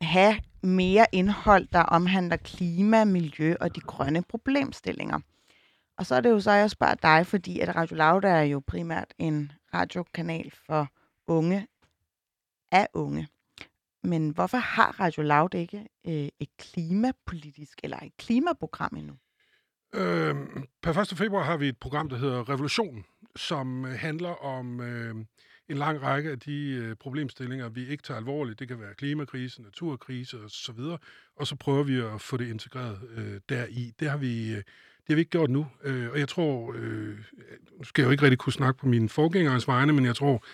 have 0.00 0.34
mere 0.62 1.06
indhold, 1.12 1.66
der 1.72 1.82
omhandler 1.82 2.36
klima, 2.36 3.04
miljø 3.04 3.54
og 3.60 3.76
de 3.76 3.80
grønne 3.80 4.22
problemstillinger. 4.22 5.18
Og 5.98 6.06
så 6.06 6.14
er 6.14 6.20
det 6.20 6.30
jo 6.30 6.40
så, 6.40 6.50
jeg 6.50 6.70
spørger 6.70 6.94
dig, 6.94 7.26
fordi 7.26 7.60
at 7.60 7.76
Radio 7.76 7.96
Loud 7.96 8.24
er 8.24 8.42
jo 8.42 8.62
primært 8.66 9.14
en 9.18 9.52
radiokanal 9.74 10.52
for 10.66 10.88
unge 11.26 11.66
af 12.72 12.88
unge. 12.94 13.28
Men 14.02 14.30
hvorfor 14.30 14.58
har 14.58 15.00
Radio 15.00 15.22
Loud 15.22 15.54
ikke 15.54 15.86
øh, 16.06 16.28
et 16.40 16.48
klimapolitisk 16.58 17.80
eller 17.84 17.98
et 18.02 18.16
klimaprogram 18.18 18.96
endnu? 18.96 19.14
Øh, 19.94 20.36
per 20.82 20.98
1. 20.98 21.18
februar 21.18 21.44
har 21.44 21.56
vi 21.56 21.68
et 21.68 21.78
program, 21.78 22.08
der 22.08 22.16
hedder 22.16 22.48
Revolution, 22.48 23.04
som 23.36 23.84
øh, 23.84 23.92
handler 23.92 24.44
om 24.44 24.80
øh, 24.80 25.14
en 25.68 25.76
lang 25.76 26.02
række 26.02 26.30
af 26.30 26.38
de 26.38 26.70
øh, 26.70 26.96
problemstillinger, 26.96 27.68
vi 27.68 27.88
ikke 27.88 28.02
tager 28.02 28.18
alvorligt. 28.18 28.58
Det 28.58 28.68
kan 28.68 28.80
være 28.80 28.94
klimakrise, 28.94 29.62
naturkrise 29.62 30.38
osv., 30.44 30.80
og 31.36 31.46
så 31.46 31.56
prøver 31.56 31.82
vi 31.82 32.00
at 32.00 32.20
få 32.20 32.36
det 32.36 32.48
integreret 32.48 32.98
øh, 33.16 33.40
deri. 33.48 33.92
Det 34.00 34.10
har 34.10 34.16
vi... 34.16 34.52
Øh, 34.54 34.62
det 35.00 35.14
har 35.14 35.16
vi 35.16 35.20
ikke 35.20 35.30
gjort 35.30 35.50
nu, 35.50 35.66
øh, 35.84 36.10
og 36.10 36.18
jeg 36.18 36.28
tror, 36.28 36.74
øh, 36.76 37.18
nu 37.78 37.84
skal 37.84 38.02
jeg 38.02 38.06
jo 38.06 38.10
ikke 38.10 38.22
rigtig 38.22 38.38
kunne 38.38 38.52
snakke 38.52 38.80
på 38.80 38.86
mine 38.86 39.08
forgængeres 39.08 39.68
vegne, 39.68 39.92
men 39.92 40.04
jeg 40.04 40.16
tror, 40.16 40.44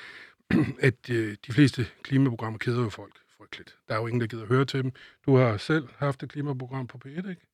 at 0.89 1.11
øh, 1.11 1.37
de 1.47 1.53
fleste 1.53 1.87
klimaprogrammer 2.03 2.59
keder 2.59 2.83
jo 2.83 2.89
folk 2.89 3.26
frygteligt. 3.47 3.77
Der 3.89 3.95
er 3.95 3.99
jo 3.99 4.07
ingen, 4.07 4.21
der 4.21 4.27
gider 4.27 4.43
at 4.43 4.49
høre 4.49 4.65
til 4.65 4.83
dem. 4.83 4.93
Du 5.27 5.37
har 5.37 5.57
selv 5.57 5.89
haft 5.99 6.23
et 6.23 6.33
klimaprogram 6.33 6.87
på 6.87 6.99
P1, 7.07 7.11
ikke? 7.17 7.47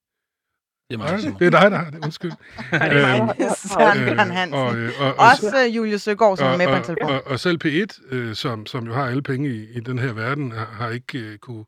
Det 0.91 0.95
er 0.95 0.99
mig, 0.99 1.21
Simon. 1.21 1.39
det 1.39 1.47
er 1.47 1.51
dig, 1.61 1.71
der 1.71 1.77
har 1.79 1.91
det. 1.91 2.05
Undskyld. 2.05 2.33
Øhm, 2.73 3.29
Søren 3.57 4.31
Hansen. 4.31 4.55
og, 4.55 4.77
øh, 4.77 4.91
og, 5.01 5.07
og, 5.07 5.15
Også 5.31 5.65
øh, 5.67 5.77
Julie 5.77 5.99
Søgaard, 5.99 6.37
som 6.37 6.47
er 6.47 6.57
med 6.57 6.67
på 6.67 6.73
en 6.73 6.79
og, 6.79 6.85
telefon. 6.85 7.11
og, 7.11 7.27
og 7.27 7.41
selv 7.41 7.59
P1, 7.65 8.15
øh, 8.15 8.35
som, 8.35 8.67
som 8.67 8.87
jo 8.87 8.95
har 8.95 9.07
alle 9.07 9.23
penge 9.23 9.49
i, 9.49 9.71
i 9.77 9.81
den 9.81 9.99
her 9.99 10.13
verden, 10.13 10.53
har, 10.53 10.65
har 10.65 10.89
ikke 10.91 11.19
øh, 11.19 11.39
kunne, 11.39 11.65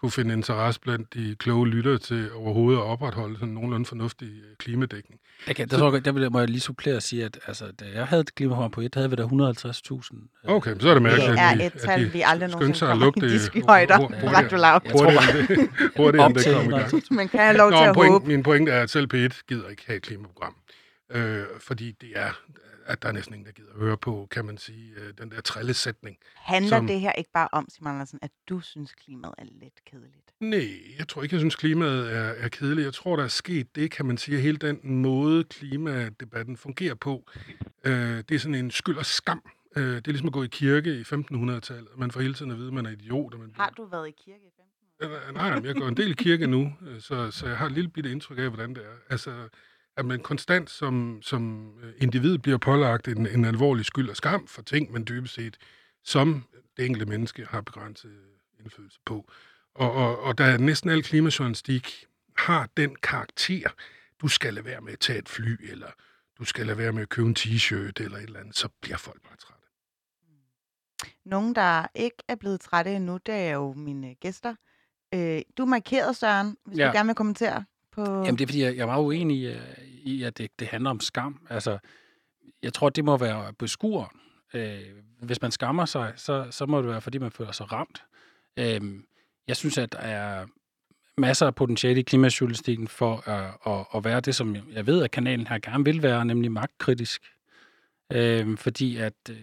kunne 0.00 0.10
finde 0.10 0.34
interesse 0.34 0.80
blandt 0.80 1.14
de 1.14 1.36
kloge 1.38 1.68
lyttere 1.68 1.98
til 1.98 2.28
overhovedet 2.34 2.78
at 2.80 2.84
opretholde 2.84 3.38
sådan 3.38 3.54
nogenlunde 3.54 3.86
fornuftig 3.86 4.28
øh, 4.28 4.56
klimadækning. 4.58 5.20
Jeg 5.46 5.56
kan, 5.56 5.68
der, 5.68 5.78
tror, 5.78 5.92
jeg, 5.92 6.04
der 6.04 6.12
vil 6.12 6.32
må 6.32 6.38
jeg 6.38 6.48
lige 6.48 6.60
supplere 6.60 6.96
og 6.96 7.02
sige, 7.02 7.24
at 7.24 7.38
altså, 7.46 7.64
da 7.80 7.84
jeg 7.94 8.06
havde 8.06 8.20
et 8.20 8.34
klimaprogram 8.34 8.70
på 8.70 8.80
et, 8.80 8.94
der 8.94 9.00
havde 9.00 9.10
vi 9.10 9.16
der 9.16 9.26
150.000. 9.28 10.16
øh, 10.48 10.54
Okay, 10.54 10.74
så 10.80 10.88
er 10.88 10.94
det 10.94 11.02
mærkeligt, 11.02 11.30
Det 11.30 11.38
at 11.38 11.44
er 11.52 11.54
de, 11.54 11.64
et 11.66 11.72
at 11.74 11.80
tal, 11.80 12.00
de 12.04 12.12
vi 12.12 12.22
aldrig 12.26 12.50
skyndte 12.50 12.64
nogensinde 12.66 12.78
sig 12.78 12.88
at 12.88 12.92
kommer 12.92 13.04
lugte 13.06 13.26
i 13.26 13.30
de 13.30 13.40
skyhøjder 13.40 13.96
hur- 13.98 14.08
på 14.08 14.14
hurtigere- 14.14 15.38
end 15.38 15.48
det, 15.48 15.70
hurtigere 15.96 16.24
op 16.24 16.30
end 16.30 16.34
det 16.34 16.42
til 16.44 16.54
kom 16.54 16.66
i 16.66 16.70
gang. 16.70 16.84
150.000. 16.94 17.06
Men 17.10 17.28
kan 17.28 17.40
jeg 17.40 17.46
have 17.46 17.56
lov 17.56 17.70
til 17.70 17.78
Nå, 17.80 17.84
at 17.84 17.94
point, 17.94 18.12
håbe? 18.12 18.26
min 18.26 18.42
pointe 18.42 18.72
er, 18.72 18.82
at 18.82 18.90
selv 18.90 19.08
P1 19.14 19.42
gider 19.48 19.68
ikke 19.68 19.82
have 19.86 19.96
et 19.96 20.02
klimaprogram. 20.02 20.54
Øh, 21.12 21.42
fordi 21.60 21.92
det 22.00 22.08
er, 22.14 22.30
at 22.88 23.02
der 23.02 23.08
er 23.08 23.12
næsten 23.12 23.34
ingen, 23.34 23.46
der 23.46 23.52
gider 23.52 23.70
at 23.72 23.78
høre 23.78 23.96
på, 23.96 24.28
kan 24.30 24.44
man 24.44 24.58
sige, 24.58 24.92
øh, 24.96 25.12
den 25.18 25.30
der 25.30 25.40
trillesætning. 25.40 26.16
Handler 26.34 26.68
som- 26.76 26.86
det 26.86 27.00
her 27.00 27.12
ikke 27.12 27.30
bare 27.34 27.48
om, 27.52 27.68
Simon 27.70 27.92
Andersen, 27.92 28.18
at 28.22 28.30
du 28.48 28.60
synes, 28.60 28.92
klimaet 28.94 29.34
er 29.38 29.44
lidt 29.44 29.84
kedeligt? 29.86 30.32
Nej, 30.40 30.68
jeg 30.98 31.08
tror 31.08 31.22
ikke, 31.22 31.34
jeg 31.34 31.40
synes, 31.40 31.56
klimaet 31.56 32.12
er, 32.16 32.20
er 32.22 32.48
kedeligt. 32.48 32.84
Jeg 32.84 32.94
tror, 32.94 33.16
der 33.16 33.24
er 33.24 33.28
sket 33.28 33.76
det, 33.76 33.90
kan 33.90 34.06
man 34.06 34.18
sige, 34.18 34.40
hele 34.40 34.56
den 34.56 34.80
måde, 34.82 35.44
klimadebatten 35.44 36.56
fungerer 36.56 36.94
på. 36.94 37.30
Øh, 37.84 37.92
det 37.92 38.30
er 38.30 38.38
sådan 38.38 38.54
en 38.54 38.70
skyld 38.70 38.96
og 38.96 39.06
skam. 39.06 39.42
Øh, 39.76 39.82
det 39.84 39.96
er 39.96 40.12
ligesom 40.12 40.26
at 40.28 40.32
gå 40.32 40.42
i 40.42 40.46
kirke 40.50 40.98
i 41.00 41.02
1500-tallet. 41.02 41.88
Man 41.96 42.10
får 42.10 42.20
hele 42.20 42.34
tiden 42.34 42.50
at 42.50 42.56
vide, 42.58 42.68
at 42.68 42.74
man 42.74 42.86
er 42.86 42.90
idiot. 42.90 43.34
Og 43.34 43.40
man 43.40 43.50
Har 43.56 43.70
du 43.76 43.84
været 43.86 44.08
i 44.08 44.14
kirke 44.24 44.40
i 44.46 44.50
15 45.00 45.14
år? 45.16 45.28
Øh, 45.28 45.34
Nej, 45.34 45.50
nej, 45.60 45.66
jeg 45.66 45.74
går 45.74 45.88
en 45.88 45.96
del 45.96 46.10
i 46.10 46.14
kirke 46.14 46.46
nu, 46.46 46.72
øh, 46.86 47.00
så, 47.00 47.30
så 47.30 47.46
jeg 47.48 47.56
har 47.56 47.66
et 47.66 47.72
lille 47.72 47.90
bitte 47.90 48.10
indtryk 48.12 48.38
af, 48.38 48.48
hvordan 48.48 48.70
det 48.74 48.78
er. 48.84 48.96
Altså, 49.10 49.48
at 49.98 50.04
man 50.04 50.20
konstant 50.20 50.70
som, 50.70 51.18
som 51.22 51.72
individ 51.98 52.38
bliver 52.38 52.58
pålagt 52.58 53.08
en, 53.08 53.26
en 53.26 53.44
alvorlig 53.44 53.84
skyld 53.84 54.08
og 54.10 54.16
skam 54.16 54.46
for 54.46 54.62
ting, 54.62 54.92
man 54.92 55.04
dybest 55.08 55.34
set 55.34 55.56
som 56.04 56.44
det 56.76 56.86
enkelte 56.86 57.06
menneske 57.06 57.46
har 57.50 57.60
begrænset 57.60 58.12
indflydelse 58.60 59.00
på. 59.04 59.30
Og, 59.74 59.92
og, 59.92 60.22
og 60.22 60.38
da 60.38 60.56
næsten 60.56 60.90
al 60.90 61.02
klimajournalistik 61.02 62.06
har 62.36 62.68
den 62.76 62.96
karakter, 63.02 63.68
du 64.22 64.28
skal 64.28 64.54
lade 64.54 64.64
være 64.64 64.80
med 64.80 64.92
at 64.92 64.98
tage 64.98 65.18
et 65.18 65.28
fly, 65.28 65.70
eller 65.70 65.90
du 66.38 66.44
skal 66.44 66.66
lade 66.66 66.78
være 66.78 66.92
med 66.92 67.02
at 67.02 67.08
købe 67.08 67.28
en 67.28 67.36
t-shirt, 67.38 67.92
eller 68.00 68.16
et 68.16 68.22
eller 68.22 68.40
andet, 68.40 68.56
så 68.56 68.68
bliver 68.80 68.96
folk 68.96 69.22
bare 69.22 69.36
trætte. 69.36 69.66
Nogen, 71.24 71.54
der 71.54 71.86
ikke 71.94 72.16
er 72.28 72.34
blevet 72.34 72.60
trætte 72.60 72.96
endnu, 72.96 73.18
det 73.26 73.34
er 73.34 73.54
jo 73.54 73.72
mine 73.72 74.14
gæster. 74.14 74.54
Øh, 75.14 75.42
du 75.58 75.62
er 75.62 75.66
markeret, 75.66 76.16
Søren, 76.16 76.56
hvis. 76.64 76.78
Ja. 76.78 76.86
du 76.86 76.92
gerne 76.92 77.06
vil 77.06 77.14
kommentere 77.14 77.64
på... 78.06 78.12
Jamen 78.24 78.38
det 78.38 78.40
er 78.40 78.46
fordi, 78.46 78.62
jeg, 78.62 78.76
jeg 78.76 78.82
er 78.82 78.86
meget 78.86 79.02
uenig 79.04 79.36
i, 79.38 79.46
øh, 79.46 79.60
i 80.04 80.22
at 80.22 80.38
det, 80.38 80.50
det 80.58 80.68
handler 80.68 80.90
om 80.90 81.00
skam. 81.00 81.40
Altså, 81.50 81.78
jeg 82.62 82.72
tror, 82.74 82.88
det 82.88 83.04
må 83.04 83.16
være 83.16 83.52
beskueren. 83.52 84.16
Øh, 84.54 84.78
hvis 85.22 85.42
man 85.42 85.50
skammer 85.50 85.84
sig, 85.84 86.12
så, 86.16 86.46
så 86.50 86.66
må 86.66 86.78
det 86.82 86.88
være, 86.88 87.00
fordi 87.00 87.18
man 87.18 87.30
føler 87.30 87.52
sig 87.52 87.72
ramt. 87.72 88.02
Øh, 88.56 88.80
jeg 89.48 89.56
synes, 89.56 89.78
at 89.78 89.92
der 89.92 89.98
er 89.98 90.46
masser 91.18 91.46
af 91.46 91.54
potentiale 91.54 92.00
i 92.00 92.02
klimajournalistikken 92.02 92.88
for 92.88 93.28
at, 93.28 93.54
at, 93.66 93.86
at 93.94 94.04
være 94.04 94.20
det, 94.20 94.34
som 94.34 94.54
jeg- 94.54 94.62
jeg 94.72 94.86
ved, 94.86 95.02
at 95.02 95.10
kanalen 95.10 95.46
her 95.46 95.58
gerne 95.58 95.84
vil 95.84 96.02
være, 96.02 96.24
nemlig 96.24 96.52
magtkritisk. 96.52 97.22
Øh, 98.12 98.56
fordi 98.58 98.96
at 98.96 99.12
øh, 99.30 99.36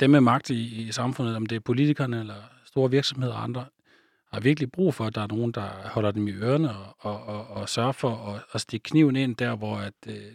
dem 0.00 0.10
med 0.10 0.20
magt 0.20 0.50
i, 0.50 0.82
i 0.88 0.92
samfundet, 0.92 1.36
om 1.36 1.46
det 1.46 1.56
er 1.56 1.60
politikerne 1.60 2.20
eller 2.20 2.34
store 2.64 2.90
virksomheder 2.90 3.34
og 3.34 3.42
andre, 3.42 3.64
har 4.32 4.40
virkelig 4.40 4.72
brug 4.72 4.94
for, 4.94 5.04
at 5.04 5.14
der 5.14 5.20
er 5.20 5.26
nogen, 5.26 5.52
der 5.52 5.68
holder 5.84 6.10
dem 6.10 6.28
i 6.28 6.32
ørerne 6.32 6.76
og, 6.76 6.94
og, 6.98 7.22
og, 7.22 7.46
og 7.46 7.68
sørger 7.68 7.92
for 7.92 8.34
at, 8.34 8.42
at 8.52 8.60
stikke 8.60 8.84
kniven 8.84 9.16
ind 9.16 9.36
der, 9.36 9.56
hvor, 9.56 9.76
at, 9.76 9.94
øh, 10.06 10.32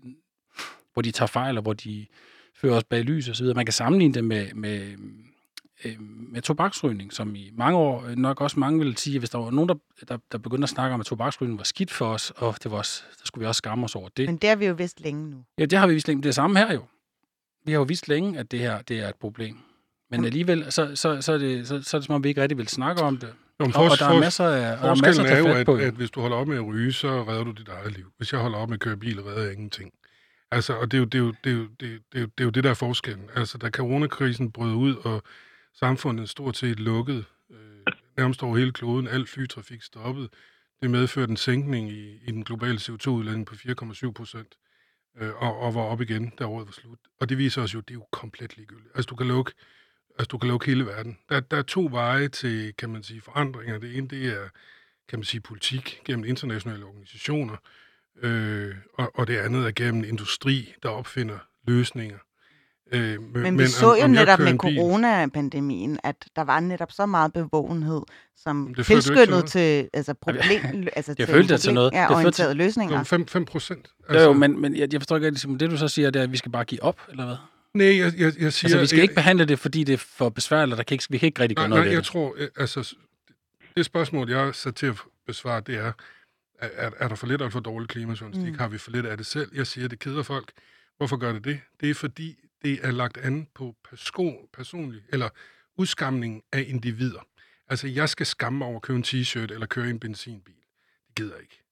hvor 0.94 1.02
de 1.02 1.12
tager 1.12 1.28
fejl, 1.28 1.58
og 1.58 1.62
hvor 1.62 1.74
de 1.74 2.06
fører 2.56 2.76
os 2.76 2.84
bag 2.84 3.02
lys 3.02 3.30
og 3.30 3.36
så 3.36 3.44
videre. 3.44 3.56
Man 3.56 3.66
kan 3.66 3.74
sammenligne 3.74 4.14
det 4.14 4.24
med, 4.24 4.54
med, 4.54 4.98
øh, 5.86 5.96
med 6.32 6.42
tobaksrygning, 6.42 7.14
som 7.14 7.36
i 7.36 7.52
mange 7.54 7.78
år 7.78 8.06
øh, 8.06 8.16
nok 8.16 8.42
også 8.42 8.60
mange 8.60 8.80
ville 8.80 8.98
sige, 8.98 9.16
at 9.16 9.22
hvis 9.22 9.30
der 9.30 9.38
var 9.38 9.50
nogen, 9.50 9.70
der, 9.70 9.76
der, 10.08 10.18
der 10.32 10.38
begyndte 10.38 10.66
at 10.66 10.70
snakke 10.70 10.94
om, 10.94 11.00
at 11.00 11.06
tobaksrygning 11.06 11.58
var 11.58 11.64
skidt 11.64 11.92
for 11.92 12.06
os, 12.06 12.32
og 12.32 12.56
det 12.64 12.72
var 12.72 12.78
også, 12.78 13.04
der 13.20 13.26
skulle 13.26 13.44
vi 13.44 13.48
også 13.48 13.58
skamme 13.58 13.86
os 13.86 13.96
over 13.96 14.10
det. 14.18 14.26
Men 14.26 14.38
det 14.38 14.50
har 14.50 14.56
vi 14.56 14.66
jo 14.66 14.74
vidst 14.74 15.02
længe 15.02 15.30
nu. 15.30 15.46
Ja, 15.58 15.66
det 15.66 15.80
har 15.80 15.88
vi 15.88 15.94
vist 15.94 16.08
længe. 16.08 16.24
Det 16.24 16.30
er 16.30 16.34
samme 16.34 16.60
her 16.60 16.74
jo. 16.74 16.86
Vi 17.66 17.72
har 17.72 17.80
jo 17.80 17.84
vist 17.84 18.08
længe, 18.08 18.40
at 18.40 18.52
det 18.52 18.60
her 18.60 18.82
det 18.82 19.00
er 19.00 19.10
et 19.10 19.16
problem. 19.16 19.58
Men 20.10 20.26
alligevel, 20.26 20.72
så, 20.72 20.96
så, 20.96 21.22
så, 21.22 21.34
er 21.34 21.38
det, 21.38 21.68
så, 21.68 21.82
så 21.82 21.98
er 21.98 22.00
det 22.00 22.06
som 22.06 22.16
om, 22.16 22.24
vi 22.24 22.30
ikke 22.30 22.42
rigtig 22.42 22.58
vil 22.58 22.68
snakke 22.68 23.02
om 23.02 23.18
det. 23.18 23.34
Nå, 23.68 23.74
Og, 23.76 23.84
og 24.10 24.16
er 24.16 24.20
masser 24.20 24.46
af, 24.46 24.72
og 24.78 24.84
der 24.84 24.90
er 24.90 25.06
masser 25.06 25.24
at 25.24 25.30
tage 25.30 25.44
fat 25.44 25.66
på. 25.66 25.76
at 25.76 25.94
hvis 25.94 26.12
du 26.12 26.22
holder 26.22 26.38
op 26.38 26.48
med 26.48 26.56
at 26.56 26.66
ryge, 26.66 26.94
så 26.94 27.24
redder 27.24 27.44
du 27.44 27.52
dit 27.52 27.68
eget 27.68 27.92
liv. 27.92 28.12
Hvis 28.18 28.34
jeg 28.34 28.40
holder 28.42 28.58
op 28.58 28.70
med 28.70 28.78
at 28.78 28.82
køre 28.82 28.98
bil, 28.98 29.22
redder 29.22 29.44
jeg 29.44 29.54
ingenting. 29.54 29.92
Altså, 30.52 30.74
og 30.74 30.92
det 30.92 30.98
er 30.98 31.00
jo 31.00 31.06
det, 31.06 31.20
er 31.20 31.24
jo, 31.24 31.34
det, 31.44 31.52
er 31.52 31.56
jo, 31.56 31.68
det, 31.80 31.88
er 31.88 31.92
jo, 31.92 32.00
det, 32.12 32.40
er 32.40 32.44
jo, 32.44 32.50
det, 32.50 32.58
er 32.58 32.62
der 32.62 32.70
er 32.70 32.74
forskellen. 32.74 33.30
Altså, 33.36 33.58
da 33.58 33.70
coronakrisen 33.70 34.52
brød 34.52 34.74
ud, 34.74 34.96
og 34.96 35.24
samfundet 35.74 36.30
stort 36.30 36.58
set 36.58 36.80
lukket, 36.80 37.26
øh, 37.52 37.94
nærmest 38.18 38.44
over 38.44 38.58
hele 38.58 38.72
kloden, 38.72 39.08
al 39.08 39.28
flytrafik 39.28 39.82
stoppet, 39.84 40.30
det 40.82 40.92
medførte 40.92 41.30
en 41.30 41.38
sænkning 41.38 41.92
i, 41.92 42.20
i 42.26 42.32
den 42.32 42.44
globale 42.44 42.78
CO2-udledning 42.78 43.46
på 43.46 43.56
4,7 43.56 44.12
procent, 44.12 44.56
øh, 45.18 45.32
og, 45.36 45.60
og 45.60 45.76
var 45.76 45.82
op 45.82 46.02
igen, 46.02 46.34
da 46.40 46.46
året 46.46 46.66
var 46.66 46.72
slut. 46.72 47.00
Og 47.20 47.30
det 47.30 47.38
viser 47.38 47.62
os 47.62 47.74
jo, 47.74 47.80
at 47.80 47.88
det 47.88 47.94
er 47.94 47.98
jo 47.98 48.08
komplet 48.12 48.58
ligegyldigt. 48.58 48.92
Altså, 48.96 49.08
du 49.10 49.16
kan 49.16 49.28
lukke 49.28 49.52
Altså, 50.20 50.28
du 50.28 50.38
kan 50.38 50.50
lukke 50.50 50.66
hele 50.66 50.86
verden. 50.86 51.18
Der, 51.30 51.40
der 51.40 51.58
er 51.58 51.62
to 51.62 51.88
veje 51.92 52.28
til, 52.28 52.74
kan 52.78 52.90
man 52.90 53.04
sige, 53.04 53.22
forandringer. 53.22 53.80
Det 53.80 53.98
ene, 53.98 54.08
det 54.08 54.28
er, 54.28 54.50
kan 55.10 55.20
man 55.20 55.24
sige, 55.24 55.42
politik 55.42 56.02
gennem 56.06 56.26
internationale 56.26 56.86
organisationer, 56.86 57.56
øh, 58.22 58.76
og, 58.94 59.12
og 59.16 59.28
det 59.28 59.38
andet 59.38 59.68
er 59.68 59.72
gennem 59.72 60.04
industri, 60.04 60.74
der 60.84 60.90
opfinder 60.90 61.38
løsninger. 61.68 62.18
Øh, 62.92 63.22
men, 63.22 63.44
men 63.44 63.60
vi 63.60 63.68
så 63.68 63.92
om, 63.92 63.98
jo 63.98 64.04
om 64.04 64.10
netop 64.10 64.40
med 64.40 64.58
coronapandemien, 64.58 66.00
at 66.04 66.16
der 66.36 66.42
var 66.42 66.60
netop 66.60 66.92
så 66.92 67.06
meget 67.06 67.34
bevågenhed, 67.34 68.02
som 68.38 68.74
tilskyndede 68.74 69.42
til, 69.42 69.50
til 69.50 69.90
altså 69.94 70.14
problem, 70.14 70.88
altså 70.96 71.16
jeg 71.18 71.28
til 71.28 71.36
følte 71.36 71.54
det 71.54 71.62
til 71.62 71.74
noget. 71.74 71.92
Ja, 71.94 72.14
orienterede 72.16 72.54
løsninger. 72.54 73.04
5, 73.04 73.28
5 73.28 73.46
procent. 73.46 73.90
Altså. 74.10 74.26
Jo, 74.26 74.34
men, 74.34 74.62
men 74.62 74.76
jeg, 74.76 74.94
jeg 74.94 75.02
forstår 75.02 75.16
ikke, 75.16 75.30
ligesom, 75.30 75.58
det 75.58 75.72
du 75.72 75.78
så 75.78 75.88
siger, 75.88 76.10
det 76.10 76.20
er, 76.20 76.24
at 76.24 76.32
vi 76.32 76.38
skal 76.38 76.52
bare 76.52 76.66
give 76.66 76.84
op, 76.84 77.02
eller 77.10 77.26
hvad? 77.26 77.36
Nej, 77.74 77.88
jeg, 77.88 78.14
jeg, 78.18 78.34
jeg 78.40 78.54
siger... 78.54 78.68
Altså, 78.68 78.80
vi 78.80 78.88
skal 78.88 79.02
ikke 79.02 79.16
behandle 79.16 79.46
det, 79.46 79.60
fordi 79.60 79.84
det 79.84 79.94
er 79.94 79.98
for 79.98 80.30
besværligt, 80.30 80.78
der 80.78 80.84
kan 80.84 80.96
ikke, 80.96 81.06
vi 81.10 81.18
kan 81.18 81.28
ikke 81.28 81.42
rigtig 81.42 81.58
gøre 81.58 81.70
nej, 81.70 81.78
noget 81.78 81.86
nej, 81.86 81.94
jeg 81.94 82.04
det. 82.04 82.08
tror, 82.08 82.36
øh, 82.38 82.48
altså, 82.56 82.96
det 83.76 83.86
spørgsmål, 83.86 84.30
jeg 84.30 84.48
er 84.48 84.52
sat 84.52 84.76
til 84.76 84.86
at 84.86 84.96
besvare, 85.28 85.62
det 85.62 85.76
er, 85.76 85.92
er, 86.60 86.92
er 86.98 87.08
der 87.08 87.16
for 87.16 87.28
lidt 87.28 87.42
eller 87.42 87.50
for 87.50 87.60
dårlig 87.60 87.90
klimajournalistik? 87.90 88.54
Mm. 88.54 88.60
Har 88.60 88.68
vi 88.68 88.78
for 88.78 88.92
lidt 88.92 89.06
af 89.06 89.18
det 89.18 89.26
selv? 89.26 89.52
Jeg 89.56 89.68
siger, 89.68 89.88
det 89.88 90.00
keder 90.00 90.24
folk. 90.24 90.52
Hvorfor 90.98 91.18
gør 91.18 91.34
det 91.34 91.44
det? 91.44 91.60
Det 91.82 91.90
er 91.90 91.94
fordi, 91.94 92.36
det 92.62 92.80
er 92.84 92.92
lagt 92.92 93.18
an 93.18 93.48
på 93.56 93.76
person, 93.90 94.38
personlig, 94.54 95.02
eller 95.10 95.30
udskamning 95.78 96.44
af 96.52 96.66
individer. 96.68 97.28
Altså, 97.70 97.88
jeg 97.88 98.10
skal 98.10 98.26
skamme 98.26 98.66
over 98.66 98.76
at 98.76 98.82
købe 98.82 98.98
en 98.98 99.04
t-shirt 99.04 99.54
eller 99.54 99.66
køre 99.66 99.90
en 99.90 100.00
benzinbil. 100.00 100.56
Det 101.08 101.16
gider 101.16 101.34
jeg 101.34 101.42
ikke. 101.42 101.64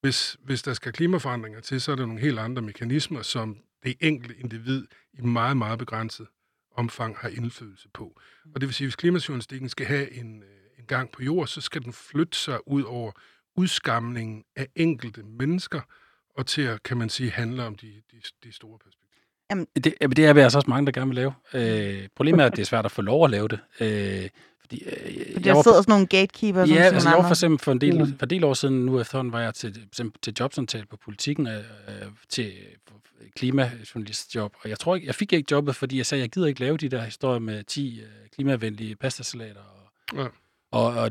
Hvis, 0.00 0.36
hvis 0.44 0.62
der 0.62 0.74
skal 0.74 0.92
klimaforandringer 0.92 1.60
til, 1.60 1.80
så 1.80 1.92
er 1.92 1.96
der 1.96 2.06
nogle 2.06 2.20
helt 2.20 2.38
andre 2.38 2.62
mekanismer, 2.62 3.22
som 3.22 3.58
det 3.82 3.96
enkelte 4.00 4.36
individ 4.36 4.86
i 5.12 5.20
meget, 5.20 5.56
meget 5.56 5.78
begrænset 5.78 6.26
omfang 6.72 7.16
har 7.16 7.28
indflydelse 7.28 7.88
på. 7.88 8.20
Og 8.54 8.60
det 8.60 8.66
vil 8.66 8.74
sige, 8.74 8.84
at 8.84 8.88
hvis 8.88 8.96
klimajournalistikken 8.96 9.68
skal 9.68 9.86
have 9.86 10.12
en, 10.12 10.42
øh, 10.42 10.48
en 10.78 10.86
gang 10.86 11.10
på 11.10 11.22
jord, 11.22 11.46
så 11.46 11.60
skal 11.60 11.82
den 11.84 11.92
flytte 11.92 12.38
sig 12.38 12.68
ud 12.68 12.82
over 12.82 13.12
udskamningen 13.56 14.44
af 14.56 14.68
enkelte 14.76 15.22
mennesker, 15.22 15.80
og 16.36 16.46
til 16.46 16.62
at, 16.62 16.82
kan 16.82 16.96
man 16.96 17.08
sige, 17.08 17.30
handle 17.30 17.64
om 17.64 17.76
de, 17.76 18.02
de, 18.12 18.20
de 18.44 18.52
store 18.52 18.78
perspektiver. 18.78 19.09
Jamen. 19.50 19.66
Det, 19.74 19.94
det 20.16 20.18
er 20.18 20.32
vi 20.32 20.40
altså 20.40 20.58
også 20.58 20.70
mange, 20.70 20.86
der 20.86 20.92
gerne 20.92 21.08
vil 21.08 21.16
lave. 21.16 21.32
Øh, 21.54 22.08
problemet 22.16 22.40
er, 22.40 22.46
at 22.46 22.52
det 22.52 22.62
er 22.62 22.66
svært 22.66 22.84
at 22.84 22.90
få 22.90 23.02
lov 23.02 23.24
at 23.24 23.30
lave 23.30 23.48
det. 23.48 23.58
Øh, 23.80 24.28
fordi, 24.60 24.82
øh, 24.84 25.32
fordi 25.32 25.48
der 25.48 25.62
sidder 25.62 25.82
sådan 25.82 25.84
nogle 25.88 26.06
gatekeepers. 26.06 26.70
Ja, 26.70 26.82
altså, 26.82 27.08
jeg 27.08 27.18
var 27.18 27.22
for 27.22 27.30
eksempel 27.30 27.64
for 27.64 27.72
en 27.72 27.80
del, 27.80 27.98
mm. 27.98 28.18
for 28.18 28.26
en 28.26 28.30
del 28.30 28.44
år 28.44 28.54
siden, 28.54 28.86
nu 28.86 29.00
efterhånden, 29.00 29.32
var 29.32 29.40
jeg 29.40 29.54
til, 29.54 29.88
til 30.22 30.34
jobsamtale 30.40 30.86
på 30.86 30.96
politikken, 31.04 31.46
øh, 31.46 31.62
til 32.28 32.52
klimajournalistjob, 33.36 34.52
og 34.62 34.70
jeg 34.70 34.78
tror 34.78 34.94
ikke, 34.94 35.06
jeg 35.06 35.14
fik 35.14 35.32
ikke 35.32 35.46
jobbet, 35.50 35.76
fordi 35.76 35.96
jeg 35.96 36.06
sagde, 36.06 36.22
jeg 36.22 36.30
gider 36.30 36.46
ikke 36.46 36.60
lave 36.60 36.76
de 36.76 36.88
der 36.88 37.02
historier 37.02 37.38
med 37.38 37.64
10 37.64 38.00
øh, 38.00 38.06
klimavenlige 38.34 38.96
pastasalater 38.96 39.60
og, 39.60 40.18
ja 40.18 40.26
og, 40.70 40.86
og 40.86 41.10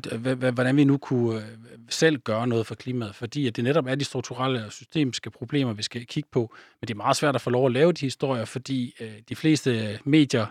hvordan 0.52 0.78
vi 0.78 0.84
nu 0.84 0.98
kunne 0.98 1.42
øh, 1.42 1.48
selv 1.90 2.18
gøre 2.18 2.48
noget 2.48 2.68
for 2.68 2.76
klimaet, 2.76 3.16
fordi 3.16 3.48
at 3.48 3.56
det 3.56 3.64
netop 3.64 3.88
er 3.88 3.96
de 3.96 4.06
strukturelle 4.06 4.66
og 4.66 4.72
systemiske 4.72 5.32
problemer, 5.32 5.74
vi 5.74 5.84
skal 5.84 6.06
kigge 6.06 6.30
på. 6.32 6.56
Men 6.82 6.88
det 6.88 6.94
er 6.94 6.98
meget 6.98 7.18
svært 7.18 7.36
at 7.36 7.42
få 7.42 7.50
lov 7.50 7.66
at 7.66 7.72
lave 7.72 7.92
de 7.92 8.06
historier, 8.06 8.46
fordi 8.46 8.96
øh, 9.00 9.14
de 9.30 9.36
fleste 9.36 10.00
medier 10.04 10.46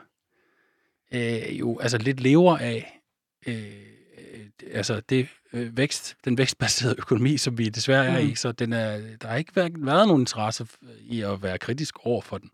øh, 1.14 1.58
jo 1.58 1.78
altså 1.78 1.98
lidt 1.98 2.20
lever 2.20 2.58
af 2.58 3.00
øh, 3.46 3.72
altså 4.72 5.00
det 5.00 5.28
øh, 5.52 5.76
vækst, 5.76 6.16
den 6.24 6.38
vækstbaserede 6.38 6.94
økonomi, 6.98 7.36
som 7.36 7.58
vi 7.58 7.68
desværre 7.68 8.06
er 8.06 8.22
mm. 8.22 8.28
i, 8.28 8.34
så 8.34 8.52
den 8.52 8.72
er, 8.72 9.16
der 9.22 9.28
har 9.28 9.36
ikke 9.36 9.56
været, 9.56 9.72
været 9.86 10.08
nogen 10.08 10.22
interesse 10.22 10.66
i 11.00 11.20
at 11.20 11.42
være 11.42 11.58
kritisk 11.58 11.94
over 12.06 12.22
for 12.22 12.38
den, 12.38 12.50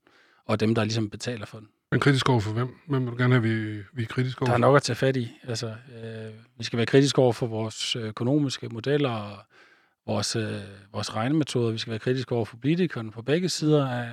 og 0.46 0.60
dem, 0.60 0.74
der 0.74 0.84
ligesom 0.84 1.10
betaler 1.10 1.46
for 1.46 1.58
den. 1.58 1.68
Men 1.94 2.00
kritisk 2.00 2.28
over 2.28 2.40
for 2.40 2.52
hvem? 2.52 2.76
Hvem 2.88 3.02
vil 3.02 3.12
du 3.12 3.16
gerne 3.16 3.34
have, 3.34 3.42
vi, 3.42 3.82
vi 3.92 4.02
er 4.02 4.06
kritiske 4.06 4.42
over 4.42 4.48
Der 4.48 4.54
er 4.54 4.58
nok 4.58 4.76
at 4.76 4.82
tage 4.82 4.96
fat 4.96 5.16
i. 5.16 5.30
Altså, 5.48 5.66
øh, 5.66 6.32
vi 6.58 6.64
skal 6.64 6.76
være 6.76 6.86
kritiske 6.86 7.18
over 7.18 7.32
for 7.32 7.46
vores 7.46 7.96
økonomiske 7.96 8.68
modeller 8.68 9.10
og 9.10 9.38
vores, 10.06 10.36
øh, 10.36 10.60
vores 10.92 11.16
regnemetoder. 11.16 11.72
Vi 11.72 11.78
skal 11.78 11.90
være 11.90 11.98
kritiske 11.98 12.34
over 12.34 12.44
for 12.44 12.56
politikerne 12.56 13.10
på 13.10 13.22
begge 13.22 13.48
sider 13.48 13.88
af, 13.88 14.08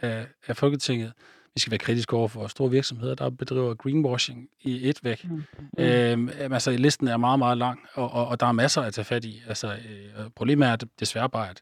af, 0.00 0.26
af 0.46 0.56
Folketinget. 0.56 1.12
Vi 1.54 1.60
skal 1.60 1.70
være 1.70 1.78
kritiske 1.78 2.16
over 2.16 2.28
for 2.28 2.46
store 2.46 2.70
virksomheder, 2.70 3.14
der 3.14 3.30
bedriver 3.30 3.74
greenwashing 3.74 4.48
i 4.60 4.88
et 4.88 4.98
væk. 5.02 5.24
Mm. 5.24 5.44
Øh, 5.78 6.28
altså, 6.40 6.70
listen 6.70 7.08
er 7.08 7.16
meget, 7.16 7.38
meget 7.38 7.58
lang, 7.58 7.80
og, 7.94 8.10
og, 8.10 8.28
og 8.28 8.40
der 8.40 8.46
er 8.46 8.52
masser 8.52 8.82
at 8.82 8.94
tage 8.94 9.04
fat 9.04 9.24
i. 9.24 9.42
Altså, 9.48 9.72
øh, 9.72 10.30
problemet 10.36 10.68
er 10.68 10.76
desværre 11.00 11.30
bare, 11.30 11.50
at 11.50 11.60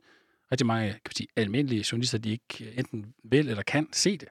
rigtig 0.52 0.66
mange 0.66 0.92
kan 1.04 1.14
sige, 1.16 1.28
almindelige 1.36 1.84
journalister, 1.92 2.18
de 2.18 2.30
ikke 2.30 2.72
enten 2.76 3.06
vil 3.24 3.48
eller 3.48 3.62
kan 3.62 3.88
se 3.92 4.16
det 4.16 4.28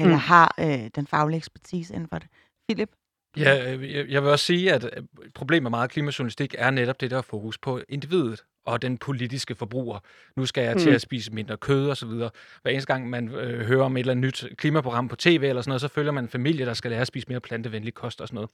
eller 0.00 0.14
mm. 0.14 0.20
har 0.20 0.54
øh, 0.60 0.90
den 0.94 1.06
faglige 1.06 1.36
ekspertise 1.36 1.94
inden 1.94 2.08
for 2.08 2.18
det. 2.18 2.28
Philip? 2.68 2.90
Ja, 3.36 3.74
øh, 3.74 4.12
jeg 4.12 4.22
vil 4.22 4.30
også 4.30 4.44
sige, 4.44 4.72
at 4.72 4.84
øh, 4.84 5.04
problemet 5.34 5.62
med 5.62 5.70
meget 5.70 5.90
klimajournalistik 5.90 6.54
er 6.58 6.70
netop 6.70 7.00
det 7.00 7.10
der 7.10 7.22
fokus 7.22 7.58
på 7.58 7.80
individet 7.88 8.44
og 8.64 8.82
den 8.82 8.98
politiske 8.98 9.54
forbruger. 9.54 9.98
Nu 10.36 10.46
skal 10.46 10.64
jeg 10.64 10.76
til 10.76 10.88
mm. 10.88 10.94
at 10.94 11.00
spise 11.00 11.32
mindre 11.32 11.56
kød 11.56 11.88
og 11.90 11.96
så 11.96 12.06
videre. 12.06 12.30
Hver 12.62 12.70
eneste 12.70 12.92
gang 12.92 13.10
man 13.10 13.28
øh, 13.28 13.66
hører 13.66 13.84
om 13.84 13.96
et 13.96 14.00
eller 14.00 14.10
andet 14.10 14.24
nyt 14.24 14.56
klimaprogram 14.56 15.08
på 15.08 15.16
tv 15.16 15.42
eller 15.42 15.62
sådan 15.62 15.70
noget, 15.70 15.80
så 15.80 15.88
følger 15.88 16.12
man 16.12 16.24
en 16.24 16.28
familie, 16.28 16.66
der 16.66 16.74
skal 16.74 16.90
lære 16.90 17.00
at 17.00 17.06
spise 17.06 17.28
mere 17.28 17.40
plantevenlig 17.40 17.94
kost 17.94 18.20
og 18.20 18.28
sådan 18.28 18.34
noget. 18.34 18.50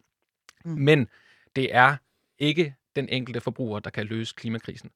Mm. 0.64 0.70
Men 0.70 1.08
det 1.56 1.74
er 1.74 1.96
ikke 2.38 2.74
den 2.96 3.08
enkelte 3.08 3.40
forbruger, 3.40 3.78
der 3.78 3.90
kan 3.90 4.06
løse 4.06 4.34
klimakrisen. 4.36 4.90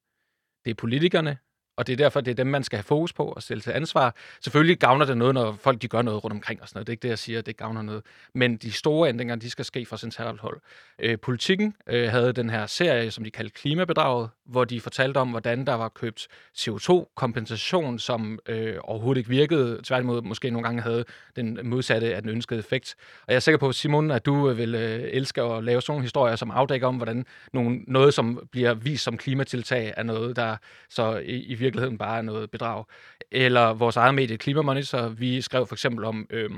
Det 0.65 0.71
er 0.71 0.75
politikerne, 0.75 1.39
og 1.77 1.87
det 1.87 1.93
er 1.93 1.97
derfor, 1.97 2.21
det 2.21 2.31
er 2.31 2.35
dem, 2.35 2.47
man 2.47 2.65
skal 2.65 2.77
have 2.77 2.85
fokus 2.85 3.13
på 3.13 3.25
og 3.25 3.43
stille 3.43 3.61
til 3.61 3.71
ansvar. 3.71 4.15
Selvfølgelig 4.41 4.79
gavner 4.79 5.05
det 5.05 5.17
noget, 5.17 5.35
når 5.35 5.57
folk 5.61 5.83
de 5.83 5.89
gør 5.89 6.03
noget 6.03 6.25
rundt 6.25 6.35
omkring 6.35 6.63
og 6.63 6.69
sådan 6.69 6.79
noget. 6.79 6.87
Det 6.87 6.91
er 6.91 6.95
ikke 6.95 7.03
det, 7.03 7.09
jeg 7.09 7.19
siger, 7.19 7.41
det 7.41 7.57
gavner 7.57 7.83
noget. 7.83 8.03
Men 8.35 8.57
de 8.57 8.73
store 8.73 9.09
ændringer, 9.09 9.37
de 9.37 9.51
skal 9.51 9.65
ske 9.65 9.87
fra 9.87 9.97
centralt 9.97 10.41
hold. 10.41 10.61
Øh, 10.99 11.19
politikken 11.19 11.75
øh, 11.87 12.09
havde 12.09 12.33
den 12.33 12.51
her 12.51 12.67
serie, 12.67 13.11
som 13.11 13.25
de 13.25 13.31
kaldte 13.31 13.55
Klimabedraget, 13.55 14.31
hvor 14.47 14.65
de 14.65 14.81
fortalte 14.81 15.19
om, 15.19 15.29
hvordan 15.29 15.67
der 15.67 15.75
var 15.75 15.89
købt 15.89 16.29
CO2-kompensation, 16.59 17.99
som 17.99 18.39
øh, 18.49 18.77
overhovedet 18.83 19.19
ikke 19.19 19.31
virkede. 19.31 19.81
Tværtimod 19.85 20.23
måske 20.23 20.51
nogle 20.51 20.65
gange 20.65 20.83
havde 20.83 21.05
den 21.37 21.59
modsatte 21.63 22.15
af 22.15 22.23
den 22.23 22.31
ønskede 22.31 22.61
effekt. 22.61 22.95
Og 22.99 23.25
jeg 23.29 23.37
er 23.37 23.41
sikker 23.41 23.59
på, 23.59 23.73
Simon, 23.73 24.11
at 24.11 24.27
du 24.27 24.51
øh, 24.51 24.59
vil 24.59 24.75
øh, 24.75 25.01
elske 25.13 25.43
at 25.43 25.65
lave 25.65 25.83
sådan 25.83 25.93
nogle 25.93 26.03
historier, 26.03 26.37
som 26.37 26.51
afdækker 26.51 26.87
om, 26.87 26.97
hvordan 26.97 27.27
nogle, 27.53 27.81
noget, 27.87 28.15
som 28.15 28.49
bliver 28.53 28.75
vist 28.75 29.05
som 29.05 29.17
klimatiltag, 29.17 29.95
er 29.97 30.03
noget, 30.03 30.37
der 30.37 30.57
så 30.89 31.17
i, 31.17 31.37
i 31.37 31.55
virkeligheden 31.65 31.99
bare 31.99 32.19
er 32.19 32.23
noget 32.23 32.51
bedrag. 32.51 32.85
Eller 33.31 33.75
vores 33.75 33.97
eget 33.97 34.15
medie 34.15 34.37
Klimamonitor, 34.37 35.09
vi 35.09 35.41
skrev 35.41 35.67
for 35.67 35.75
eksempel 35.75 36.05
om... 36.05 36.27
Øh, 36.31 36.51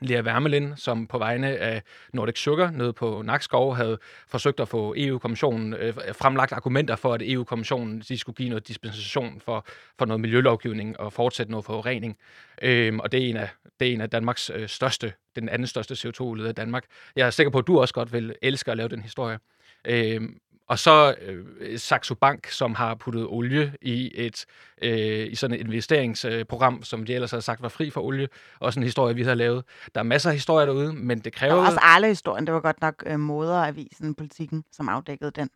Lea 0.00 0.22
Wermelin, 0.22 0.76
som 0.76 1.06
på 1.06 1.18
vegne 1.18 1.56
af 1.56 1.82
Nordic 2.12 2.38
Sugar 2.38 2.70
nede 2.70 2.92
på 2.92 3.22
Nakskov 3.22 3.76
havde 3.76 3.98
forsøgt 4.28 4.60
at 4.60 4.68
få 4.68 4.94
EU-kommissionen 4.96 5.74
øh, 5.74 5.94
fremlagt 5.94 6.52
argumenter 6.52 6.96
for, 6.96 7.14
at 7.14 7.22
EU-kommissionen 7.24 8.00
de 8.00 8.18
skulle 8.18 8.36
give 8.36 8.48
noget 8.48 8.68
dispensation 8.68 9.40
for, 9.40 9.66
for 9.98 10.04
noget 10.04 10.20
miljølovgivning 10.20 11.00
og 11.00 11.12
fortsætte 11.12 11.50
noget 11.50 11.64
forurening. 11.64 12.16
Øhm, 12.62 13.00
og 13.00 13.12
det 13.12 13.24
er 13.24 13.30
en 13.30 13.36
af, 13.36 13.48
det 13.80 13.88
er 13.88 13.92
en 13.92 14.00
af 14.00 14.10
Danmarks 14.10 14.50
øh, 14.54 14.68
største, 14.68 15.12
den 15.36 15.48
anden 15.48 15.66
største 15.66 15.94
CO2-udleder 15.94 16.50
i 16.50 16.52
Danmark. 16.52 16.84
Jeg 17.16 17.26
er 17.26 17.30
sikker 17.30 17.50
på, 17.50 17.58
at 17.58 17.66
du 17.66 17.80
også 17.80 17.94
godt 17.94 18.12
vil 18.12 18.34
elske 18.42 18.70
at 18.70 18.76
lave 18.76 18.88
den 18.88 19.02
historie. 19.02 19.38
Øhm, 19.84 20.38
og 20.70 20.78
så 20.78 21.14
øh, 21.20 21.78
Saxo 21.78 22.14
Bank, 22.14 22.46
som 22.46 22.74
har 22.74 22.94
puttet 22.94 23.26
olie 23.26 23.74
i 23.82 24.10
et 24.14 24.46
øh, 24.82 25.32
i 25.32 25.34
sådan 25.34 25.56
et 25.56 25.60
investeringsprogram, 25.60 26.82
som 26.82 27.06
de 27.06 27.14
ellers 27.14 27.30
havde 27.30 27.42
sagt 27.42 27.62
var 27.62 27.68
fri 27.68 27.90
for 27.90 28.00
olie. 28.00 28.28
Også 28.60 28.80
en 28.80 28.84
historie, 28.84 29.14
vi 29.14 29.22
har 29.22 29.34
lavet. 29.34 29.64
Der 29.94 30.00
er 30.00 30.04
masser 30.04 30.30
af 30.30 30.36
historier 30.36 30.66
derude, 30.66 30.92
men 30.92 31.18
det 31.18 31.32
kræver... 31.32 31.54
Var 31.54 31.66
også 31.66 31.78
Arle-historien. 31.82 32.46
Det 32.46 32.54
var 32.54 32.60
godt 32.60 32.80
nok 32.80 33.02
øh, 33.06 33.20
moderavisen, 33.20 34.14
politikken, 34.14 34.64
som 34.72 34.88
afdækkede 34.88 35.30
den. 35.30 35.50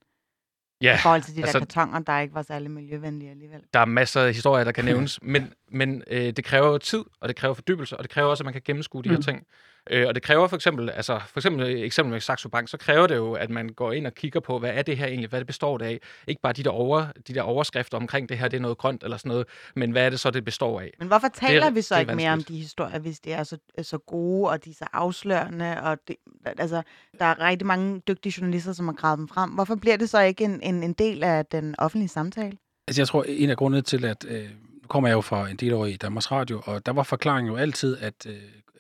Ja, 0.83 0.95
I 0.95 0.99
forhold 0.99 1.23
til 1.23 1.37
de 1.37 1.43
altså, 1.43 1.59
der 1.59 1.65
kartonger, 1.65 1.99
der 1.99 2.21
ikke 2.21 2.35
var 2.35 2.43
særlig 2.43 2.71
miljøvenlige 2.71 3.31
alligevel. 3.31 3.61
Der 3.75 3.81
er 3.81 3.85
masser 3.85 4.21
af 4.21 4.35
historier, 4.35 4.65
der 4.65 4.73
kan 4.73 4.85
nævnes, 4.91 5.23
men, 5.23 5.53
men 5.69 6.03
øh, 6.07 6.33
det 6.37 6.45
kræver 6.45 6.79
tid, 6.79 7.05
og 7.21 7.29
det 7.29 7.37
kræver 7.37 7.55
fordybelse, 7.55 7.97
og 7.97 8.03
det 8.03 8.11
kræver 8.11 8.29
også, 8.29 8.43
at 8.43 8.45
man 8.45 8.53
kan 8.53 8.63
gennemskue 8.65 9.03
de 9.03 9.09
her 9.09 9.17
mm. 9.17 9.23
ting. 9.23 9.47
Øh, 9.91 10.07
og 10.09 10.15
det 10.15 10.23
kræver 10.23 10.49
for 10.49 10.57
eksempel, 10.57 10.91
altså 10.91 11.21
for 11.27 11.41
eksempel 11.41 11.85
eksempel 11.85 12.13
med 12.13 12.21
Saxo 12.21 12.49
Bank, 12.49 12.69
så 12.69 12.77
kræver 12.77 13.07
det 13.07 13.17
jo, 13.17 13.33
at 13.33 13.51
man 13.51 13.69
går 13.69 13.93
ind 13.93 14.07
og 14.07 14.15
kigger 14.15 14.41
på, 14.41 14.59
hvad 14.59 14.71
er 14.75 14.83
det 14.83 14.97
her 14.97 15.07
egentlig, 15.07 15.31
hvad 15.31 15.41
det 15.41 15.47
består 15.47 15.79
det 15.79 15.85
af. 15.85 16.01
Ikke 16.29 16.43
bare 16.43 16.53
de 16.53 16.63
der, 16.63 16.71
over, 16.71 17.07
de 17.29 17.35
der 17.35 17.43
overskrifter 17.43 17.99
omkring 17.99 18.29
det 18.29 18.39
her, 18.39 18.49
det 18.49 18.57
er 18.57 18.61
noget 18.61 18.79
grønt 18.79 19.05
eller 19.05 19.17
sådan 19.17 19.29
noget, 19.29 19.47
men 19.77 19.91
hvad 19.91 20.07
er 20.07 20.11
det 20.11 20.21
så, 20.21 20.31
det 20.31 20.45
består 20.45 20.81
af? 20.81 20.91
Men 20.99 21.09
hvorfor 21.09 21.29
taler 21.29 21.65
det, 21.65 21.75
vi 21.75 21.83
så 21.83 21.99
ikke 21.99 22.15
mere 22.15 22.33
om 22.33 22.43
de 22.43 22.57
historier, 22.57 22.99
hvis 22.99 23.21
de 23.21 23.33
er 23.33 23.43
så, 23.43 23.59
så 23.83 23.99
gode, 23.99 24.51
og 24.51 24.65
de 24.65 24.71
er 24.71 24.75
så 24.75 24.87
afslørende, 24.93 25.83
og 25.83 25.99
det, 26.09 26.17
altså, 26.59 26.83
der 27.19 27.25
er 27.25 27.41
rigtig 27.41 27.67
mange 27.67 28.01
dygtige 28.09 28.35
journalister, 28.39 28.73
som 28.73 28.87
har 28.87 28.95
gravet 28.95 29.19
dem 29.19 29.29
frem. 29.29 29.51
Hvorfor 29.51 29.75
bliver 29.75 29.97
det 29.97 30.11
så 30.11 30.21
ikke 30.21 30.45
en, 30.45 30.61
en, 30.63 30.83
en 30.83 30.93
del 30.93 31.25
af 31.25 31.47
den 31.47 31.75
offentlige 31.79 32.09
samtale? 32.09 32.57
Altså 32.89 33.01
jeg 33.01 33.09
tror, 33.09 33.25
en 33.29 33.51
af 33.51 33.57
grundene 33.57 33.83
til, 33.83 34.05
at 34.05 34.25
øh, 34.29 34.45
nu 34.83 34.89
kommer 34.89 35.09
jeg 35.09 35.15
jo 35.15 35.21
fra 35.21 35.49
en 35.49 35.57
del 35.57 35.75
år 35.75 35.87
i 35.87 35.97
Danmarks 35.97 36.33
Radio, 36.33 36.63
og 36.65 36.87
der 36.87 36.93
var 36.93 37.03
forklaringen 37.03 37.53
jo 37.53 37.57
altid, 37.57 37.97
at 38.01 38.27
øh, 38.27 38.35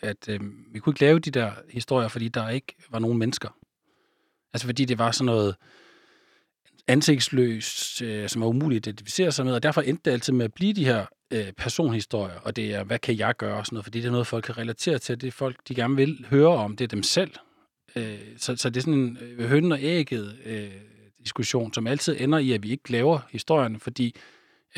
at 0.05 0.28
øh, 0.28 0.40
vi 0.72 0.78
kunne 0.78 0.90
ikke 0.90 1.00
lave 1.00 1.18
de 1.18 1.30
der 1.30 1.52
historier, 1.70 2.09
fordi 2.09 2.28
der 2.28 2.48
ikke 2.48 2.74
var 2.90 2.98
nogen 2.98 3.18
mennesker. 3.18 3.48
Altså 4.55 4.66
fordi 4.66 4.84
det 4.84 4.98
var 4.98 5.11
sådan 5.11 5.26
noget, 5.26 5.57
ansigtsløst, 6.88 8.02
øh, 8.02 8.28
som 8.28 8.42
er 8.42 8.46
umuligt 8.46 8.86
at 8.86 8.86
identificere 8.86 9.32
sig 9.32 9.44
med, 9.44 9.55
og 9.55 9.62
derfor 9.62 9.80
endte 9.80 10.02
det 10.05 10.11
altid 10.11 10.32
med 10.32 10.44
at 10.44 10.55
blive 10.55 10.72
de 10.72 10.84
her 10.84 11.07
øh, 11.30 11.52
personhistorier, 11.52 12.38
og 12.42 12.57
det 12.57 12.74
er, 12.74 12.84
hvad 12.84 12.98
kan 12.98 13.18
jeg 13.18 13.36
gøre, 13.36 13.57
og 13.57 13.66
sådan 13.66 13.74
noget, 13.74 13.84
fordi 13.84 14.00
det 14.00 14.07
er 14.07 14.12
noget, 14.12 14.26
folk 14.26 14.44
kan 14.44 14.59
relatere 14.59 14.98
til, 14.98 15.20
det 15.20 15.26
er 15.26 15.32
folk, 15.32 15.57
de 15.68 15.74
gerne 15.74 15.96
vil 15.96 16.26
høre 16.30 16.48
om, 16.48 16.76
det 16.76 16.84
er 16.84 16.88
dem 16.88 17.02
selv. 17.02 17.30
Øh, 17.96 18.18
så, 18.36 18.57
så 18.57 18.70
det 18.70 18.76
er 18.76 18.80
sådan 18.80 18.94
en 18.94 19.18
øh, 19.20 19.70
og 19.70 19.78
ægget 19.80 20.38
øh, 20.44 20.70
diskussion, 21.22 21.72
som 21.72 21.86
altid 21.86 22.16
ender 22.20 22.38
i, 22.38 22.52
at 22.52 22.62
vi 22.62 22.70
ikke 22.70 22.92
laver 22.92 23.18
historierne, 23.30 23.80
fordi 23.80 24.14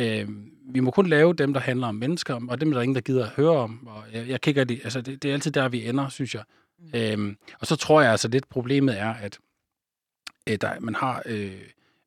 øh, 0.00 0.28
vi 0.68 0.80
må 0.80 0.90
kun 0.90 1.06
lave 1.06 1.34
dem, 1.34 1.52
der 1.52 1.60
handler 1.60 1.86
om 1.86 1.94
mennesker, 1.94 2.40
og 2.48 2.60
dem, 2.60 2.70
der 2.70 2.78
er 2.78 2.82
ingen, 2.82 2.94
der 2.94 3.00
gider 3.00 3.24
at 3.24 3.30
høre 3.30 3.56
om. 3.56 3.86
Og 3.86 4.04
jeg, 4.12 4.28
jeg 4.28 4.40
kigger 4.40 4.64
det, 4.64 4.80
altså 4.84 5.00
det, 5.00 5.22
det 5.22 5.28
er 5.28 5.32
altid 5.32 5.50
der, 5.50 5.68
vi 5.68 5.88
ender, 5.88 6.08
synes 6.08 6.34
jeg. 6.34 6.42
Mm. 6.78 7.28
Øh, 7.28 7.36
og 7.60 7.66
så 7.66 7.76
tror 7.76 8.00
jeg 8.00 8.10
altså 8.10 8.28
lidt, 8.28 8.48
problemet 8.48 9.00
er, 9.00 9.14
at 9.14 9.38
øh, 10.48 10.58
der, 10.60 10.80
man 10.80 10.94
har... 10.94 11.22
Øh, 11.26 11.62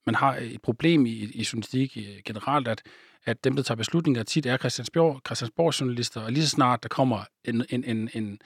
man 0.05 0.15
har 0.15 0.35
et 0.41 0.61
problem 0.61 1.05
i, 1.05 1.09
i 1.09 1.47
journalistik 1.53 1.97
generelt, 2.25 2.67
at, 2.67 2.81
at 3.25 3.43
dem, 3.43 3.55
der 3.55 3.63
tager 3.63 3.75
beslutninger, 3.75 4.23
tit 4.23 4.45
er 4.45 4.57
Christiansborg, 4.57 5.21
Christiansborg-journalister, 5.25 6.21
og 6.21 6.31
lige 6.31 6.43
så 6.43 6.49
snart 6.49 6.83
der 6.83 6.89
kommer 6.89 7.23
en, 7.45 7.65
en, 7.69 7.83
en, 7.83 8.09
en, 8.13 8.39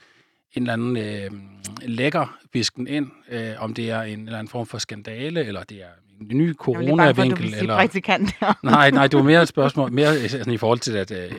en 0.54 0.62
eller 0.62 0.72
anden 0.72 0.96
øh, 0.96 1.30
lækker 1.82 2.36
bisken 2.52 2.86
ind, 2.86 3.10
øh, 3.30 3.52
om 3.58 3.74
det 3.74 3.90
er 3.90 4.02
en 4.02 4.20
eller 4.20 4.38
anden 4.38 4.50
form 4.50 4.66
for 4.66 4.78
skandale, 4.78 5.44
eller 5.44 5.62
det 5.62 5.82
er 5.82 5.88
en 6.30 6.38
ny 6.38 6.54
corona-vinkel. 6.54 7.54
Eller... 7.54 7.76
nej, 8.62 8.90
nej, 8.90 9.06
det 9.06 9.16
var 9.16 9.22
mere 9.22 9.42
et 9.42 9.48
spørgsmål, 9.56 9.92
mere 9.92 10.08
altså, 10.08 10.50
i 10.50 10.56
forhold 10.56 10.78
til, 10.78 10.96
at 10.96 11.10
øh, 11.10 11.30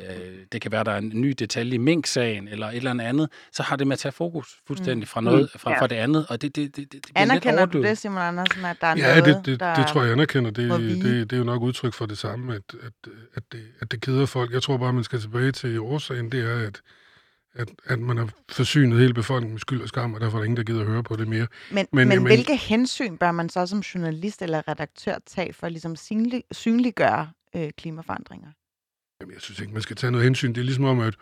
det 0.51 0.61
kan 0.61 0.71
være, 0.71 0.83
der 0.83 0.91
er 0.91 0.97
en 0.97 1.11
ny 1.13 1.33
detalje 1.39 1.75
i 1.75 1.77
Mink-sagen, 1.77 2.47
eller 2.47 2.67
et 2.67 2.75
eller 2.75 3.03
andet, 3.03 3.29
så 3.51 3.63
har 3.63 3.75
det 3.75 3.87
med 3.87 3.93
at 3.93 3.99
tage 3.99 4.11
fokus 4.11 4.47
fuldstændig 4.67 5.07
fra, 5.07 5.19
mm. 5.19 5.25
noget, 5.25 5.49
fra, 5.55 5.71
ja. 5.71 5.81
fra 5.81 5.87
det 5.87 5.95
andet, 5.95 6.25
og 6.29 6.41
det, 6.41 6.55
det, 6.55 6.75
det, 6.75 6.93
det 6.93 7.01
Anerkender 7.15 7.65
du 7.65 7.81
det, 7.81 7.97
Simon 7.97 8.17
Andersen, 8.17 8.65
at 8.65 8.77
der 8.81 8.87
er 8.87 8.95
ja, 8.97 9.19
noget, 9.19 9.25
det, 9.25 9.45
det, 9.45 9.59
der 9.59 9.75
det 9.75 9.87
tror 9.87 10.01
jeg, 10.01 10.07
jeg 10.07 10.13
anerkender. 10.13 10.51
Det, 10.51 10.71
det, 10.79 11.03
det, 11.03 11.29
det 11.29 11.33
er 11.33 11.37
jo 11.37 11.43
nok 11.43 11.61
udtryk 11.61 11.93
for 11.93 12.05
det 12.05 12.17
samme, 12.17 12.55
at, 12.55 12.61
at, 12.83 13.11
at, 13.35 13.43
det, 13.51 13.61
at 13.81 13.91
det 13.91 14.01
keder 14.01 14.25
folk. 14.25 14.53
Jeg 14.53 14.63
tror 14.63 14.77
bare, 14.77 14.93
man 14.93 15.03
skal 15.03 15.19
tilbage 15.19 15.51
til 15.51 15.79
årsagen, 15.79 16.31
det 16.31 16.45
er, 16.45 16.67
at 16.67 16.81
at, 17.55 17.71
at 17.85 17.99
man 17.99 18.17
har 18.17 18.29
forsynet 18.49 18.99
hele 18.99 19.13
befolkningen 19.13 19.53
med 19.53 19.59
skyld 19.59 19.81
og 19.81 19.87
skam, 19.87 20.13
og 20.13 20.21
derfor 20.21 20.37
er 20.37 20.39
der 20.39 20.45
ingen, 20.45 20.57
der 20.57 20.63
gider 20.63 20.81
at 20.81 20.87
høre 20.87 21.03
på 21.03 21.15
det 21.15 21.27
mere. 21.27 21.47
Men, 21.71 21.87
men, 21.91 22.07
men, 22.07 22.17
men 22.17 22.25
hvilke 22.25 22.57
hensyn 22.57 23.17
bør 23.17 23.31
man 23.31 23.49
så 23.49 23.65
som 23.67 23.79
journalist 23.79 24.41
eller 24.41 24.67
redaktør 24.67 25.15
tage 25.25 25.53
for 25.53 25.65
at 25.65 25.71
ligesom 25.71 25.95
synlig, 25.95 26.43
synliggøre 26.51 27.29
øh, 27.55 27.69
klimaforandringer? 27.77 28.51
Jamen, 29.21 29.33
jeg 29.33 29.41
synes 29.41 29.59
ikke, 29.59 29.73
man 29.73 29.81
skal 29.81 29.95
tage 29.95 30.11
noget 30.11 30.23
hensyn. 30.23 30.53
Det 30.53 30.57
er 30.57 30.65
ligesom 30.65 30.85
om, 30.85 30.99
at 30.99 31.15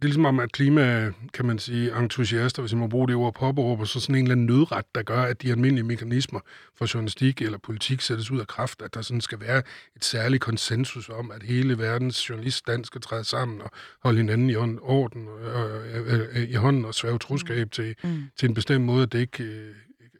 det 0.00 0.04
er 0.04 0.08
ligesom 0.08 0.24
om, 0.24 0.40
at 0.40 0.52
klima, 0.52 1.12
kan 1.34 1.46
man 1.46 1.58
sige, 1.58 1.98
entusiaster, 1.98 2.62
hvis 2.62 2.72
man 2.72 2.80
må 2.80 2.86
bruge 2.86 3.08
det 3.08 3.16
ord, 3.16 3.34
påberåber 3.34 3.84
så 3.84 4.00
sådan 4.00 4.14
en 4.14 4.22
eller 4.22 4.32
anden 4.32 4.46
nødret, 4.46 4.84
der 4.94 5.02
gør, 5.02 5.22
at 5.22 5.42
de 5.42 5.50
almindelige 5.50 5.84
mekanismer 5.84 6.40
for 6.78 6.94
journalistik 6.94 7.42
eller 7.42 7.58
politik 7.58 8.00
sættes 8.00 8.30
ud 8.30 8.40
af 8.40 8.46
kraft, 8.46 8.82
at 8.82 8.94
der 8.94 9.02
sådan 9.02 9.20
skal 9.20 9.40
være 9.40 9.62
et 9.96 10.04
særligt 10.04 10.42
konsensus 10.42 11.08
om, 11.08 11.30
at 11.30 11.42
hele 11.42 11.78
verdens 11.78 12.28
journaliststand 12.28 12.84
skal 12.84 13.00
træde 13.00 13.24
sammen 13.24 13.60
og 13.60 13.70
holde 14.02 14.18
hinanden 14.18 14.50
i 14.50 14.54
orden, 14.56 15.28
øh, 15.28 16.12
øh, 16.12 16.20
øh, 16.34 16.48
i 16.48 16.54
hånden 16.54 16.84
og 16.84 16.94
svæve 16.94 17.18
troskab 17.18 17.66
mm. 17.66 17.70
til, 17.70 17.94
mm. 18.04 18.22
til 18.36 18.48
en 18.48 18.54
bestemt 18.54 18.84
måde 18.84 19.02
at 19.02 19.12
dække 19.12 19.44
øh, 19.44 19.74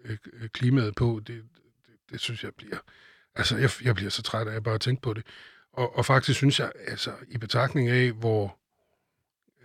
øh, 0.05 0.49
klimaet 0.49 0.95
på. 0.95 1.21
Det, 1.27 1.27
det, 1.27 1.43
det 2.13 2.21
synes 2.21 2.45
jeg 2.45 2.53
bliver... 2.57 2.79
Altså, 3.35 3.57
jeg, 3.57 3.71
jeg 3.85 3.95
bliver 3.95 4.11
så 4.11 4.23
træt 4.23 4.49
af 4.49 4.57
at 4.57 4.63
bare 4.63 4.79
tænke 4.79 5.03
på 5.03 5.15
det. 5.15 5.27
Og, 5.73 5.97
og 5.97 6.07
faktisk 6.07 6.37
synes 6.37 6.61
jeg, 6.61 6.73
altså, 6.87 7.11
i 7.29 7.39
betragtning 7.39 7.89
af, 7.89 8.13
hvor 8.13 8.60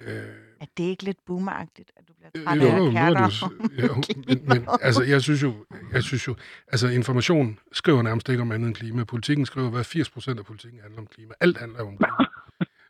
Øh, 0.02 0.46
er 0.62 0.66
det 0.78 0.84
ikke 0.84 1.04
lidt 1.04 1.18
boomeragtigt, 1.26 1.91
at 1.96 2.08
du 2.08 2.14
bliver 2.14 2.46
træt 2.46 2.62
af 2.62 2.91
kærter? 2.91 3.52
Jo, 3.84 3.96
men, 4.28 4.46
men 4.48 4.68
altså, 4.82 5.04
jeg 5.04 5.22
synes 5.22 5.43
jo, 5.43 5.54
jeg 5.93 6.04
synes 6.04 6.28
jo, 6.28 6.36
altså 6.68 6.88
information 6.88 7.60
skriver 7.72 8.02
nærmest 8.02 8.30
ikke 8.30 8.41
om 8.41 8.52
andet 8.52 8.68
end 8.68 8.76
klima. 8.76 9.04
Politikken 9.04 9.46
skriver, 9.46 9.70
hvad 9.70 9.84
80 9.84 10.10
procent 10.10 10.39
af 10.39 10.46
politikken 10.46 10.82
handler 10.82 11.00
om 11.00 11.08
klima. 11.08 11.34
Alt 11.39 11.58
handler 11.58 11.80
om 11.80 11.98
klima. 11.98 12.26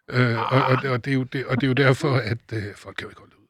øh, 0.31 0.53
og, 0.53 0.61
og, 0.61 0.91
og, 0.91 1.05
det 1.05 1.11
er 1.11 1.15
jo 1.15 1.23
det, 1.23 1.45
og 1.45 1.55
det 1.55 1.63
er 1.63 1.67
jo 1.67 1.73
derfor, 1.73 2.15
at 2.15 2.53
øh, 2.53 2.75
folk 2.75 2.95
kan 2.95 3.05
jo 3.05 3.09
ikke 3.09 3.19
holde 3.19 3.31
det 3.31 3.37
ud. 3.37 3.45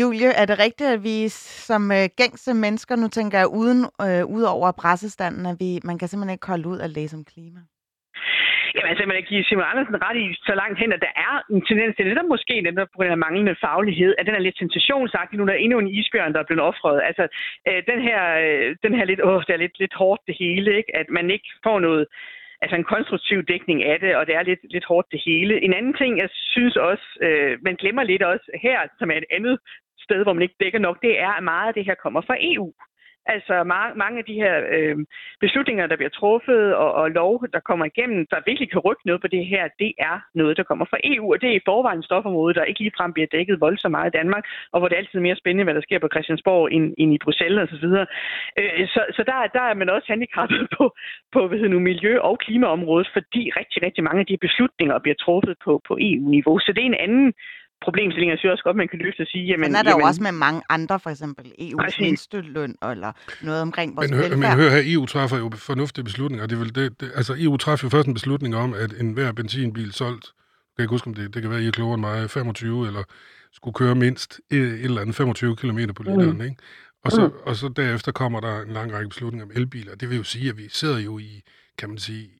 Julie, 0.00 0.28
er 0.28 0.44
det 0.46 0.58
rigtigt, 0.58 0.90
at 0.90 1.02
vi 1.02 1.28
som 1.28 1.92
øh, 1.92 2.08
gængse 2.16 2.54
mennesker, 2.54 2.96
nu 2.96 3.08
tænker 3.08 3.38
jeg 3.38 3.48
uden, 3.48 3.86
øh, 4.02 4.24
ud 4.26 4.42
over 4.42 4.72
pressestanden, 4.72 5.46
at 5.46 5.60
vi, 5.60 5.80
man 5.84 5.98
kan 5.98 6.08
simpelthen 6.08 6.34
ikke 6.34 6.46
holde 6.46 6.68
ud 6.68 6.78
at 6.78 6.90
læse 6.90 7.16
om 7.16 7.24
klima? 7.24 7.60
Jamen 8.74 8.90
altså, 8.90 9.04
man 9.06 9.16
kan 9.16 9.30
give 9.30 9.44
Simon 9.44 9.70
Andersen 9.70 10.02
ret 10.06 10.18
i 10.24 10.26
så 10.48 10.54
langt 10.60 10.78
hen, 10.82 10.92
at 10.92 11.04
der 11.06 11.12
er 11.28 11.34
en 11.54 11.62
tendens 11.68 11.96
til, 11.96 12.06
netop 12.06 12.28
måske 12.34 12.60
netop 12.60 12.88
på 12.90 12.96
grund 12.96 13.10
af 13.16 13.24
manglende 13.26 13.56
faglighed, 13.64 14.14
at 14.18 14.26
den 14.26 14.34
er 14.34 14.46
lidt 14.46 14.58
sensationsagtig. 14.58 15.38
Nu 15.38 15.46
der 15.46 15.52
er 15.52 15.64
endnu 15.64 15.78
en 15.78 15.94
isbjørn, 15.98 16.32
der 16.34 16.40
er 16.40 16.48
blevet 16.48 16.66
offret. 16.70 17.02
Altså, 17.08 17.24
øh, 17.68 17.82
den 17.90 18.00
her, 18.08 18.20
øh, 18.44 18.76
den 18.84 18.94
her 18.94 19.04
lidt, 19.04 19.22
åh, 19.28 19.42
det 19.46 19.52
er 19.54 19.64
lidt, 19.64 19.78
lidt 19.78 19.94
hårdt 19.94 20.22
det 20.26 20.36
hele, 20.38 20.76
ikke? 20.76 20.96
At 20.96 21.08
man 21.08 21.30
ikke 21.30 21.48
får 21.66 21.78
noget, 21.80 22.06
altså 22.62 22.76
en 22.76 22.90
konstruktiv 22.94 23.38
dækning 23.42 23.84
af 23.84 24.00
det, 24.00 24.16
og 24.16 24.26
det 24.26 24.34
er 24.34 24.42
lidt, 24.42 24.62
lidt 24.74 24.84
hårdt 24.84 25.06
det 25.12 25.20
hele. 25.26 25.62
En 25.66 25.74
anden 25.74 25.94
ting, 25.94 26.18
jeg 26.18 26.28
synes 26.32 26.76
også, 26.76 27.06
øh, 27.26 27.58
man 27.62 27.74
glemmer 27.76 28.02
lidt 28.02 28.22
også 28.22 28.46
her, 28.62 28.78
som 28.98 29.10
er 29.10 29.16
et 29.16 29.30
andet 29.30 29.58
sted, 30.06 30.22
hvor 30.22 30.32
man 30.32 30.42
ikke 30.42 30.60
dækker 30.60 30.78
nok, 30.78 31.02
det 31.02 31.20
er, 31.20 31.32
at 31.38 31.44
meget 31.44 31.68
af 31.68 31.74
det 31.74 31.84
her 31.84 31.94
kommer 31.94 32.20
fra 32.20 32.36
EU. 32.40 32.72
Altså 33.26 33.54
ma- 33.72 33.94
mange 33.94 34.18
af 34.18 34.24
de 34.24 34.34
her 34.34 34.54
øh, 34.76 34.96
beslutninger, 35.40 35.86
der 35.86 35.96
bliver 35.96 36.10
truffet, 36.20 36.74
og, 36.74 36.92
og 36.92 37.10
lov, 37.10 37.46
der 37.52 37.60
kommer 37.60 37.84
igennem, 37.84 38.26
der 38.30 38.46
virkelig 38.46 38.70
kan 38.70 38.80
rykke 38.86 39.06
noget 39.06 39.20
på 39.20 39.28
det 39.28 39.46
her, 39.46 39.68
det 39.78 39.92
er 39.98 40.16
noget, 40.34 40.56
der 40.56 40.62
kommer 40.62 40.84
fra 40.84 40.98
EU, 41.04 41.32
og 41.32 41.40
det 41.40 41.48
er 41.50 41.56
i 41.56 41.66
forvejen 41.70 42.02
stofområde, 42.02 42.54
der 42.54 42.64
ikke 42.64 42.80
ligefrem 42.80 43.12
bliver 43.12 43.28
dækket 43.32 43.60
voldsomt 43.60 43.90
meget 43.90 44.10
i 44.10 44.16
Danmark, 44.18 44.44
og 44.72 44.78
hvor 44.78 44.88
det 44.88 44.94
er 44.94 45.02
altid 45.02 45.20
mere 45.20 45.36
spændende, 45.36 45.64
hvad 45.64 45.74
der 45.74 45.80
sker 45.80 45.98
på 45.98 46.08
Christiansborg 46.12 46.72
end, 46.72 46.94
end 46.98 47.14
i 47.14 47.18
Bruxelles 47.24 47.62
osv. 47.62 47.76
Så, 47.76 47.86
videre. 47.86 48.06
øh, 48.58 48.88
så, 48.88 49.00
så 49.16 49.22
der, 49.26 49.36
der 49.56 49.64
er 49.70 49.74
man 49.74 49.88
også 49.90 50.06
handicappet 50.08 50.68
på, 50.76 50.84
på 51.32 51.48
hvad 51.48 51.58
nu, 51.68 51.78
miljø- 51.78 52.24
og 52.28 52.38
klimaområdet, 52.38 53.08
fordi 53.12 53.42
rigtig, 53.60 53.82
rigtig 53.82 54.04
mange 54.04 54.20
af 54.20 54.26
de 54.26 54.36
beslutninger 54.36 54.98
bliver 54.98 55.18
truffet 55.24 55.54
på, 55.64 55.72
på 55.88 55.98
EU-niveau. 56.00 56.58
Så 56.58 56.72
det 56.72 56.82
er 56.82 56.86
en 56.86 57.04
anden 57.06 57.32
problemstilling, 57.80 58.30
jeg 58.30 58.38
synes 58.38 58.52
også 58.52 58.64
godt, 58.64 58.76
man 58.76 58.88
kan 58.88 58.98
løfte 58.98 59.22
at 59.22 59.28
sige, 59.28 59.44
jamen... 59.44 59.60
Men 59.60 59.76
er 59.76 59.82
der 59.82 59.90
jamen, 59.90 60.02
jo 60.02 60.06
også 60.06 60.22
med 60.22 60.32
mange 60.32 60.62
andre, 60.68 61.00
for 61.00 61.10
eksempel 61.10 61.46
EU's 61.60 61.96
mindsteløn, 62.00 62.74
eller 62.90 63.12
noget 63.42 63.62
omkring 63.62 63.96
vores 63.96 64.10
men, 64.10 64.18
velfærd. 64.18 64.38
Men 64.38 64.50
hør 64.50 64.70
her, 64.70 64.82
EU 64.84 65.06
træffer 65.06 65.36
jo 65.38 65.50
fornuftige 65.54 66.04
beslutninger. 66.04 66.46
Det 66.46 66.60
vil, 66.60 66.74
det, 66.74 67.00
det, 67.00 67.12
altså, 67.14 67.34
EU 67.38 67.56
træffer 67.56 67.86
jo 67.86 67.90
først 67.90 68.08
en 68.08 68.14
beslutning 68.14 68.56
om, 68.56 68.74
at 68.74 68.92
enhver 69.00 69.32
benzinbil 69.32 69.92
solgt, 69.92 70.24
kan 70.24 70.78
jeg 70.78 70.84
ikke 70.84 70.94
huske, 70.94 71.06
om 71.06 71.14
det, 71.14 71.34
det 71.34 71.42
kan 71.42 71.50
være, 71.50 71.62
I 71.62 71.66
er 71.66 71.70
klogere 71.70 71.94
end 71.94 72.00
mig, 72.00 72.30
25, 72.30 72.86
eller 72.86 73.02
skulle 73.52 73.74
køre 73.74 73.94
mindst 73.94 74.40
et, 74.50 74.58
et 74.58 74.84
eller 74.84 75.00
andet 75.00 75.16
25 75.16 75.56
km 75.56 75.78
på 75.96 76.02
literen, 76.02 76.36
mm. 76.36 76.44
ikke? 76.44 76.56
Og 77.04 77.12
så, 77.12 77.26
mm. 77.26 77.34
og 77.46 77.56
så 77.56 77.68
derefter 77.68 78.12
kommer 78.12 78.40
der 78.40 78.60
en 78.60 78.72
lang 78.72 78.92
række 78.92 79.08
beslutninger 79.08 79.44
om 79.44 79.50
elbiler. 79.54 79.94
Det 79.94 80.10
vil 80.10 80.16
jo 80.16 80.22
sige, 80.22 80.50
at 80.50 80.58
vi 80.58 80.68
sidder 80.68 80.98
jo 80.98 81.18
i, 81.18 81.42
kan 81.78 81.88
man 81.88 81.98
sige, 81.98 82.30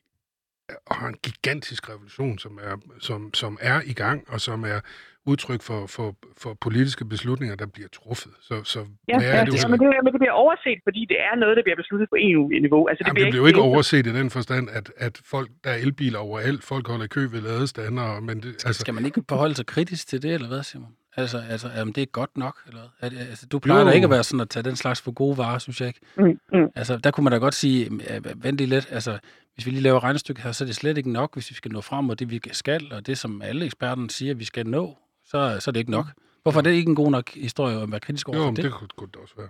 og 0.86 0.96
har 0.96 1.08
en 1.08 1.16
gigantisk 1.22 1.88
revolution, 1.90 2.38
som 2.38 2.58
er, 2.62 2.76
som, 2.98 3.34
som 3.34 3.58
er 3.60 3.82
i 3.84 3.92
gang, 3.92 4.24
og 4.28 4.40
som 4.40 4.64
er 4.64 4.80
udtryk 5.26 5.62
for, 5.62 5.86
for, 5.86 6.16
for 6.38 6.54
politiske 6.60 7.04
beslutninger, 7.04 7.56
der 7.56 7.66
bliver 7.66 7.88
truffet. 7.88 8.32
Så, 8.40 8.64
så 8.64 8.78
ja, 9.08 9.18
hvad 9.18 9.28
er 9.28 9.36
ja, 9.36 9.44
det, 9.44 9.52
det, 9.52 9.70
men 9.70 9.80
det, 9.80 9.88
men 10.04 10.12
det 10.12 10.20
bliver 10.20 10.32
overset, 10.32 10.78
fordi 10.84 11.06
det 11.08 11.20
er 11.20 11.34
noget, 11.36 11.56
der 11.56 11.62
bliver 11.62 11.76
besluttet 11.76 12.08
på 12.08 12.16
EU-niveau. 12.18 12.88
Altså, 12.88 13.04
det, 13.04 13.08
Jamen, 13.08 13.14
bliver 13.14 13.24
det 13.26 13.32
bliver 13.32 13.42
jo 13.42 13.46
ikke 13.46 13.60
overset 13.60 14.06
i 14.06 14.14
den 14.20 14.30
forstand, 14.30 14.68
at, 14.70 14.92
at 14.96 15.20
folk, 15.24 15.48
der 15.64 15.70
er 15.70 15.76
elbiler 15.76 16.18
overalt, 16.18 16.64
folk 16.64 16.88
holder 16.88 17.04
i 17.04 17.08
kø 17.08 17.20
ved 17.20 17.40
ladestander. 17.40 18.20
Men 18.20 18.36
det, 18.42 18.66
altså... 18.66 18.80
Skal 18.80 18.94
man 18.94 19.04
ikke 19.04 19.22
forholde 19.28 19.54
sig 19.54 19.66
kritisk 19.66 20.08
til 20.08 20.22
det, 20.22 20.34
eller 20.34 20.48
hvad, 20.48 20.62
Simon? 20.62 20.92
Altså, 21.16 21.42
altså 21.50 21.68
jamen, 21.76 21.94
det 21.94 22.02
er 22.02 22.06
godt 22.06 22.36
nok, 22.36 22.56
eller 22.68 22.80
er 23.00 23.10
altså, 23.30 23.46
du 23.46 23.58
plejer 23.58 23.84
da 23.84 23.90
ikke 23.90 24.04
at 24.04 24.10
være 24.10 24.24
sådan 24.24 24.40
at 24.40 24.48
tage 24.48 24.62
den 24.62 24.76
slags 24.76 25.02
for 25.02 25.10
gode 25.10 25.38
varer, 25.38 25.58
synes 25.58 25.80
jeg 25.80 25.88
ikke. 25.88 26.00
Mm, 26.16 26.40
mm. 26.52 26.68
Altså, 26.74 26.96
der 26.96 27.10
kunne 27.10 27.24
man 27.24 27.32
da 27.32 27.38
godt 27.38 27.54
sige, 27.54 27.90
vent 28.36 28.58
lige 28.58 28.68
lidt, 28.68 28.88
altså, 28.90 29.18
hvis 29.54 29.66
vi 29.66 29.70
lige 29.70 29.82
laver 29.82 30.04
regnestykket 30.04 30.44
her, 30.44 30.52
så 30.52 30.64
er 30.64 30.66
det 30.66 30.76
slet 30.76 30.98
ikke 30.98 31.12
nok, 31.12 31.34
hvis 31.34 31.50
vi 31.50 31.54
skal 31.54 31.72
nå 31.72 31.80
frem 31.80 32.08
og 32.08 32.18
det, 32.18 32.30
vi 32.30 32.40
skal, 32.52 32.92
og 32.92 33.06
det, 33.06 33.18
som 33.18 33.42
alle 33.42 33.64
eksperterne 33.64 34.10
siger, 34.10 34.34
vi 34.34 34.44
skal 34.44 34.66
nå 34.66 34.98
så, 35.24 35.60
så 35.60 35.70
er 35.70 35.72
det 35.72 35.80
ikke 35.80 35.90
nok. 35.90 36.06
Hvorfor 36.42 36.58
er 36.60 36.62
det 36.62 36.70
ikke 36.70 36.88
en 36.88 36.94
god 36.94 37.10
nok 37.10 37.30
historie 37.30 37.82
at 37.82 37.90
være 37.90 38.00
kritisk 38.00 38.28
over 38.28 38.38
jo, 38.38 38.44
for 38.44 38.50
det? 38.50 38.64
det 38.64 38.72
kunne, 38.72 38.88
kunne 38.96 39.08
det 39.08 39.16
også 39.16 39.34
være. 39.36 39.48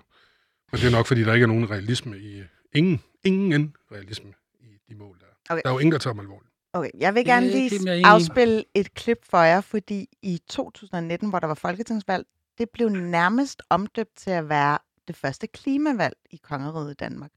Men 0.73 0.81
det 0.81 0.87
er 0.87 0.91
nok, 0.91 1.07
fordi 1.07 1.25
der 1.25 1.35
ikke 1.35 1.45
er 1.45 1.49
nogen 1.49 1.71
realisme 1.71 2.19
i... 2.19 2.43
Ingen, 2.73 3.03
ingen 3.25 3.77
realisme 3.93 4.33
i 4.61 4.67
de 4.89 4.95
mål, 4.95 5.19
der 5.21 5.27
er. 5.27 5.53
Okay. 5.55 5.63
Der 5.63 5.69
er 5.69 5.73
jo 5.73 5.79
ingen, 5.79 5.93
der 5.93 5.99
tager 5.99 6.13
dem 6.13 6.21
alvorligt. 6.21 6.51
Okay, 6.73 6.91
jeg 6.99 7.15
vil 7.15 7.25
gerne 7.25 7.47
lige 7.47 8.07
afspille 8.07 8.65
et 8.75 8.95
klip 8.95 9.19
for 9.31 9.39
jer, 9.39 9.61
fordi 9.61 10.09
i 10.23 10.41
2019, 10.49 11.29
hvor 11.29 11.39
der 11.39 11.47
var 11.47 11.55
folketingsvalg, 11.55 12.27
det 12.59 12.71
blev 12.71 12.89
nærmest 12.89 13.63
omdøbt 13.71 14.17
til 14.17 14.31
at 14.31 14.49
være 14.49 14.79
det 15.09 15.17
første 15.17 15.47
klimavalg 15.47 16.17
i 16.31 16.37
kongeriget 16.37 16.91
i 16.91 16.95
Danmark. 16.95 17.31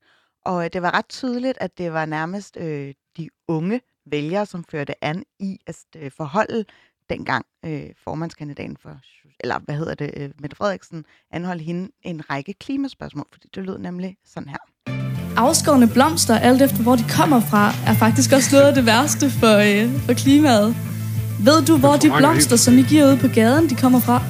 Og 0.45 0.65
øh, 0.65 0.69
det 0.73 0.81
var 0.81 0.97
ret 0.97 1.09
tydeligt, 1.09 1.57
at 1.61 1.77
det 1.77 1.93
var 1.93 2.05
nærmest 2.05 2.57
øh, 2.57 2.93
de 3.17 3.29
unge 3.47 3.81
vælgere, 4.05 4.45
som 4.45 4.63
førte 4.63 5.03
an 5.03 5.23
i 5.39 5.59
at 5.67 5.85
øh, 5.95 6.11
forholde 6.11 6.65
dengang 7.09 7.45
øh, 7.65 7.83
formandskandidaten 8.03 8.77
for, 8.81 8.99
eller 9.39 9.59
hvad 9.59 9.75
hedder 9.75 9.95
det, 9.95 10.11
øh, 10.17 10.29
Mette 10.39 10.55
Frederiksen, 10.55 11.05
anholdt 11.31 11.61
hende 11.61 11.91
en 12.03 12.29
række 12.29 12.53
klimaspørgsmål, 12.53 13.27
fordi 13.31 13.47
det 13.55 13.65
lød 13.65 13.77
nemlig 13.77 14.17
sådan 14.25 14.49
her. 14.49 14.57
Afskårende 15.37 15.87
blomster, 15.87 16.39
alt 16.39 16.61
efter 16.61 16.83
hvor 16.83 16.95
de 16.95 17.05
kommer 17.09 17.39
fra, 17.39 17.67
er 17.85 17.93
faktisk 17.93 18.31
også 18.31 18.49
noget 18.55 18.67
af 18.67 18.73
det 18.75 18.85
værste 18.85 19.29
for, 19.29 19.57
øh, 19.57 20.01
for 20.01 20.13
klimaet. 20.13 20.75
Ved 21.39 21.65
du, 21.65 21.77
hvor 21.77 21.95
de 21.95 22.11
blomster, 22.17 22.55
som 22.55 22.77
I 22.77 22.81
giver 22.81 23.11
ud 23.11 23.17
på 23.17 23.27
gaden, 23.27 23.69
de 23.69 23.75
kommer 23.75 23.99
fra? 23.99 24.21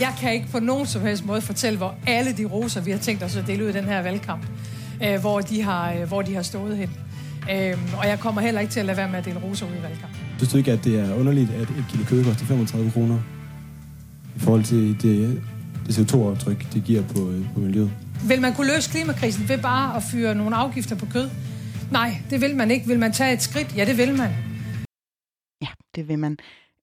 Jeg 0.00 0.14
kan 0.20 0.32
ikke 0.32 0.48
på 0.52 0.60
nogen 0.60 0.86
som 0.86 1.02
helst 1.02 1.24
måde 1.26 1.40
fortælle, 1.40 1.76
hvor 1.76 1.94
alle 2.06 2.32
de 2.32 2.44
roser, 2.44 2.80
vi 2.80 2.90
har 2.90 2.98
tænkt 2.98 3.22
os 3.22 3.36
at 3.36 3.46
dele 3.46 3.64
ud 3.64 3.68
i 3.68 3.72
den 3.72 3.84
her 3.84 4.02
valgkamp, 4.02 4.46
øh, 5.04 5.20
hvor, 5.20 5.40
de 5.40 5.62
har, 5.62 5.92
øh, 5.92 6.02
hvor 6.02 6.22
de 6.22 6.34
har 6.34 6.42
stået 6.42 6.76
hen. 6.76 6.90
Øh, 7.52 7.98
og 7.98 8.08
jeg 8.08 8.20
kommer 8.20 8.40
heller 8.40 8.60
ikke 8.60 8.72
til 8.72 8.80
at 8.80 8.86
lade 8.86 8.96
være 8.96 9.08
med 9.08 9.18
at 9.18 9.24
dele 9.24 9.40
roser 9.44 9.66
ud 9.66 9.72
i 9.72 9.82
valgkampen. 9.82 10.20
Synes 10.38 10.52
du 10.52 10.58
ikke, 10.58 10.72
at 10.72 10.84
det 10.84 11.00
er 11.00 11.14
underligt, 11.14 11.50
at 11.50 11.62
et 11.62 11.84
kilo 11.90 12.04
kød 12.04 12.24
koster 12.24 12.46
35 12.46 12.90
kroner 12.90 13.18
i 14.36 14.38
forhold 14.38 14.64
til 14.64 15.02
det, 15.02 15.42
det 15.86 15.98
CO2-aftryk, 15.98 16.72
det 16.72 16.84
giver 16.84 17.02
på, 17.02 17.32
på 17.54 17.60
miljøet? 17.60 17.90
Vil 18.28 18.40
man 18.40 18.54
kunne 18.54 18.74
løse 18.74 18.90
klimakrisen 18.90 19.48
ved 19.48 19.58
bare 19.58 19.96
at 19.96 20.02
fyre 20.02 20.34
nogle 20.34 20.56
afgifter 20.56 20.96
på 20.96 21.06
kød? 21.12 21.30
Nej, 21.92 22.14
det 22.30 22.40
vil 22.40 22.56
man 22.56 22.70
ikke. 22.70 22.86
Vil 22.86 22.98
man 22.98 23.12
tage 23.12 23.32
et 23.32 23.42
skridt? 23.42 23.76
Ja, 23.76 23.84
det 23.84 23.98
vil 23.98 24.14
man. 24.16 24.30
Ja, 25.62 25.68
det 25.94 26.08
vil 26.08 26.18
man. 26.18 26.36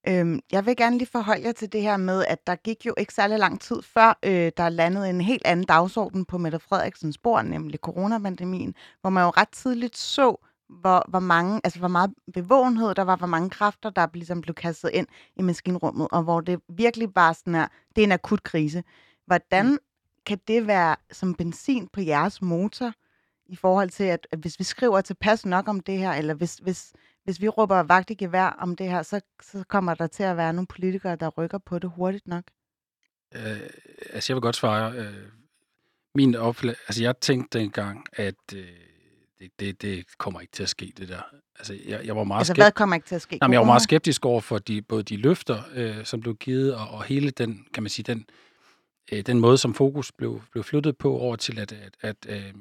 Øhm, 0.08 0.40
jeg 0.52 0.66
vil 0.66 0.76
gerne 0.76 0.98
lige 0.98 1.08
forholde 1.12 1.46
jer 1.46 1.52
til 1.52 1.72
det 1.72 1.82
her 1.82 1.96
med, 1.96 2.24
at 2.28 2.46
der 2.46 2.54
gik 2.54 2.86
jo 2.86 2.94
ikke 2.96 3.14
særlig 3.14 3.38
lang 3.38 3.60
tid 3.60 3.82
før, 3.82 4.18
øh, 4.22 4.52
der 4.56 4.68
landede 4.68 5.10
en 5.10 5.20
helt 5.20 5.42
anden 5.44 5.66
dagsorden 5.66 6.24
på 6.24 6.38
Mette 6.38 6.58
Frederiksens 6.58 7.18
bord, 7.18 7.44
nemlig 7.44 7.80
coronapandemien, 7.80 8.74
hvor 9.00 9.10
man 9.10 9.24
jo 9.24 9.30
ret 9.30 9.48
tidligt 9.48 9.96
så, 9.96 10.46
hvor, 10.80 11.04
hvor, 11.08 11.20
mange, 11.20 11.60
altså 11.64 11.78
hvor 11.78 11.88
meget 11.88 12.14
bevågenhed 12.34 12.94
der 12.94 13.02
var, 13.02 13.16
hvor 13.16 13.26
mange 13.26 13.50
kræfter, 13.50 13.90
der 13.90 14.06
ligesom 14.14 14.40
blev 14.40 14.54
kastet 14.54 14.90
ind 14.92 15.06
i 15.36 15.42
maskinrummet, 15.42 16.08
og 16.12 16.22
hvor 16.22 16.40
det 16.40 16.60
virkelig 16.68 17.08
var 17.14 17.32
sådan 17.32 17.54
her, 17.54 17.68
det 17.96 18.02
er 18.02 18.06
en 18.06 18.12
akut 18.12 18.42
krise. 18.42 18.84
Hvordan 19.26 19.66
mm. 19.66 19.78
kan 20.26 20.40
det 20.48 20.66
være 20.66 20.96
som 21.10 21.34
benzin 21.34 21.88
på 21.88 22.00
jeres 22.00 22.42
motor, 22.42 22.92
i 23.46 23.56
forhold 23.56 23.90
til, 23.90 24.04
at, 24.04 24.26
at 24.32 24.38
hvis 24.38 24.58
vi 24.58 24.64
skriver 24.64 25.00
tilpas 25.00 25.46
nok 25.46 25.68
om 25.68 25.80
det 25.80 25.98
her, 25.98 26.12
eller 26.12 26.34
hvis, 26.34 26.54
hvis, 26.54 26.92
hvis 27.24 27.40
vi 27.40 27.48
råber 27.48 27.82
vagt 27.82 28.10
i 28.10 28.14
gevær 28.14 28.46
om 28.46 28.76
det 28.76 28.88
her, 28.88 29.02
så, 29.02 29.20
så 29.42 29.64
kommer 29.68 29.94
der 29.94 30.06
til 30.06 30.22
at 30.22 30.36
være 30.36 30.52
nogle 30.52 30.66
politikere, 30.66 31.16
der 31.16 31.28
rykker 31.28 31.58
på 31.58 31.78
det 31.78 31.90
hurtigt 31.90 32.26
nok? 32.26 32.44
Øh, 33.34 33.60
altså, 34.12 34.32
jeg 34.32 34.36
vil 34.36 34.42
godt 34.42 34.56
svare. 34.56 34.92
Øh, 34.92 35.28
min 36.14 36.34
opfla- 36.34 36.84
altså, 36.88 37.02
jeg 37.02 37.16
tænkte 37.20 37.58
dengang, 37.58 38.06
at 38.12 38.54
øh, 38.54 38.66
det, 39.42 39.60
det, 39.60 39.82
det 39.82 40.18
kommer 40.18 40.40
ikke 40.40 40.52
til 40.52 40.62
at 40.62 40.68
ske, 40.68 40.92
det 40.98 41.08
der. 41.08 41.22
Altså, 41.58 41.78
jeg, 41.88 42.00
jeg 42.04 42.16
var 42.16 42.24
meget 42.24 42.40
altså, 42.40 42.54
hvad 42.54 42.72
kommer 42.72 42.96
ikke 42.96 43.06
til 43.06 43.14
at 43.14 43.22
ske? 43.22 43.38
Nej, 43.40 43.48
men 43.48 43.52
jeg 43.52 43.60
var 43.60 43.66
meget 43.66 43.82
skeptisk 43.82 44.26
over 44.26 44.40
for 44.40 44.58
de, 44.58 44.82
både 44.82 45.02
de 45.02 45.16
løfter, 45.16 45.62
øh, 45.74 46.04
som 46.04 46.20
blev 46.20 46.36
givet, 46.36 46.74
og, 46.74 46.88
og 46.88 47.04
hele 47.04 47.30
den, 47.30 47.64
kan 47.74 47.82
man 47.82 47.90
sige, 47.90 48.04
den, 48.04 48.26
øh, 49.12 49.20
den 49.20 49.40
måde, 49.40 49.58
som 49.58 49.74
fokus 49.74 50.12
blev, 50.12 50.42
blev 50.52 50.64
flyttet 50.64 50.96
på 50.96 51.18
over 51.18 51.36
til, 51.36 51.58
at, 51.58 51.72
at, 51.72 51.96
at 52.00 52.16
øh, 52.28 52.52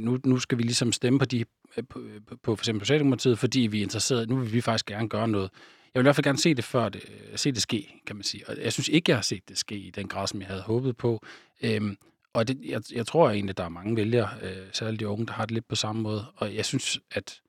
nu, 0.00 0.18
nu 0.24 0.38
skal 0.38 0.58
vi 0.58 0.62
ligesom 0.62 0.92
stemme 0.92 1.18
på 1.18 1.24
de 1.24 1.44
Øh, 1.76 1.84
på, 1.90 2.00
på, 2.26 2.36
på 2.36 2.56
for 2.56 2.62
eksempel 2.62 2.86
Socialdemokratiet, 2.86 3.38
fordi 3.38 3.60
vi 3.60 3.78
er 3.78 3.82
interesserede. 3.82 4.26
Nu 4.26 4.36
vil 4.36 4.52
vi 4.52 4.60
faktisk 4.60 4.86
gerne 4.86 5.08
gøre 5.08 5.28
noget. 5.28 5.50
Jeg 5.94 6.00
vil 6.00 6.04
i 6.04 6.06
hvert 6.06 6.16
fald 6.16 6.24
gerne 6.24 6.38
se 6.38 6.54
det 6.54 6.64
før 6.64 6.88
det, 6.88 7.02
øh, 7.08 7.38
se 7.38 7.52
det 7.52 7.62
ske, 7.62 8.00
kan 8.06 8.16
man 8.16 8.22
sige. 8.22 8.48
Og 8.48 8.56
jeg 8.62 8.72
synes 8.72 8.88
ikke, 8.88 9.10
jeg 9.10 9.16
har 9.16 9.22
set 9.22 9.48
det 9.48 9.58
ske 9.58 9.76
i 9.76 9.90
den 9.90 10.08
grad, 10.08 10.26
som 10.26 10.40
jeg 10.40 10.48
havde 10.48 10.62
håbet 10.62 10.96
på. 10.96 11.22
Øhm, 11.62 11.96
og 12.34 12.48
det, 12.48 12.58
jeg, 12.64 12.82
jeg 12.92 13.06
tror 13.06 13.30
egentlig, 13.30 13.50
at 13.50 13.58
der 13.58 13.64
er 13.64 13.68
mange 13.68 13.96
vælgere, 13.96 14.28
øh, 14.42 14.56
særligt 14.72 15.00
de 15.00 15.08
unge, 15.08 15.26
der 15.26 15.32
har 15.32 15.44
det 15.44 15.52
lidt 15.52 15.68
på 15.68 15.74
samme 15.74 16.02
måde. 16.02 16.26
Og 16.36 16.54
jeg 16.54 16.64
synes, 16.64 17.00
at 17.10 17.40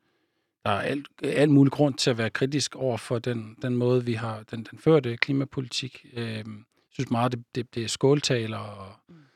der 0.66 0.72
er 0.72 0.82
alt, 0.82 1.08
alt 1.24 1.52
mulig 1.52 1.72
grund 1.72 1.94
til 1.94 2.10
at 2.10 2.18
være 2.18 2.30
kritisk 2.30 2.76
over 2.76 2.98
for 2.98 3.20
den, 3.20 3.56
den 3.62 3.76
måde, 3.76 4.06
vi 4.06 4.14
har 4.14 4.44
den, 4.52 4.68
den 4.72 4.80
førte 4.80 5.18
klimapolitik. 5.18 6.06
Jeg 6.16 6.44
synes 6.92 7.12
meget, 7.12 7.32
det, 7.32 7.44
det, 7.56 7.76
det 7.76 7.84
er 7.84 7.88
skåltaler 7.88 8.58
og 8.58 8.94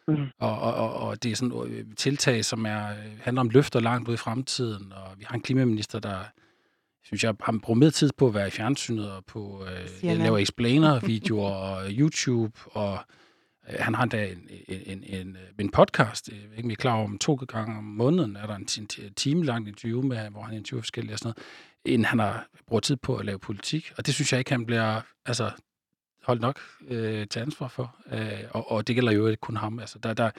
mm. 0.08 0.28
Og, 0.39 0.60
og, 0.60 0.74
og, 0.74 0.93
og 0.93 1.24
det 1.24 1.32
er 1.32 1.36
sådan 1.36 1.72
øh, 1.72 1.86
tiltag, 1.97 2.45
som 2.45 2.66
er, 2.66 2.89
øh, 2.89 3.20
handler 3.22 3.41
om 3.41 3.50
løfter 3.50 3.80
langt 3.80 4.10
ud 4.10 4.14
i 4.14 4.18
fremtiden, 4.18 4.93
og 4.93 5.20
vi 5.20 5.26
har 5.28 5.36
en 5.36 5.41
klimaminister, 5.41 6.00
der 6.00 6.20
synes 7.04 7.24
jeg, 7.24 7.34
har 7.41 7.60
brugt 7.64 7.93
tid 7.93 8.10
på 8.18 8.28
at 8.28 8.34
være 8.34 8.47
i 8.47 8.52
fjernsynet 8.52 9.12
og 9.12 9.26
på 9.26 9.66
øh, 10.04 10.18
lave 10.18 10.41
explainer-videoer 10.41 11.52
og 11.52 11.84
YouTube, 11.89 12.60
og 12.72 12.93
øh, 12.93 13.00
Øh, 13.70 13.76
han 13.80 13.95
har 13.95 14.03
endda 14.03 14.28
en, 14.28 14.49
en, 14.67 14.82
en, 14.86 15.03
en, 15.03 15.36
øh, 15.36 15.41
en 15.59 15.72
podcast, 15.72 16.30
øh, 16.32 16.38
jeg 16.38 16.47
er 16.51 16.57
ikke 16.57 16.67
mere 16.67 16.76
klar 16.76 16.93
over, 16.93 17.03
om 17.03 17.17
to 17.17 17.36
gange 17.36 17.78
om 17.78 17.84
måneden, 17.84 18.36
er 18.36 18.47
der 18.47 18.55
en, 18.55 18.67
en 18.80 19.13
time 19.13 19.45
lang 19.45 19.67
interview 19.67 20.01
med, 20.01 20.30
hvor 20.30 20.41
han 20.41 20.55
interviewer 20.55 20.82
forskellige 20.82 21.13
og 21.13 21.20
sådan 21.20 21.28
noget, 21.28 21.93
inden 21.93 22.05
han 22.05 22.20
har 22.20 22.47
brugt 22.67 22.86
tid 22.86 22.95
på 22.95 23.15
at 23.15 23.26
lave 23.26 23.39
politik, 23.39 23.91
og 23.97 24.05
det 24.05 24.13
synes 24.13 24.34
jeg 24.34 24.39
ikke, 24.39 24.51
han 24.51 24.65
bliver, 24.65 25.01
altså 25.26 25.51
holdt 26.24 26.41
nok 26.41 26.59
øh, 26.88 27.28
til 27.28 27.39
ansvar 27.39 27.67
for. 27.67 27.95
Øh, 28.11 28.43
og, 28.51 28.72
og 28.72 28.88
det 28.88 28.95
gælder 28.95 29.11
jo 29.11 29.28
ikke 29.28 29.41
kun 29.41 29.57
ham. 29.57 29.80
Altså, 29.80 29.99
der, 29.99 30.13
der, 30.13 30.32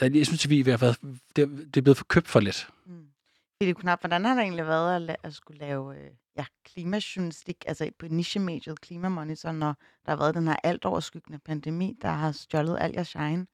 der, 0.00 0.10
jeg 0.14 0.26
synes, 0.26 0.44
at 0.44 0.50
vi 0.50 0.62
har 0.62 0.76
været, 0.76 0.98
det, 1.36 1.48
det 1.74 1.76
er 1.76 1.82
blevet 1.82 1.96
for 1.96 2.04
købt 2.04 2.28
for 2.28 2.40
lidt. 2.40 2.68
Mm. 2.86 3.06
Philip 3.60 3.76
Knap, 3.76 4.00
hvordan 4.00 4.24
har 4.24 4.34
det 4.34 4.42
egentlig 4.42 4.66
været 4.66 5.10
at, 5.10 5.16
at 5.22 5.34
skulle 5.34 5.58
lave 5.58 5.96
øh, 5.96 6.10
ja, 6.36 6.44
klimajournalistik, 6.64 7.64
altså 7.66 7.90
på 7.98 8.06
niche-mediet 8.10 8.80
Klimamonitor, 8.80 9.52
når 9.52 9.74
der 10.04 10.10
har 10.10 10.16
været 10.16 10.34
den 10.34 10.48
her 10.48 10.56
alt 10.62 10.84
overskyggende 10.84 11.38
pandemi, 11.38 11.98
der 12.02 12.08
har 12.08 12.32
stjålet 12.32 12.78
al 12.80 12.92
jeres 12.94 13.08
shine? 13.08 13.46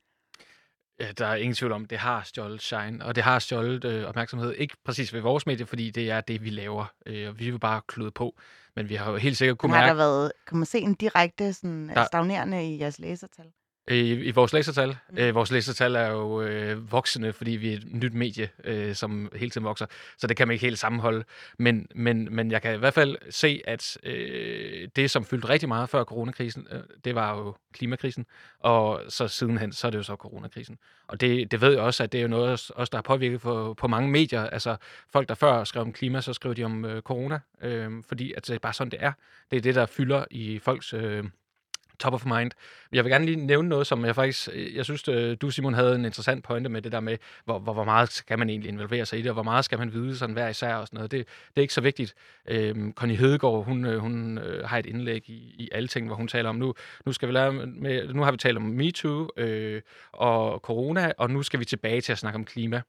Ja, 1.01 1.13
der 1.13 1.27
er 1.27 1.35
ingen 1.35 1.55
tvivl 1.55 1.73
om, 1.73 1.85
det 1.85 1.99
har 1.99 2.23
stjålet 2.23 2.63
shine, 2.63 3.05
og 3.05 3.15
det 3.15 3.23
har 3.23 3.39
stjålet 3.39 3.85
øh, 3.85 4.05
opmærksomhed. 4.05 4.53
Ikke 4.53 4.77
præcis 4.85 5.13
ved 5.13 5.21
vores 5.21 5.47
medie, 5.47 5.67
fordi 5.67 5.91
det 5.91 6.11
er 6.11 6.21
det, 6.21 6.45
vi 6.45 6.51
laver, 6.51 6.85
øh, 7.07 7.29
og 7.29 7.39
vi 7.39 7.51
vil 7.51 7.59
bare 7.59 7.81
klude 7.89 8.11
på. 8.11 8.37
Men 8.77 8.89
vi 8.89 8.95
har 8.95 9.11
jo 9.11 9.17
helt 9.17 9.37
sikkert 9.37 9.59
kunne 9.59 9.73
mærke... 9.73 9.81
Har 9.81 9.89
der 9.89 9.95
været, 9.95 10.33
kan 10.47 10.59
man 10.59 10.67
se 10.67 10.79
en 10.79 10.95
direkte 10.95 11.53
sådan, 11.53 11.89
der, 11.89 12.05
stagnerende 12.05 12.75
i 12.75 12.81
jeres 12.81 12.99
læsertal? 12.99 13.53
I, 13.91 14.13
i 14.13 14.31
vores 14.31 14.53
læsertal. 14.53 14.97
Mm. 15.11 15.19
Øh, 15.19 15.35
vores 15.35 15.51
læsertal 15.51 15.95
er 15.95 16.07
jo 16.07 16.43
øh, 16.43 16.93
voksende, 16.93 17.33
fordi 17.33 17.51
vi 17.51 17.73
er 17.73 17.77
et 17.77 17.85
nyt 17.93 18.15
medie, 18.15 18.49
øh, 18.65 18.95
som 18.95 19.33
hele 19.35 19.51
tiden 19.51 19.65
vokser. 19.65 19.87
Så 20.19 20.27
det 20.27 20.37
kan 20.37 20.49
man 20.49 20.53
ikke 20.53 20.67
helt 20.67 20.79
sammenholde. 20.79 21.25
Men, 21.59 21.87
men, 21.95 22.35
men 22.35 22.51
jeg 22.51 22.63
kan 22.63 22.75
i 22.75 22.79
hvert 22.79 22.95
fald 22.95 23.17
se, 23.31 23.63
at 23.65 23.99
øh, 24.03 24.89
det, 24.97 25.11
som 25.11 25.25
fyldte 25.25 25.49
rigtig 25.49 25.69
meget 25.69 25.89
før 25.89 26.05
coronakrisen, 26.05 26.67
øh, 26.71 26.81
det 27.05 27.15
var 27.15 27.37
jo 27.39 27.57
klimakrisen. 27.73 28.27
Og 28.59 29.03
så 29.09 29.29
sidenhen, 29.29 29.73
så 29.73 29.87
er 29.87 29.91
det 29.91 29.99
jo 29.99 30.03
så 30.03 30.17
coronakrisen. 30.17 30.79
Og 31.09 31.21
det, 31.21 31.51
det 31.51 31.61
ved 31.61 31.71
jeg 31.73 31.81
også, 31.81 32.03
at 32.03 32.13
det 32.13 32.19
er 32.19 32.23
jo 32.23 32.29
noget, 32.29 32.71
også, 32.77 32.91
der 32.91 32.97
har 32.97 33.03
påvirket 33.03 33.41
på, 33.41 33.75
på 33.75 33.89
mange 33.89 34.11
medier. 34.11 34.47
Altså 34.47 34.77
folk, 35.13 35.29
der 35.29 35.35
før 35.35 35.65
skrev 35.65 35.83
om 35.83 35.93
klima, 35.93 36.21
så 36.21 36.33
skrev 36.33 36.55
de 36.55 36.65
om 36.65 36.85
øh, 36.85 37.03
corona. 37.03 37.41
Øh, 37.63 37.91
fordi 38.09 38.33
at 38.33 38.47
det 38.47 38.55
er 38.55 38.59
bare 38.59 38.73
sådan, 38.73 38.91
det 38.91 39.03
er. 39.03 39.13
Det 39.51 39.57
er 39.57 39.61
det, 39.61 39.75
der 39.75 39.87
fylder 39.87 40.25
i 40.31 40.59
folks... 40.59 40.95
Øh, 40.95 41.25
top 41.99 42.15
of 42.15 42.27
mind. 42.27 42.51
Jeg 42.93 43.05
vil 43.05 43.13
gerne 43.13 43.27
lige 43.27 43.47
nævne 43.47 43.69
noget, 43.69 43.87
som 43.87 44.05
jeg 44.05 44.15
faktisk, 44.15 44.49
øh, 44.53 44.77
jeg 44.77 44.85
synes, 44.85 45.09
øh, 45.09 45.37
du 45.41 45.51
Simon 45.51 45.75
havde 45.75 45.95
en 45.95 46.05
interessant 46.05 46.45
pointe 46.45 46.69
med 46.69 46.83
det 46.83 46.93
der 46.93 47.01
med, 47.01 47.19
hvor, 47.45 47.59
hvor, 47.59 47.73
hvor 47.73 47.85
meget 47.85 48.13
skal 48.13 48.39
man 48.39 48.51
egentlig 48.51 48.69
involvere 48.69 49.07
sig 49.07 49.19
i 49.19 49.23
det, 49.23 49.29
og 49.29 49.35
hvor 49.35 49.43
meget 49.43 49.65
skal 49.65 49.79
man 49.79 49.93
vide 49.93 50.17
sådan 50.17 50.33
hver 50.33 50.49
især 50.49 50.75
og 50.75 50.87
sådan 50.87 50.97
noget. 50.97 51.11
Det, 51.11 51.27
det 51.27 51.57
er 51.57 51.61
ikke 51.61 51.75
så 51.75 51.81
vigtigt. 51.81 52.15
Øhm, 52.49 52.93
Connie 52.93 53.17
Hedegaard, 53.17 53.65
hun, 53.65 53.85
øh, 53.87 53.99
hun 53.99 54.39
øh, 54.39 54.69
har 54.69 54.79
et 54.79 54.87
indlæg 54.87 55.31
i, 55.31 55.55
i 55.59 55.69
alle 55.73 55.89
ting, 55.89 56.07
hvor 56.07 56.17
hun 56.17 56.29
taler 56.29 56.49
om, 56.49 56.57
nu, 56.57 56.75
nu 57.07 57.13
skal 57.13 57.29
vi 57.29 57.33
lære 57.33 57.53
med, 57.53 58.15
nu 58.15 58.23
har 58.23 58.31
vi 58.31 58.39
talt 58.39 58.57
om 58.57 58.63
MeToo 58.63 59.29
øh, 59.37 59.83
og 60.13 60.59
corona, 60.59 61.13
og 61.19 61.31
nu 61.31 61.43
skal 61.43 61.61
vi 61.61 61.65
tilbage 61.65 62.01
til 62.01 62.13
at 62.13 62.19
snakke 62.19 62.37
om 62.37 62.45
klima. 62.45 62.83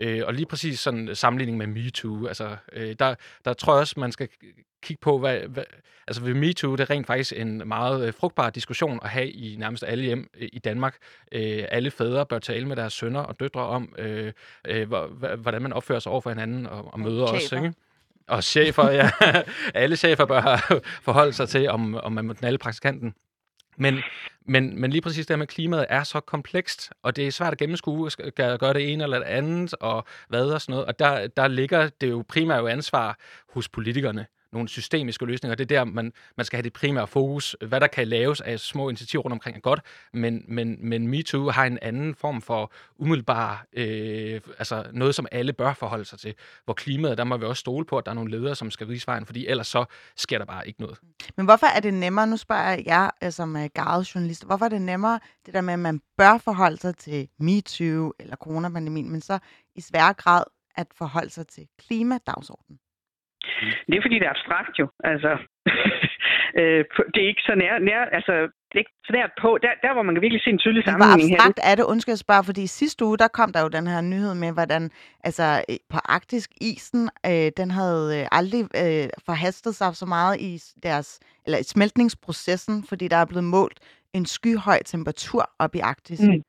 Øh, 0.00 0.22
og 0.26 0.34
lige 0.34 0.46
præcis 0.46 0.80
sådan 0.80 1.14
sammenligning 1.14 1.58
med 1.58 1.66
MeToo, 1.66 2.26
altså, 2.26 2.56
øh, 2.72 2.96
der, 2.98 3.14
der 3.44 3.52
tror 3.52 3.74
jeg 3.74 3.80
også, 3.80 4.00
man 4.00 4.12
skal 4.12 4.28
kigge 4.82 5.00
på, 5.00 5.18
hvad, 5.18 5.40
hvad 5.40 5.64
altså 6.06 6.22
ved 6.22 6.34
MeToo, 6.34 6.76
det 6.76 6.80
er 6.80 6.90
rent 6.90 7.06
faktisk 7.06 7.32
en 7.36 7.68
meget 7.68 8.06
øh, 8.06 8.14
frugtbar 8.14 8.50
diskussion 8.50 9.00
at 9.02 9.10
have 9.10 9.30
i 9.30 9.56
nærmest 9.56 9.84
alle 9.84 10.04
hjem 10.04 10.30
øh, 10.40 10.48
i 10.52 10.58
Danmark. 10.58 10.96
Øh, 11.32 11.64
alle 11.68 11.90
fædre 11.90 12.26
bør 12.26 12.38
tale 12.38 12.68
med 12.68 12.76
deres 12.76 12.92
sønner 12.92 13.20
og 13.20 13.40
døtre 13.40 13.60
om, 13.60 13.94
øh, 13.98 14.32
øh, 14.66 14.92
hvordan 15.38 15.62
man 15.62 15.72
opfører 15.72 15.98
sig 15.98 16.12
over 16.12 16.20
for 16.20 16.30
hinanden 16.30 16.66
og, 16.66 16.92
og 16.92 17.00
møder 17.00 17.24
os. 17.24 17.52
Ikke? 17.52 17.72
Og 18.28 18.44
chefer, 18.44 18.90
ja. 18.90 19.10
alle 19.74 19.96
chefer 19.96 20.24
bør 20.24 20.74
forholde 21.08 21.32
sig 21.32 21.48
til, 21.48 21.68
om, 21.68 21.94
om 21.94 22.12
man 22.12 22.24
må 22.24 22.32
den 22.32 22.46
alle 22.46 22.58
praktikanten. 22.58 23.14
Men, 23.76 23.98
men, 24.46 24.80
men 24.80 24.90
lige 24.90 25.02
præcis 25.02 25.26
det 25.26 25.34
her 25.34 25.38
med 25.38 25.46
klimaet 25.46 25.86
er 25.88 26.02
så 26.02 26.20
komplekst, 26.20 26.92
og 27.02 27.16
det 27.16 27.26
er 27.26 27.30
svært 27.30 27.52
at 27.52 27.58
gennemskue, 27.58 28.10
skal 28.10 28.32
gøre 28.58 28.74
det 28.74 28.92
ene 28.92 29.04
eller 29.04 29.18
det 29.18 29.26
andet, 29.26 29.74
og 29.80 30.04
hvad 30.28 30.50
og 30.50 30.60
sådan 30.60 30.72
noget. 30.72 30.86
Og 30.86 30.98
der, 30.98 31.26
der 31.26 31.48
ligger 31.48 31.88
det 31.88 32.10
jo 32.10 32.24
primært 32.28 32.60
jo 32.60 32.66
ansvar 32.66 33.18
hos 33.48 33.68
politikerne 33.68 34.26
nogle 34.54 34.68
systemiske 34.68 35.24
løsninger. 35.24 35.54
Det 35.54 35.64
er 35.64 35.78
der, 35.78 35.84
man, 35.84 36.12
man 36.36 36.46
skal 36.46 36.56
have 36.56 36.62
det 36.62 36.72
primære 36.72 37.06
fokus. 37.06 37.56
Hvad 37.66 37.80
der 37.80 37.86
kan 37.86 38.08
laves 38.08 38.40
af 38.40 38.60
små 38.60 38.88
initiativer 38.88 39.22
rundt 39.22 39.32
omkring 39.32 39.56
er 39.56 39.60
godt, 39.60 39.80
men, 40.12 40.44
men, 40.48 40.76
men 40.80 41.08
MeToo 41.08 41.50
har 41.50 41.64
en 41.64 41.78
anden 41.82 42.14
form 42.14 42.42
for 42.42 42.72
umiddelbar, 42.98 43.66
øh, 43.72 44.40
altså 44.58 44.84
noget, 44.92 45.14
som 45.14 45.26
alle 45.32 45.52
bør 45.52 45.72
forholde 45.72 46.04
sig 46.04 46.18
til. 46.18 46.34
Hvor 46.64 46.74
klimaet, 46.74 47.18
der 47.18 47.24
må 47.24 47.36
vi 47.36 47.44
også 47.44 47.60
stole 47.60 47.84
på, 47.84 47.98
at 47.98 48.06
der 48.06 48.10
er 48.10 48.14
nogle 48.14 48.30
ledere, 48.30 48.54
som 48.54 48.70
skal 48.70 48.88
vise 48.88 49.06
vejen, 49.06 49.26
fordi 49.26 49.46
ellers 49.46 49.66
så 49.66 49.84
sker 50.16 50.38
der 50.38 50.44
bare 50.44 50.68
ikke 50.68 50.80
noget. 50.80 50.98
Men 51.36 51.46
hvorfor 51.46 51.66
er 51.66 51.80
det 51.80 51.94
nemmere, 51.94 52.26
nu 52.26 52.36
spørger 52.36 52.70
jeg 52.70 52.86
jer 52.86 53.10
øh, 53.24 53.32
som 53.32 53.56
gavet 53.74 54.14
journalist, 54.14 54.46
hvorfor 54.46 54.64
er 54.64 54.68
det 54.68 54.82
nemmere 54.82 55.20
det 55.46 55.54
der 55.54 55.60
med, 55.60 55.72
at 55.72 55.78
man 55.78 56.00
bør 56.18 56.38
forholde 56.38 56.76
sig 56.76 56.96
til 56.96 57.28
MeToo 57.38 58.12
eller 58.20 58.36
coronapandemien, 58.36 59.10
men 59.10 59.20
så 59.20 59.38
i 59.74 59.80
svær 59.80 60.12
grad 60.12 60.44
at 60.76 60.86
forholde 60.94 61.30
sig 61.30 61.46
til 61.46 61.66
klimadagsordenen? 61.78 62.78
Det 63.86 63.94
er 63.96 64.02
fordi, 64.04 64.18
det 64.20 64.26
er 64.26 64.34
abstrakt 64.36 64.74
jo. 64.80 64.86
Altså, 65.04 65.30
øh, 66.60 66.80
det 67.14 67.20
er 67.24 67.28
ikke 67.32 67.46
så 67.48 67.54
nær, 67.62 67.78
nær 67.78 68.00
altså, 68.18 68.32
det 68.68 68.76
er 68.78 68.84
ikke 68.84 68.96
så 69.08 69.12
nært 69.12 69.32
på. 69.42 69.58
Der, 69.62 69.72
der, 69.82 69.92
hvor 69.92 70.02
man 70.02 70.14
kan 70.14 70.22
virkelig 70.22 70.42
se 70.42 70.50
en 70.50 70.58
tydelig 70.58 70.84
sammenhæng 70.84 71.28
her. 71.28 71.36
Abstrakt 71.36 71.60
er 71.70 71.74
det? 71.74 71.84
Undskyld, 71.84 72.16
spørger, 72.16 72.42
fordi 72.42 72.66
sidste 72.66 73.04
uge, 73.04 73.18
der 73.18 73.28
kom 73.28 73.52
der 73.52 73.60
jo 73.60 73.68
den 73.68 73.86
her 73.86 74.00
nyhed 74.00 74.34
med, 74.34 74.52
hvordan 74.52 74.90
altså, 75.24 75.64
på 75.92 75.98
arktisk 76.04 76.50
isen, 76.60 77.10
øh, 77.26 77.48
den 77.56 77.70
havde 77.70 78.04
øh, 78.18 78.38
aldrig 78.38 78.62
øh, 78.82 79.08
forhastet 79.26 79.74
sig 79.74 79.96
så 79.96 80.06
meget 80.06 80.40
i 80.40 80.52
deres, 80.82 81.20
eller 81.46 81.58
i 81.58 81.62
smeltningsprocessen, 81.62 82.84
fordi 82.88 83.08
der 83.08 83.16
er 83.16 83.24
blevet 83.24 83.44
målt 83.44 83.78
en 84.14 84.26
skyhøj 84.26 84.78
temperatur 84.84 85.50
op 85.58 85.74
i 85.74 85.78
Arktis. 85.78 86.20
Mm. 86.20 86.42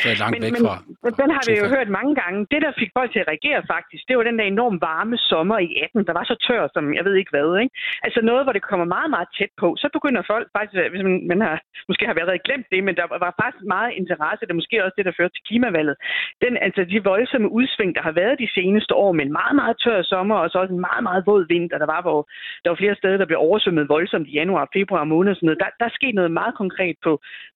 Stadig 0.00 0.18
langt 0.22 0.34
Men, 0.34 0.42
væk 0.44 0.54
fra, 0.64 0.74
men 1.04 1.12
den 1.20 1.28
har 1.36 1.42
vi 1.48 1.52
jo 1.62 1.66
hørt 1.74 1.88
mange 1.98 2.14
gange. 2.20 2.38
Det, 2.52 2.60
der 2.66 2.72
fik 2.80 2.90
folk 2.98 3.10
til 3.12 3.22
at 3.24 3.28
reagere 3.32 3.60
faktisk, 3.74 4.02
det 4.08 4.14
var 4.16 4.24
den 4.30 4.38
der 4.38 4.46
enormt 4.54 4.80
varme 4.90 5.16
sommer 5.30 5.58
i 5.66 5.70
18, 5.84 6.06
der 6.08 6.14
var 6.18 6.24
så 6.30 6.36
tør 6.46 6.62
som 6.74 6.84
jeg 6.98 7.04
ved 7.08 7.14
ikke 7.20 7.32
hvad. 7.34 7.48
Ikke? 7.62 7.74
Altså 8.06 8.20
noget, 8.30 8.42
hvor 8.44 8.54
det 8.56 8.68
kommer 8.70 8.86
meget, 8.96 9.10
meget 9.14 9.28
tæt 9.38 9.52
på. 9.62 9.68
Så 9.82 9.86
begynder 9.96 10.30
folk 10.32 10.46
faktisk, 10.56 10.76
hvis 10.92 11.02
man, 11.08 11.16
man 11.32 11.40
har, 11.46 11.54
måske 11.90 12.02
har 12.06 12.14
allerede 12.14 12.46
glemt 12.48 12.68
det, 12.72 12.80
men 12.86 12.94
der 13.00 13.06
var 13.24 13.32
faktisk 13.42 13.64
meget 13.76 13.90
interesse. 14.00 14.44
Det 14.46 14.52
er 14.54 14.60
måske 14.62 14.84
også 14.84 14.96
det, 14.98 15.06
der 15.08 15.18
førte 15.18 15.34
til 15.34 15.46
klimavalget. 15.48 15.96
Den, 16.44 16.52
altså 16.66 16.80
de 16.92 17.08
voldsomme 17.12 17.48
udsving, 17.58 17.90
der 17.96 18.02
har 18.08 18.14
været 18.22 18.42
de 18.44 18.48
seneste 18.58 18.92
år 19.04 19.12
med 19.16 19.24
en 19.26 19.36
meget, 19.40 19.54
meget 19.60 19.76
tør 19.84 20.02
sommer, 20.12 20.36
og 20.42 20.50
så 20.50 20.56
også 20.62 20.74
en 20.74 20.86
meget, 20.88 21.02
meget 21.08 21.22
våd 21.30 21.44
vinter. 21.54 21.78
Der 21.78 21.88
var, 21.94 22.00
hvor 22.06 22.20
der 22.62 22.68
var 22.70 22.78
flere 22.82 22.98
steder, 23.00 23.16
der 23.20 23.30
blev 23.30 23.38
oversvømmet 23.48 23.92
voldsomt 23.94 24.28
i 24.28 24.36
januar, 24.40 24.68
februar 24.78 25.04
måned 25.04 25.30
og 25.30 25.36
sådan 25.36 25.46
noget. 25.46 25.62
Der, 25.62 25.70
der 25.80 25.86
er 25.86 25.98
sket 25.98 26.14
noget 26.14 26.32
meget 26.40 26.54
konkret 26.62 26.96
på, 27.04 27.12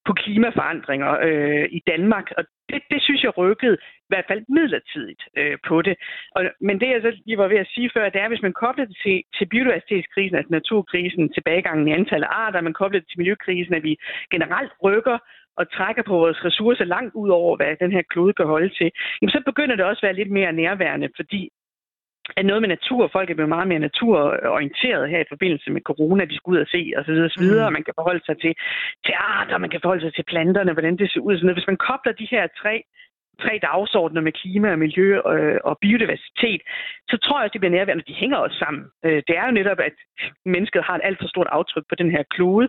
på 0.06 0.12
klimaforandringer 0.22 1.10
øh, 1.28 1.66
i 1.78 1.80
Danmark, 1.92 2.13
og 2.38 2.44
det, 2.68 2.82
det 2.90 3.02
synes 3.02 3.22
jeg 3.22 3.38
rykkede 3.38 3.76
i 4.06 4.08
hvert 4.08 4.24
fald 4.28 4.42
midlertidigt 4.48 5.22
øh, 5.36 5.56
på 5.68 5.82
det. 5.82 5.94
Og, 6.36 6.42
men 6.60 6.80
det, 6.80 6.88
jeg 6.88 7.00
så 7.02 7.12
lige 7.26 7.38
var 7.38 7.48
ved 7.48 7.56
at 7.64 7.72
sige 7.74 7.90
før, 7.94 8.08
det 8.08 8.20
er, 8.20 8.28
hvis 8.28 8.46
man 8.46 8.52
kobler 8.52 8.84
det 8.84 8.96
til, 9.04 9.22
til 9.36 9.46
biodiversitetskrisen, 9.46 10.36
altså 10.36 10.52
naturkrisen, 10.52 11.32
tilbagegangen 11.32 11.88
i 11.88 11.92
antallet 11.92 12.26
af 12.26 12.36
arter, 12.44 12.60
man 12.60 12.78
kobler 12.80 12.98
det 13.00 13.08
til 13.08 13.18
miljøkrisen, 13.18 13.74
at 13.74 13.82
vi 13.82 13.96
generelt 14.30 14.72
rykker 14.84 15.18
og 15.56 15.72
trækker 15.72 16.02
på 16.02 16.14
vores 16.16 16.44
ressourcer 16.44 16.84
langt 16.84 17.14
ud 17.14 17.28
over, 17.28 17.56
hvad 17.56 17.76
den 17.80 17.92
her 17.92 18.02
klode 18.10 18.32
kan 18.32 18.46
holde 18.46 18.68
til, 18.78 18.90
jamen 19.20 19.32
så 19.32 19.42
begynder 19.46 19.76
det 19.76 19.84
også 19.84 20.00
at 20.00 20.06
være 20.06 20.20
lidt 20.20 20.30
mere 20.30 20.52
nærværende, 20.52 21.08
fordi 21.16 21.50
at 22.36 22.46
noget 22.46 22.62
med 22.62 22.68
natur, 22.68 23.08
folk 23.12 23.30
er 23.30 23.34
blevet 23.34 23.54
meget 23.56 23.68
mere 23.68 23.78
naturorienteret 23.88 25.10
her 25.10 25.20
i 25.20 25.30
forbindelse 25.32 25.70
med 25.70 25.80
corona, 25.80 26.24
de 26.24 26.36
skal 26.36 26.50
ud 26.50 26.58
og 26.64 26.66
se 26.74 26.92
og 26.96 27.04
så 27.04 27.10
videre, 27.12 27.26
og 27.30 27.34
så 27.36 27.40
videre. 27.40 27.70
Mm. 27.70 27.72
Man 27.72 27.84
kan 27.84 27.94
forholde 27.98 28.24
sig 28.24 28.36
til, 28.40 28.54
til 29.06 29.14
arter, 29.18 29.58
man 29.58 29.70
kan 29.70 29.80
forholde 29.82 30.04
sig 30.04 30.14
til 30.14 30.24
planterne, 30.32 30.72
hvordan 30.72 30.96
det 30.96 31.10
ser 31.10 31.20
ud. 31.20 31.34
Sådan 31.34 31.46
noget. 31.46 31.58
Hvis 31.58 31.72
man 31.72 31.84
kobler 31.88 32.12
de 32.12 32.28
her 32.30 32.44
tre 32.62 32.74
tre 33.42 33.54
dagsordner 33.62 34.20
med 34.20 34.32
klima 34.32 34.68
og 34.72 34.78
miljø 34.78 35.08
øh, 35.32 35.58
og 35.64 35.78
biodiversitet, 35.80 36.62
så 37.10 37.16
tror 37.24 37.38
jeg, 37.38 37.46
at 37.46 37.52
det 37.52 37.60
bliver 37.60 37.76
nærværende. 37.78 38.08
De 38.10 38.20
hænger 38.22 38.36
også 38.36 38.58
sammen. 38.64 38.84
Øh, 39.04 39.22
det 39.28 39.34
er 39.40 39.44
jo 39.46 39.52
netop, 39.60 39.80
at 39.88 39.96
mennesket 40.54 40.82
har 40.84 40.94
et 40.96 41.06
alt 41.08 41.18
for 41.20 41.28
stort 41.28 41.48
aftryk 41.58 41.84
på 41.88 41.94
den 41.94 42.10
her 42.10 42.22
klode. 42.34 42.68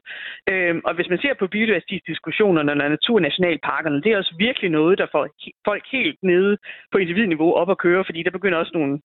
Øh, 0.51 0.75
og 0.87 0.93
hvis 0.95 1.09
man 1.09 1.19
ser 1.21 1.33
på 1.39 1.47
biodiversitetsdiskussionerne 1.47 2.71
og 2.71 2.77
naturnationalparkerne, 2.77 4.01
det 4.03 4.11
er 4.11 4.17
også 4.17 4.35
virkelig 4.37 4.69
noget, 4.69 4.97
der 4.97 5.07
får 5.11 5.27
folk 5.65 5.83
helt 5.91 6.19
nede 6.23 6.57
på 6.91 6.97
individniveau 6.97 7.53
op 7.53 7.69
at 7.69 7.77
køre, 7.77 8.05
fordi 8.05 8.23
der 8.23 8.31
begynder 8.37 8.57
også 8.57 8.71
nogle 8.73 8.99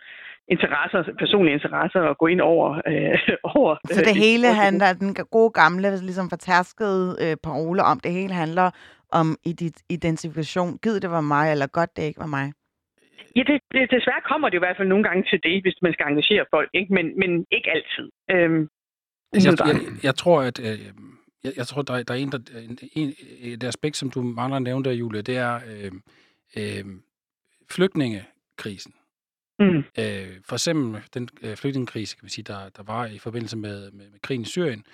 interesser, 0.54 1.00
personlige 1.18 1.54
interesser 1.54 2.00
at 2.02 2.18
gå 2.18 2.26
ind 2.26 2.40
over. 2.40 2.68
Øh, 2.86 3.18
over 3.56 3.76
Så 3.84 4.00
det 4.00 4.16
øh, 4.16 4.22
hele 4.26 4.48
handler, 4.64 4.92
den 4.92 5.14
gode 5.14 5.50
gamle, 5.50 5.88
ligesom 6.08 6.30
fortærskede 6.30 7.16
øh, 7.24 7.36
parole 7.42 7.82
om, 7.82 8.00
det 8.00 8.12
hele 8.12 8.34
handler 8.34 8.70
om 9.12 9.36
ident- 9.48 9.84
identifikation. 9.88 10.78
Gid 10.78 11.00
det 11.00 11.11
var 11.11 11.20
mig, 11.20 11.52
eller 11.52 11.66
godt 11.66 11.96
det 11.96 12.02
ikke 12.02 12.20
var 12.20 12.26
mig. 12.26 12.52
Ja, 13.36 13.42
det, 13.46 13.61
det, 13.72 13.90
desværre 13.90 14.22
kommer 14.30 14.48
det 14.48 14.56
i 14.56 14.58
hvert 14.58 14.76
fald 14.76 14.88
nogle 14.88 15.04
gange 15.04 15.22
til 15.30 15.40
det, 15.42 15.62
hvis 15.62 15.78
man 15.82 15.92
skal 15.92 16.06
engagere 16.06 16.44
folk, 16.54 16.70
ikke? 16.74 16.94
Men, 16.94 17.06
men 17.18 17.46
ikke 17.52 17.70
altid. 17.70 18.11
Øhm, 18.30 18.68
Altså, 19.34 19.64
jeg, 19.66 19.74
jeg, 19.74 20.04
jeg 20.04 20.14
tror, 20.14 20.42
at 20.42 20.61
øh, 20.61 20.80
jeg, 21.44 21.52
jeg 21.56 21.66
tror, 21.66 21.82
der, 21.82 21.94
er- 21.94 22.02
der 22.02 22.14
er 22.14 22.18
en, 22.18 22.32
der, 22.32 22.38
en, 22.68 22.78
en, 22.92 23.14
et 23.40 23.64
aspekt, 23.64 23.96
som 23.96 24.11
du 24.11 24.22
mangler 24.22 24.56
at 24.56 24.62
nævne 24.62 24.84
der, 24.84 24.92
Julie, 24.92 25.22
det 25.22 25.36
er 25.36 25.54
øh, 25.70 25.92
øh, 26.56 26.84
flygtningekrisen. 27.70 28.94
Mm. 29.58 29.76
Øh, 29.78 29.84
for 30.48 30.52
eksempel 30.52 31.02
den 31.14 31.28
øh, 31.42 31.56
flygtningekrise, 31.56 32.16
kan 32.16 32.24
man 32.24 32.30
sige, 32.30 32.44
der, 32.44 32.68
der 32.68 32.82
var 32.82 33.06
i 33.06 33.18
forbindelse 33.18 33.56
med, 33.56 33.90
med, 33.90 34.11
med 34.11 34.20
krigen 34.22 34.42
i 34.42 34.44
Syrien, 34.44 34.78
øh, 34.78 34.84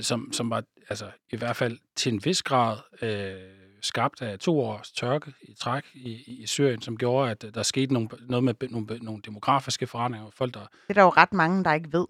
som, 0.00 0.32
som 0.32 0.50
var 0.50 0.62
altså, 0.88 1.04
i 1.32 1.36
hvert 1.36 1.56
fald 1.56 1.78
til 1.96 2.12
en 2.12 2.20
vis 2.24 2.42
grad 2.42 2.76
øh, 3.02 3.32
skabt 3.82 4.22
af 4.22 4.38
to 4.38 4.60
års 4.60 4.92
tørke 4.92 5.32
i 5.42 5.54
træk 5.54 5.84
i, 5.94 6.10
i 6.42 6.46
Syrien, 6.46 6.82
som 6.82 6.96
gjorde, 6.96 7.30
at 7.30 7.44
der 7.54 7.62
skete 7.62 7.92
nogle, 7.92 8.08
noget 8.28 8.44
med 8.44 8.54
nogle, 8.70 8.86
nogle 9.02 9.22
demografiske 9.26 9.86
forandringer. 9.86 10.30
Folk, 10.34 10.54
der, 10.54 10.60
Det 10.60 10.68
er 10.88 10.94
der 10.94 11.02
jo 11.02 11.08
ret 11.08 11.32
mange, 11.32 11.64
der 11.64 11.72
ikke 11.74 11.92
ved. 11.92 12.06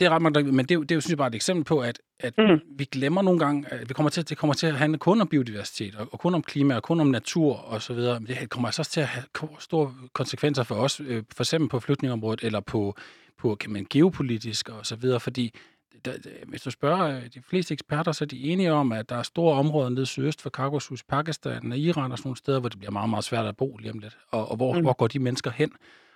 det 0.00 0.06
er 0.06 0.10
ret 0.10 0.22
mange, 0.22 0.40
der- 0.40 0.52
men 0.52 0.58
det 0.66 0.70
er, 0.70 0.74
jo, 0.74 0.82
det 0.82 0.90
er 0.90 0.94
jo 0.94 1.00
synes 1.00 1.10
jeg 1.10 1.18
bare 1.18 1.28
et 1.28 1.34
eksempel 1.34 1.64
på, 1.64 1.80
at, 1.80 2.00
at 2.20 2.34
Mm. 2.38 2.60
vi 2.78 2.84
glemmer 2.84 3.22
nogle 3.22 3.38
gange, 3.40 3.68
at 3.72 3.88
vi 3.88 3.94
kommer 3.94 4.10
til, 4.10 4.28
det 4.28 4.38
kommer 4.38 4.54
til 4.54 4.66
at 4.66 4.74
handle 4.74 4.98
kun 4.98 5.20
om 5.20 5.28
biodiversitet, 5.28 5.94
og, 5.94 6.08
og 6.12 6.18
kun 6.20 6.34
om 6.34 6.42
klima, 6.42 6.76
og 6.76 6.82
kun 6.82 7.00
om 7.00 7.06
natur 7.06 7.56
og 7.56 7.82
så 7.82 7.94
videre. 7.94 8.20
Men 8.20 8.26
det 8.26 8.50
kommer 8.50 8.68
altså 8.68 8.80
også 8.82 8.90
til 8.92 9.00
at 9.00 9.06
have 9.06 9.24
store 9.58 9.94
konsekvenser 10.12 10.62
for 10.62 10.74
os, 10.74 11.00
øh, 11.00 11.22
for 11.36 11.42
eksempel 11.42 11.68
på 11.68 11.80
flygtningeområdet, 11.80 12.44
eller 12.44 12.60
på, 12.60 12.96
på 13.38 13.54
kan 13.54 13.72
man, 13.72 13.86
geopolitisk 13.90 14.68
og 14.68 14.86
så 14.86 14.96
videre, 14.96 15.20
fordi 15.20 15.54
der, 16.04 16.12
hvis 16.48 16.62
du 16.62 16.70
spørger 16.70 17.16
øh, 17.16 17.22
de 17.34 17.42
fleste 17.42 17.72
eksperter, 17.72 18.12
så 18.12 18.24
er 18.24 18.26
de 18.26 18.44
enige 18.44 18.72
om, 18.72 18.92
at 18.92 19.08
der 19.08 19.16
er 19.16 19.22
store 19.22 19.58
områder 19.58 19.88
nede 19.88 20.06
sydøst 20.06 20.42
for 20.42 20.50
Kaukasus, 20.50 21.02
Pakistan 21.02 21.72
og 21.72 21.78
Iran 21.78 22.12
og 22.12 22.18
sådan 22.18 22.28
nogle 22.28 22.36
steder, 22.36 22.60
hvor 22.60 22.68
det 22.68 22.78
bliver 22.78 22.90
meget, 22.92 23.10
meget 23.10 23.24
svært 23.24 23.46
at 23.46 23.56
bo 23.56 23.76
lige 23.76 23.92
om 23.92 23.98
lidt. 23.98 24.16
Og, 24.30 24.50
og 24.50 24.56
hvor, 24.56 24.74
Mm. 24.74 24.80
hvor 24.80 24.92
går 24.92 25.06
de 25.08 25.18
mennesker 25.18 25.50
hen? 25.50 25.72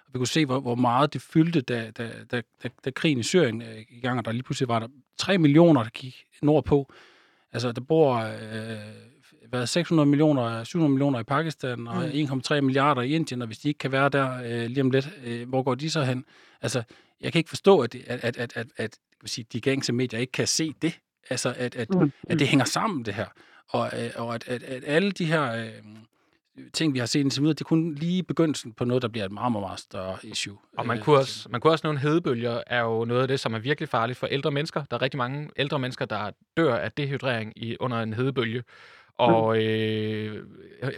Og 0.07 0.15
vi 0.15 0.19
kunne 0.19 0.27
se, 0.27 0.47
hvor, 0.47 0.61
hvor 0.61 0.75
meget 0.75 1.13
det 1.13 1.23
fyldte, 1.23 1.61
da, 1.61 1.91
da, 1.91 2.11
da, 2.31 2.43
da, 2.63 2.69
da 2.85 2.91
krigen 2.91 3.19
i 3.19 3.23
Syrien 3.23 3.63
øh, 3.63 3.79
i 3.91 4.01
gang, 4.01 4.19
og 4.19 4.25
der 4.25 4.33
lige 4.33 4.43
pludselig 4.43 4.69
var 4.69 4.79
der 4.79 4.89
3 5.19 5.39
millioner, 5.39 5.83
der 5.83 5.91
gik 5.91 6.17
nordpå. 6.43 6.93
Altså, 7.53 7.73
der 7.73 7.81
bor 7.81 8.17
øh, 8.17 8.79
hvad, 9.49 9.67
600 9.67 10.07
millioner, 10.07 10.65
700 10.65 10.91
millioner 10.93 11.19
i 11.21 11.25
Pakistan, 11.25 11.87
og 11.89 11.97
Mm. 11.97 12.41
1,3 12.55 12.61
milliarder 12.61 13.03
i 13.03 13.11
Indien, 13.11 13.43
og 13.43 13.47
hvis 13.47 13.59
de 13.59 13.69
ikke 13.69 13.79
kan 13.79 13.93
være 13.93 14.09
der 14.09 14.43
øh, 14.45 14.67
lige 14.67 14.81
om 14.81 14.91
lidt, 14.91 15.11
øh, 15.25 15.49
hvor 15.49 15.63
går 15.63 15.75
de 15.75 15.91
så 15.91 16.03
hen? 16.03 16.25
Altså, 16.63 16.83
jeg 17.21 17.33
kan 17.33 17.39
ikke 17.39 17.49
forstå, 17.49 17.81
at, 17.81 17.95
at, 18.07 18.37
at, 18.37 18.53
at, 18.57 18.67
at, 18.77 18.99
man 19.23 19.29
sige, 19.29 19.47
de 19.53 19.61
gængse 19.61 19.93
medier 19.93 20.21
ikke 20.21 20.33
kan 20.33 20.47
se 20.47 20.75
det. 20.83 20.99
Altså, 21.31 21.55
at, 21.59 21.77
at, 21.77 21.91
Mm. 21.95 22.13
at 22.29 22.39
det 22.39 22.49
hænger 22.49 22.65
sammen, 22.65 23.05
det 23.05 23.15
her. 23.15 23.27
Og, 23.69 23.91
øh, 23.97 24.11
og 24.17 24.35
at, 24.35 24.49
at, 24.49 24.63
at 24.63 24.83
alle 24.87 25.13
de 25.13 25.25
her 25.25 25.53
øh, 25.65 25.71
ting, 26.73 26.95
vi 26.95 26.99
har 26.99 27.07
set 27.07 27.21
indtil 27.21 27.43
videre, 27.43 27.55
det 27.55 27.61
er 27.61 27.65
kun 27.65 27.95
lige 27.95 28.23
begyndelsen 28.23 28.73
på 28.73 28.85
noget, 28.85 29.03
der 29.03 29.09
bliver 29.09 29.25
et 29.25 29.33
meget, 29.33 29.53
meget, 29.53 29.63
meget 29.63 29.81
større 29.81 30.17
issue. 30.23 30.57
Og 30.79 30.87
man 30.87 30.99
Øh, 30.99 31.05
kunne, 31.05 31.19
også, 31.19 31.49
man 31.51 31.61
kunne 31.61 31.73
også 31.73 31.87
nævne 31.87 31.99
hedebølger, 31.99 32.63
er 32.67 32.81
jo 32.81 33.05
noget 33.05 33.23
af 33.23 33.29
det, 33.29 33.41
som 33.41 33.55
er 33.55 33.59
virkelig 33.59 33.89
farligt 33.89 34.19
for 34.19 34.27
ældre 34.27 34.51
mennesker. 34.51 34.85
Der 34.91 34.97
er 34.97 35.03
rigtig 35.03 35.19
mange 35.19 35.51
ældre 35.57 35.79
mennesker, 35.79 36.05
der 36.05 36.31
dør 36.57 36.77
af 36.77 36.93
dehydrering 36.93 37.53
i, 37.57 37.77
under 37.81 38.03
en 38.03 38.13
hedebølge. 38.13 38.63
Og 39.19 39.63
øh, 39.65 40.45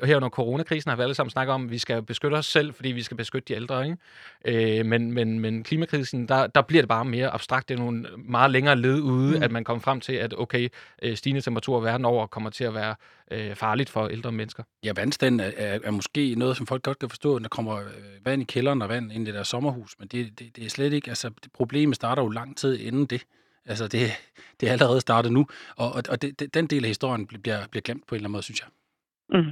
her 0.05 0.17
under 0.17 0.29
coronakrisen 0.29 0.89
har 0.89 0.97
vi 0.97 1.03
alle 1.03 1.15
sammen 1.15 1.31
snakket 1.31 1.55
om, 1.55 1.65
at 1.65 1.71
vi 1.71 1.79
skal 1.79 2.03
beskytte 2.03 2.35
os 2.35 2.47
selv, 2.47 2.75
fordi 2.75 2.89
vi 2.89 3.03
skal 3.03 3.17
beskytte 3.17 3.49
de 3.49 3.55
ældre. 3.55 3.85
Ikke? 3.85 4.79
Øh, 4.79 4.87
men, 4.87 5.13
men, 5.13 5.41
men 5.41 5.65
klimakrisen, 5.65 6.29
der, 6.29 6.47
der 6.47 6.63
bliver 6.63 6.83
det 6.83 6.89
bare 6.89 7.05
mere 7.05 7.29
abstrakt. 7.29 7.69
Det 7.69 7.75
er 7.75 7.79
nogle 7.79 8.07
meget 8.19 8.51
længere 8.51 8.77
led 8.77 9.01
ude, 9.01 9.31
Mm. 9.31 9.37
mm. 9.37 9.43
at 9.43 9.51
man 9.53 9.65
kommer 9.65 9.81
frem 9.81 10.01
til, 10.01 10.13
at 10.13 10.35
okay, 10.39 10.69
øh, 11.03 11.17
stigende 11.17 11.41
temperaturer 11.41 11.81
verden 11.81 12.05
over 12.05 12.27
kommer 12.27 12.51
til 12.51 12.65
at 12.65 12.75
være 12.75 12.95
øh, 13.31 13.55
farligt 13.55 13.91
for 13.91 14.09
ældre 14.09 14.33
mennesker. 14.33 14.63
Ja, 14.85 14.93
vandstanden 14.97 15.41
er, 15.41 15.51
er, 15.57 15.79
er 15.85 15.91
måske 15.91 16.35
noget, 16.35 16.57
som 16.57 16.67
folk 16.67 16.83
godt 16.83 16.99
kan 16.99 17.09
forstå, 17.09 17.33
når 17.33 17.39
der 17.39 17.49
kommer 17.49 17.77
øh, 17.77 17.85
vand 18.25 18.43
i 18.43 18.45
kælderen 18.45 18.83
og 18.83 18.89
vand 18.89 19.13
ind 19.13 19.29
i 19.29 19.33
deres 19.33 19.49
sommerhus, 19.49 19.97
men 19.99 20.09
det, 20.09 20.39
det, 20.39 20.57
det 20.57 20.65
er 20.65 20.69
slet 20.69 20.93
ikke, 20.93 21.09
altså 21.09 21.31
problemet 21.55 21.97
starter 21.97 22.23
jo 22.23 22.29
lang 22.29 22.57
tid 22.57 22.79
inden 22.79 23.07
det. 23.07 23.23
Altså 23.67 23.89
det, 23.89 24.13
det 24.61 24.69
er 24.69 24.73
allerede 24.73 25.01
startet 25.01 25.33
nu, 25.33 25.47
og, 25.77 25.93
og, 25.93 26.03
og 26.09 26.23
det, 26.23 26.55
den 26.55 26.67
del 26.67 26.85
af 26.85 26.89
historien 26.89 27.27
bliver, 27.27 27.67
bliver 27.71 27.83
glemt 27.83 28.07
på 28.07 28.15
en 28.15 28.17
eller 28.17 28.25
anden 28.25 28.33
måde, 28.33 28.43
synes 28.43 28.61
jeg. 28.61 28.69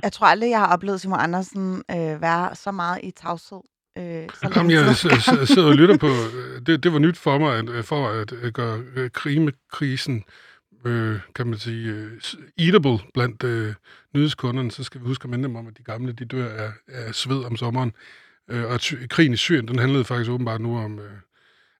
Jeg 0.02 0.12
tror 0.12 0.26
aldrig, 0.26 0.50
jeg 0.50 0.58
har 0.58 0.72
oplevet 0.72 1.00
Simon 1.00 1.20
Andersen 1.20 1.82
øh, 1.90 2.22
være 2.22 2.54
så 2.54 2.72
meget 2.72 3.00
i 3.02 3.10
tavshed. 3.10 3.60
Øh, 3.98 4.28
så 4.34 4.48
Kom, 4.52 4.70
jeg 4.70 4.96
sidder 5.46 5.68
og 5.68 5.74
lytter 5.74 5.98
på, 5.98 6.06
øh, 6.06 6.66
det, 6.66 6.82
det 6.82 6.92
var 6.92 6.98
nyt 6.98 7.16
for 7.16 7.38
mig, 7.38 7.58
at, 7.58 7.68
øh, 7.68 7.84
for 7.84 8.08
at 8.08 8.32
øh, 8.32 8.52
gøre 8.52 9.08
krimekrisen, 9.08 10.24
øh, 10.84 11.20
kan 11.34 11.46
man 11.46 11.58
sige, 11.58 11.88
øh, 11.88 12.20
eatable 12.58 12.98
blandt 13.14 13.44
øh, 13.44 13.74
nyhedskunderne, 14.14 14.70
så 14.70 14.84
skal 14.84 15.00
vi 15.00 15.06
huske 15.06 15.24
at 15.24 15.30
minde 15.30 15.48
dem 15.48 15.56
om, 15.56 15.66
at 15.66 15.78
de 15.78 15.82
gamle, 15.82 16.12
de 16.12 16.24
dør 16.24 16.48
af, 16.48 16.72
af 16.88 17.14
sved 17.14 17.44
om 17.44 17.56
sommeren. 17.56 17.92
Øh, 18.50 18.64
og 18.64 18.80
krigen 19.10 19.32
i 19.32 19.36
Syrien, 19.36 19.68
den 19.68 19.78
handlede 19.78 20.04
faktisk 20.04 20.30
åbenbart 20.30 20.60
nu 20.60 20.78
om... 20.78 20.98
Øh, 20.98 21.10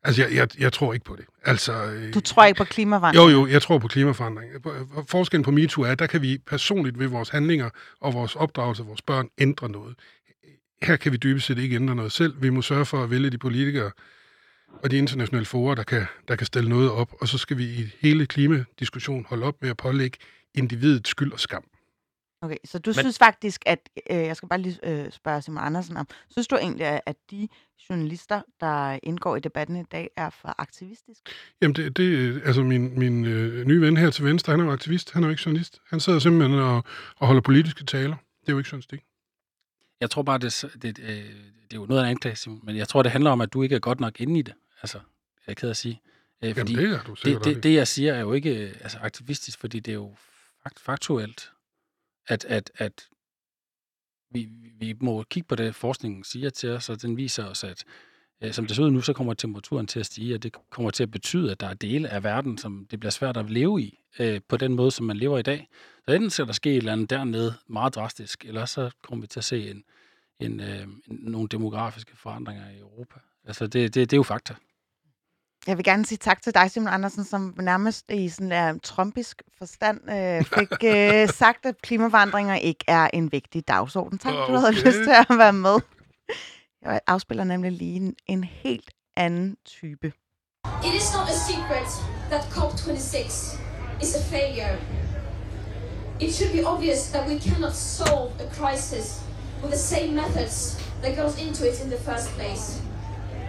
altså, 0.05 0.23
jeg, 0.23 0.33
jeg, 0.33 0.49
jeg 0.61 0.73
tror 0.73 0.93
ikke 0.93 1.05
på 1.05 1.17
det. 1.17 1.25
Altså, 1.45 1.85
øh, 1.85 2.15
Du 2.15 2.21
tror 2.21 2.45
ikke 2.45 2.59
på 2.59 2.65
klimaforandring? 2.65 3.25
jo, 3.25 3.41
jo, 3.41 3.47
jeg 3.47 3.63
tror 3.63 3.79
på 3.79 3.89
klimaforandring. 3.89 4.53
Forskellen 5.09 5.45
på 5.45 5.51
MeToo 5.51 5.85
er, 5.85 5.91
at 5.91 5.99
der 5.99 6.07
kan 6.07 6.23
vi 6.23 6.39
personligt 6.47 6.99
ved 6.99 7.07
vores 7.07 7.29
handlinger 7.29 7.71
og 8.01 8.15
vores 8.15 8.37
opdragelse 8.37 8.83
af 8.83 8.87
vores 8.89 9.03
børn 9.03 9.29
ændre 9.39 9.69
noget. 9.69 9.95
Her 10.83 10.97
kan 10.97 11.13
vi 11.13 11.17
dybest 11.17 11.47
set 11.47 11.59
ikke 11.59 11.77
ændre 11.77 11.95
noget 11.95 12.13
selv. 12.13 12.43
Vi 12.43 12.51
må 12.51 12.63
sørge 12.63 12.85
for 12.85 13.03
at 13.03 13.11
vælge 13.11 13.31
de 13.31 13.39
politikere 13.39 13.91
og 14.83 14.91
de 14.91 14.99
internationale 14.99 15.47
forer, 15.47 15.75
der 15.75 15.83
kan, 15.83 16.07
der 16.29 16.37
kan 16.37 16.47
stille 16.47 16.69
noget 16.69 16.91
op. 16.91 17.13
Og 17.21 17.29
så 17.29 17.39
skal 17.39 17.59
vi 17.59 17.65
i 17.65 17.95
hele 18.01 18.27
klimadiskussionen 18.27 19.27
holde 19.29 19.47
op 19.47 19.55
med 19.61 19.71
at 19.71 19.77
pålægge 19.77 20.19
individet 20.55 21.09
skyld 21.09 21.33
og 21.33 21.41
skam. 21.41 21.65
Okay, 22.43 22.57
så 22.65 22.79
du 22.79 22.91
Men- 22.91 22.95
synes 22.95 23.19
faktisk, 23.19 23.63
at, 23.67 23.89
øh, 24.11 24.17
jeg 24.17 24.37
skal 24.37 24.49
bare 24.49 24.61
lige 24.61 24.79
øh, 24.83 25.13
spørge 25.13 25.43
Simon 25.43 25.65
Andersen 25.65 25.97
om, 25.97 26.07
synes 26.31 26.49
du 26.49 26.57
egentlig, 26.57 27.01
at 27.07 27.17
de 27.31 27.49
journalister, 27.91 28.43
der 28.61 28.99
indgår 29.03 29.37
i 29.37 29.41
debatten 29.41 29.77
i 29.77 29.83
dag, 29.83 30.11
er 30.17 30.31
for 30.31 30.55
aktivistiske? 30.59 31.31
Jamen, 31.63 31.75
det, 31.75 31.97
det 31.97 32.43
altså 32.45 32.63
min, 32.63 32.99
min 32.99 33.25
øh, 33.25 33.65
nye 33.67 33.81
ven 33.81 33.97
her 33.97 34.11
til 34.11 34.25
venstre, 34.25 34.51
han 34.51 34.61
er 34.61 34.65
jo 34.65 34.73
aktivist, 34.73 35.13
han 35.13 35.23
er 35.23 35.27
jo 35.27 35.31
ikke 35.31 35.43
journalist. 35.47 35.81
Han 35.91 36.01
sidder 36.01 36.19
simpelthen 36.19 36.59
og, 36.59 36.85
og 37.17 37.27
holder 37.27 37.43
politiske 37.43 37.85
taler. 37.85 38.17
Det 38.41 38.49
er 38.49 38.53
jo 38.53 38.59
ikke 38.59 38.69
journalistik. 38.73 39.01
Jeg 40.01 40.11
tror 40.11 40.23
bare, 40.23 40.39
det, 40.39 40.45
er 40.45 40.51
s- 40.51 40.65
det, 40.83 40.99
øh, 40.99 41.09
det 41.09 41.73
er 41.73 41.77
jo 41.77 41.87
noget 41.87 42.01
af 42.03 42.05
en 42.07 42.11
anklage, 42.11 42.37
Simon, 42.37 42.61
men 42.63 42.77
jeg 42.77 42.89
tror, 42.89 43.03
det 43.03 43.13
handler 43.13 43.31
om, 43.31 43.41
at 43.41 43.53
du 43.53 43.63
ikke 43.63 43.75
er 43.75 43.79
godt 43.81 44.01
nok 44.01 44.21
inde 44.21 44.39
i 44.39 44.43
det. 44.43 44.55
Altså, 44.83 44.99
jeg 45.47 45.53
er 45.53 45.55
ked 45.55 45.69
af 45.69 45.73
at 45.73 45.77
sige. 45.77 46.01
Øh, 46.45 46.49
Jamen, 46.57 46.67
det 46.77 46.85
er 46.85 47.03
du 47.03 47.15
sikkert 47.15 47.45
det, 47.45 47.55
det, 47.55 47.63
det, 47.63 47.75
jeg 47.75 47.89
siger, 47.89 48.15
er 48.15 48.21
jo 48.21 48.33
ikke 48.33 48.67
øh, 48.69 48.75
altså, 48.81 48.99
aktivistisk, 49.01 49.59
fordi 49.61 49.81
det 49.81 49.91
er 49.91 49.95
jo 49.95 50.15
faktuelt, 50.77 51.51
at, 52.29 52.45
at, 52.45 52.71
at 52.77 53.09
vi, 54.31 54.49
vi 54.79 54.95
må 55.01 55.23
kigge 55.23 55.47
på 55.47 55.55
det, 55.55 55.75
forskningen 55.75 56.25
siger 56.25 56.51
til 56.51 56.71
os, 56.71 56.89
og 56.89 57.03
den 57.03 57.17
viser 57.17 57.45
os, 57.45 57.65
at 57.65 57.85
øh, 58.43 58.53
som 58.53 58.67
det 58.67 58.77
ser 58.77 58.83
ud 58.83 58.91
nu, 58.91 59.01
så 59.01 59.13
kommer 59.13 59.35
temperaturen 59.35 59.87
til 59.87 60.01
at 60.01 60.07
stige, 60.07 60.35
og 60.35 60.43
det 60.43 60.57
kommer 60.71 60.91
til 60.91 61.03
at 61.03 61.11
betyde, 61.11 61.51
at 61.51 61.61
der 61.61 61.67
er 61.67 61.75
dele 61.75 62.09
af 62.09 62.25
verden, 62.25 62.59
som 62.59 62.87
det 62.91 63.01
bliver 63.01 63.11
svært 63.11 63.37
at 63.37 63.51
leve 63.51 63.83
i, 63.83 63.99
øh, 64.19 64.41
på 64.49 64.57
den 64.57 64.75
måde, 64.75 64.91
som 64.91 65.07
man 65.07 65.17
lever 65.17 65.39
i 65.39 65.43
dag. 65.43 65.69
Så 66.09 66.15
enten 66.15 66.31
skal 66.31 66.47
der 66.47 66.53
ske 66.53 66.71
et 66.71 66.77
eller 66.77 66.93
andet 66.93 67.11
dernede 67.11 67.55
meget 67.67 67.95
drastisk, 67.95 68.45
eller 68.45 68.65
så 68.65 68.91
kommer 69.03 69.23
vi 69.23 69.27
til 69.27 69.41
at 69.41 69.45
se 69.45 69.71
en, 69.71 69.85
en, 70.41 70.61
øh, 70.61 70.83
en, 70.83 71.01
nogle 71.09 71.49
demografiske 71.49 72.17
forandringer 72.17 72.71
i 72.71 72.79
Europa. 72.79 73.21
Altså, 73.45 73.67
det, 73.67 73.95
det, 73.95 73.95
det 73.95 74.13
er 74.13 74.17
jo 74.17 74.23
fakta. 74.23 74.55
Jeg 75.69 75.77
vil 75.77 75.85
gerne 75.85 76.07
sige 76.07 76.19
tak 76.19 76.43
til 76.43 76.55
dig, 76.55 76.71
Simon 76.71 76.89
Andersen, 76.89 77.25
som 77.25 77.55
nærmest 77.61 78.11
i 78.11 78.29
sådan 78.29 78.53
en 78.53 78.81
trumpisk 78.81 79.43
forstand 79.59 80.11
øh, 80.11 80.45
fik 80.45 80.85
øh, 80.85 81.29
sagt, 81.43 81.67
at 81.67 81.83
klimaforandringer 81.83 82.55
ikke 82.55 82.85
er 82.87 83.09
en 83.13 83.33
vigtig 83.33 83.69
dagsorden. 83.69 84.19
Tak, 84.19 84.35
okay. 84.35 84.53
du 84.53 84.59
havde 84.59 84.73
lyst 84.73 84.99
til 85.09 85.15
at 85.31 85.39
være 85.39 85.53
med. 85.53 85.77
Jeg 86.85 87.01
afspiller 87.07 87.45
nemlig 87.45 87.73
lige 87.73 87.97
en, 87.97 88.15
en 88.27 88.45
helt 88.45 88.91
anden 89.17 89.57
type. 89.65 90.13
It 90.85 90.95
is 90.95 91.13
not 91.17 91.29
a 91.29 91.37
secret 91.51 91.89
that 92.31 92.43
COP26 92.57 93.17
is 94.03 94.15
a 94.15 94.23
failure. 94.35 94.77
It 96.21 96.35
should 96.35 96.53
be 96.53 96.67
obvious 96.67 97.11
that 97.11 97.29
we 97.29 97.39
cannot 97.39 97.75
solve 97.77 98.31
a 98.41 98.49
crisis 98.55 99.23
with 99.63 99.73
the 99.73 99.83
same 99.95 100.15
methods 100.15 100.57
that 101.03 101.17
goes 101.17 101.35
into 101.47 101.65
it 101.65 101.85
in 101.85 101.91
the 101.91 102.01
first 102.11 102.29
place. 102.37 102.88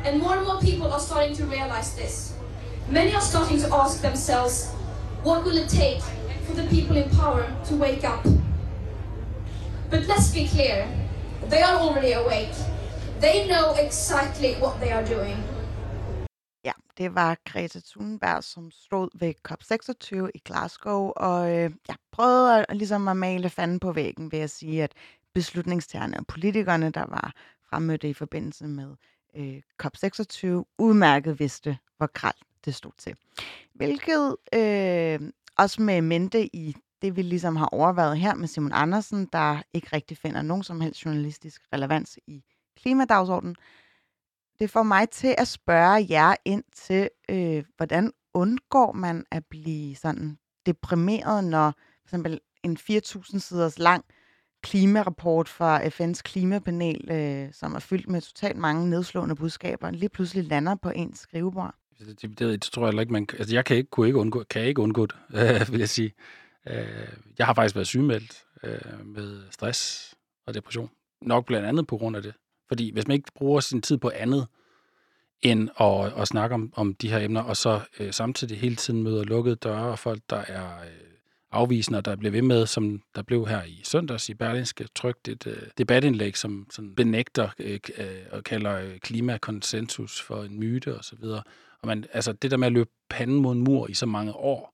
And 0.06 0.20
more 0.22 0.38
and 0.38 0.48
more 0.48 0.60
people 0.60 0.88
are 0.94 1.00
starting 1.00 1.36
to 1.36 1.46
realize 1.46 1.96
this. 1.96 2.34
Many 2.90 3.14
are 3.14 3.22
starting 3.22 3.60
to 3.62 3.76
ask 3.76 4.02
themselves, 4.02 4.72
what 5.24 5.44
will 5.44 5.58
it 5.58 5.70
take 5.70 6.02
for 6.48 6.54
the 6.56 6.68
people 6.68 6.98
in 6.98 7.10
power 7.10 7.46
to 7.68 7.76
wake 7.76 8.04
up? 8.04 8.24
But 9.90 10.08
let's 10.08 10.34
be 10.34 10.48
clear, 10.48 10.88
they 11.50 11.62
are 11.62 11.80
already 11.80 12.14
awake. 12.14 12.56
They 13.20 13.48
know 13.48 13.76
exactly 13.86 14.56
what 14.56 14.80
they 14.80 14.92
are 14.92 15.06
doing. 15.06 15.38
Ja, 16.64 16.74
det 16.98 17.10
var 17.10 17.38
Greta 17.46 17.80
Thunberg, 17.80 18.44
som 18.44 18.72
stod 18.72 19.10
ved 19.20 19.34
COP26 19.48 20.30
i 20.36 20.40
Glasgow, 20.46 21.12
og 21.16 21.52
øh, 21.52 21.72
ja, 21.90 21.96
prøvede 22.12 22.66
at, 22.70 22.78
ligesom 22.78 23.08
at 23.08 23.18
male 23.18 23.50
fanden 23.50 23.80
på 23.80 23.92
væggen 23.92 24.32
ved 24.32 24.40
at 24.40 24.50
sige, 24.50 24.84
at 24.84 24.94
beslutningstagerne 25.34 26.18
og 26.20 26.28
politikerne, 26.28 26.90
der 26.90 27.06
var 27.10 27.34
fremmødte 27.70 28.10
i 28.10 28.14
forbindelse 28.14 28.68
med 28.68 28.96
øh, 29.36 29.62
COP26 29.84 30.48
udmærket 30.78 31.40
vidste, 31.40 31.78
hvor 31.98 32.08
kralt 32.08 32.44
det 32.66 32.76
stod 32.76 32.92
til. 32.98 33.16
Hvilket 33.74 34.36
øh, 34.54 35.32
også 35.58 35.82
med 35.82 36.02
mente 36.02 36.56
i 36.56 36.76
det, 37.02 37.16
vi 37.16 37.22
ligesom 37.22 37.56
har 37.56 37.66
overvejet 37.66 38.18
her 38.18 38.36
med 38.36 38.48
Simon 38.48 38.72
Andersen, 38.74 39.30
der 39.34 39.62
ikke 39.74 39.88
rigtig 39.94 40.18
finder 40.18 40.42
nogen 40.42 40.64
som 40.64 40.82
helst 40.82 41.06
journalistisk 41.06 41.62
relevans 41.74 42.20
i 42.28 42.44
klimadagsordenen, 42.78 43.56
det 44.60 44.70
får 44.70 44.84
mig 44.84 45.10
til 45.10 45.36
at 45.38 45.48
spørge 45.48 46.06
jer 46.10 46.36
ind 46.46 46.64
til, 46.74 47.10
øh, 47.30 47.64
hvordan 47.78 48.12
undgår 48.34 48.92
man 48.92 49.26
at 49.32 49.46
blive 49.46 49.96
sådan 49.96 50.38
deprimeret, 50.66 51.44
når 51.44 51.72
for 51.72 52.08
eksempel 52.08 52.40
en 52.64 52.78
4.000 52.78 53.40
siders 53.40 53.80
lang 53.80 54.06
klimarapport 54.62 55.50
fra 55.50 55.82
FN's 55.84 56.22
klimapanel, 56.22 57.12
øh, 57.12 57.54
som 57.54 57.76
er 57.76 57.80
fyldt 57.80 58.10
med 58.10 58.22
totalt 58.22 58.58
mange 58.58 58.90
nedslående 58.90 59.36
budskaber, 59.36 59.92
lige 59.92 60.10
pludselig 60.10 60.44
lander 60.44 60.76
på 60.76 60.90
ens 60.90 61.20
skrivebord? 61.20 61.76
Det, 62.00 62.22
det, 62.22 62.40
det 62.40 62.62
tror 62.62 62.86
jeg 62.92 63.00
ikke, 63.00 63.14
man... 63.14 63.28
Altså, 63.40 63.56
jeg 63.56 63.66
kan 63.66 63.78
ikke, 63.78 63.90
kunne 63.90 64.08
ikke 64.08 64.20
undgå, 64.20 64.44
kan 64.44 64.62
ikke 64.62 64.82
undgå 64.82 65.06
det, 65.06 65.16
øh, 65.34 65.68
vil 65.72 65.80
jeg 65.80 65.90
sige. 65.90 66.14
Øh, 66.68 67.08
jeg 67.38 67.46
har 67.46 67.54
faktisk 67.54 67.76
været 67.76 67.88
sygemeldt 67.88 68.44
øh, 68.64 69.06
med 69.06 69.42
stress 69.52 70.14
og 70.48 70.54
depression. 70.54 70.90
Nok 71.22 71.46
blandt 71.46 71.68
andet 71.68 71.88
på 71.88 71.98
grund 71.98 72.16
af 72.16 72.24
det. 72.24 72.34
Fordi 72.68 72.92
hvis 72.94 73.08
man 73.08 73.16
ikke 73.16 73.32
bruger 73.36 73.60
sin 73.60 73.82
tid 73.82 73.98
på 73.98 74.12
andet, 74.16 74.48
end 75.42 75.70
at, 75.80 76.22
at 76.22 76.28
snakke 76.28 76.54
om, 76.54 76.74
om 76.76 76.94
de 76.94 77.10
her 77.10 77.20
emner, 77.20 77.42
og 77.42 77.58
så 77.58 77.82
øh, 78.00 78.14
samtidig 78.14 78.60
hele 78.60 78.76
tiden 78.76 79.04
møder 79.04 79.24
lukkede 79.24 79.56
døre 79.56 79.92
og 79.92 80.00
folk, 80.00 80.22
der 80.30 80.38
er 80.48 80.82
øh, 80.82 81.09
afvisende, 81.52 82.02
der 82.02 82.16
blev 82.16 82.34
ved 82.34 82.42
med, 82.42 82.66
som 82.66 83.02
der 83.16 83.22
blev 83.22 83.48
her 83.48 83.64
i 83.64 83.82
søndags 83.84 84.30
i 84.30 84.34
Berlinske, 84.34 84.88
trygt 84.96 85.28
et 85.28 85.48
øh, 85.48 85.68
debatindlæg, 85.78 86.38
som 86.38 86.68
som 86.70 86.96
benægter 86.96 87.50
øh, 87.60 87.80
øh 87.98 88.06
og 88.32 88.44
kalder 88.44 88.80
øh, 88.80 89.00
klimakonsensus 89.00 90.22
for 90.22 90.44
en 90.44 90.60
myte 90.60 91.00
osv. 91.00 91.24
Og, 91.24 91.44
og 91.82 91.88
man, 91.88 92.06
altså, 92.14 92.34
det 92.34 92.52
der 92.52 92.58
med 92.58 92.68
at 92.68 92.74
løbe 92.74 92.90
panden 93.10 93.38
mod 93.38 93.56
en 93.56 93.64
mur 93.64 93.88
i 93.90 93.94
så 93.94 94.06
mange 94.06 94.34
år, 94.34 94.74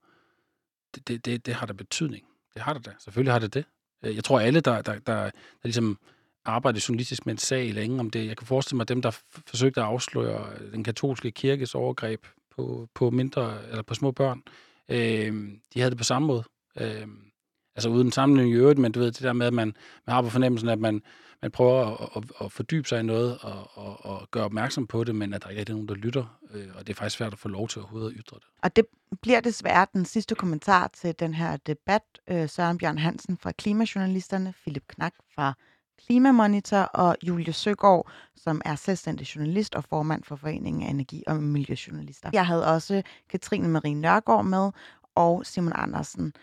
det, 0.95 1.07
det, 1.07 1.25
det, 1.25 1.45
det 1.45 1.53
har 1.53 1.65
der 1.65 1.73
betydning. 1.73 2.25
Det 2.53 2.61
har 2.61 2.73
det 2.73 2.85
da. 2.85 2.91
Selvfølgelig 2.99 3.33
har 3.33 3.39
det 3.39 3.53
det. 3.53 3.65
Øh, 4.05 4.15
jeg 4.15 4.23
tror, 4.23 4.39
alle, 4.39 4.59
der, 4.59 4.81
der, 4.81 4.99
der, 4.99 5.23
der 5.23 5.31
ligesom 5.63 5.99
arbejdet 6.45 6.89
journalistisk 6.89 7.25
med 7.25 7.33
en 7.33 7.37
sag 7.37 7.73
længe 7.73 7.99
om 7.99 8.09
det, 8.09 8.27
jeg 8.27 8.37
kan 8.37 8.47
forestille 8.47 8.77
mig, 8.77 8.83
at 8.83 8.89
dem, 8.89 9.01
der 9.01 9.19
forsøgte 9.47 9.81
at 9.81 9.87
afsløre 9.87 10.47
den 10.71 10.83
katolske 10.83 11.31
kirkes 11.31 11.75
overgreb 11.75 12.25
på, 12.55 12.89
på 12.93 13.09
mindre 13.09 13.69
eller 13.69 13.83
på 13.83 13.93
små 13.93 14.11
børn, 14.11 14.43
øh, 14.89 15.51
de 15.73 15.79
havde 15.79 15.89
det 15.89 15.97
på 15.97 16.03
samme 16.03 16.27
måde. 16.27 16.43
Øh, 16.79 17.07
altså 17.75 17.89
uden 17.89 18.11
sammenligning 18.11 18.55
i 18.55 18.59
øvrigt, 18.59 18.79
men 18.79 18.91
du 18.91 18.99
ved, 18.99 19.11
det 19.11 19.23
der 19.23 19.33
med, 19.33 19.47
at 19.47 19.53
man, 19.53 19.73
man 20.07 20.13
har 20.13 20.21
på 20.21 20.29
fornemmelsen, 20.29 20.69
at 20.69 20.79
man, 20.79 21.01
man 21.41 21.51
prøver 21.51 22.03
at, 22.03 22.09
at, 22.15 22.45
at 22.45 22.51
fordybe 22.51 22.87
sig 22.87 22.99
i 22.99 23.03
noget 23.03 23.37
og, 23.41 23.69
og, 23.73 24.05
og 24.05 24.27
gøre 24.31 24.43
opmærksom 24.43 24.87
på 24.87 25.03
det, 25.03 25.15
men 25.15 25.33
at 25.33 25.43
der 25.43 25.49
ikke 25.49 25.61
er 25.61 25.69
nogen, 25.69 25.87
der 25.87 25.95
lytter, 25.95 26.39
øh, 26.53 26.67
og 26.75 26.87
det 26.87 26.93
er 26.93 26.97
faktisk 26.97 27.17
svært 27.17 27.33
at 27.33 27.39
få 27.39 27.47
lov 27.47 27.67
til 27.67 27.79
at 27.79 27.83
overhovedet 27.83 28.09
at 28.09 28.15
ytre 28.19 28.37
det. 28.37 28.45
Og 28.63 28.75
det 28.75 28.85
bliver 29.21 29.39
desværre 29.39 29.87
den 29.93 30.05
sidste 30.05 30.35
kommentar 30.35 30.87
til 30.87 31.19
den 31.19 31.33
her 31.33 31.57
debat. 31.57 32.03
Øh, 32.27 32.49
Søren 32.49 32.77
Bjørn 32.77 32.97
Hansen 32.97 33.37
fra 33.37 33.51
Klimajournalisterne, 33.51 34.53
Philip 34.63 34.83
Knak 34.87 35.13
fra 35.35 35.53
Klimamonitor 36.05 36.77
og 36.77 37.17
Julie 37.23 37.53
Søgaard, 37.53 38.11
som 38.35 38.61
er 38.65 38.75
selvstændig 38.75 39.35
journalist 39.35 39.75
og 39.75 39.83
formand 39.83 40.23
for 40.23 40.35
Foreningen 40.35 40.83
af 40.83 40.89
Energi- 40.89 41.23
og 41.27 41.35
Miljøjournalister. 41.35 42.29
Jeg 42.33 42.45
havde 42.47 42.67
også 42.67 43.03
Katrine 43.29 43.67
Marie 43.67 43.93
Nørgaard 43.93 44.45
med, 44.45 44.71
og 45.15 45.45
Simon 45.45 45.73
Andersen. 45.75 46.33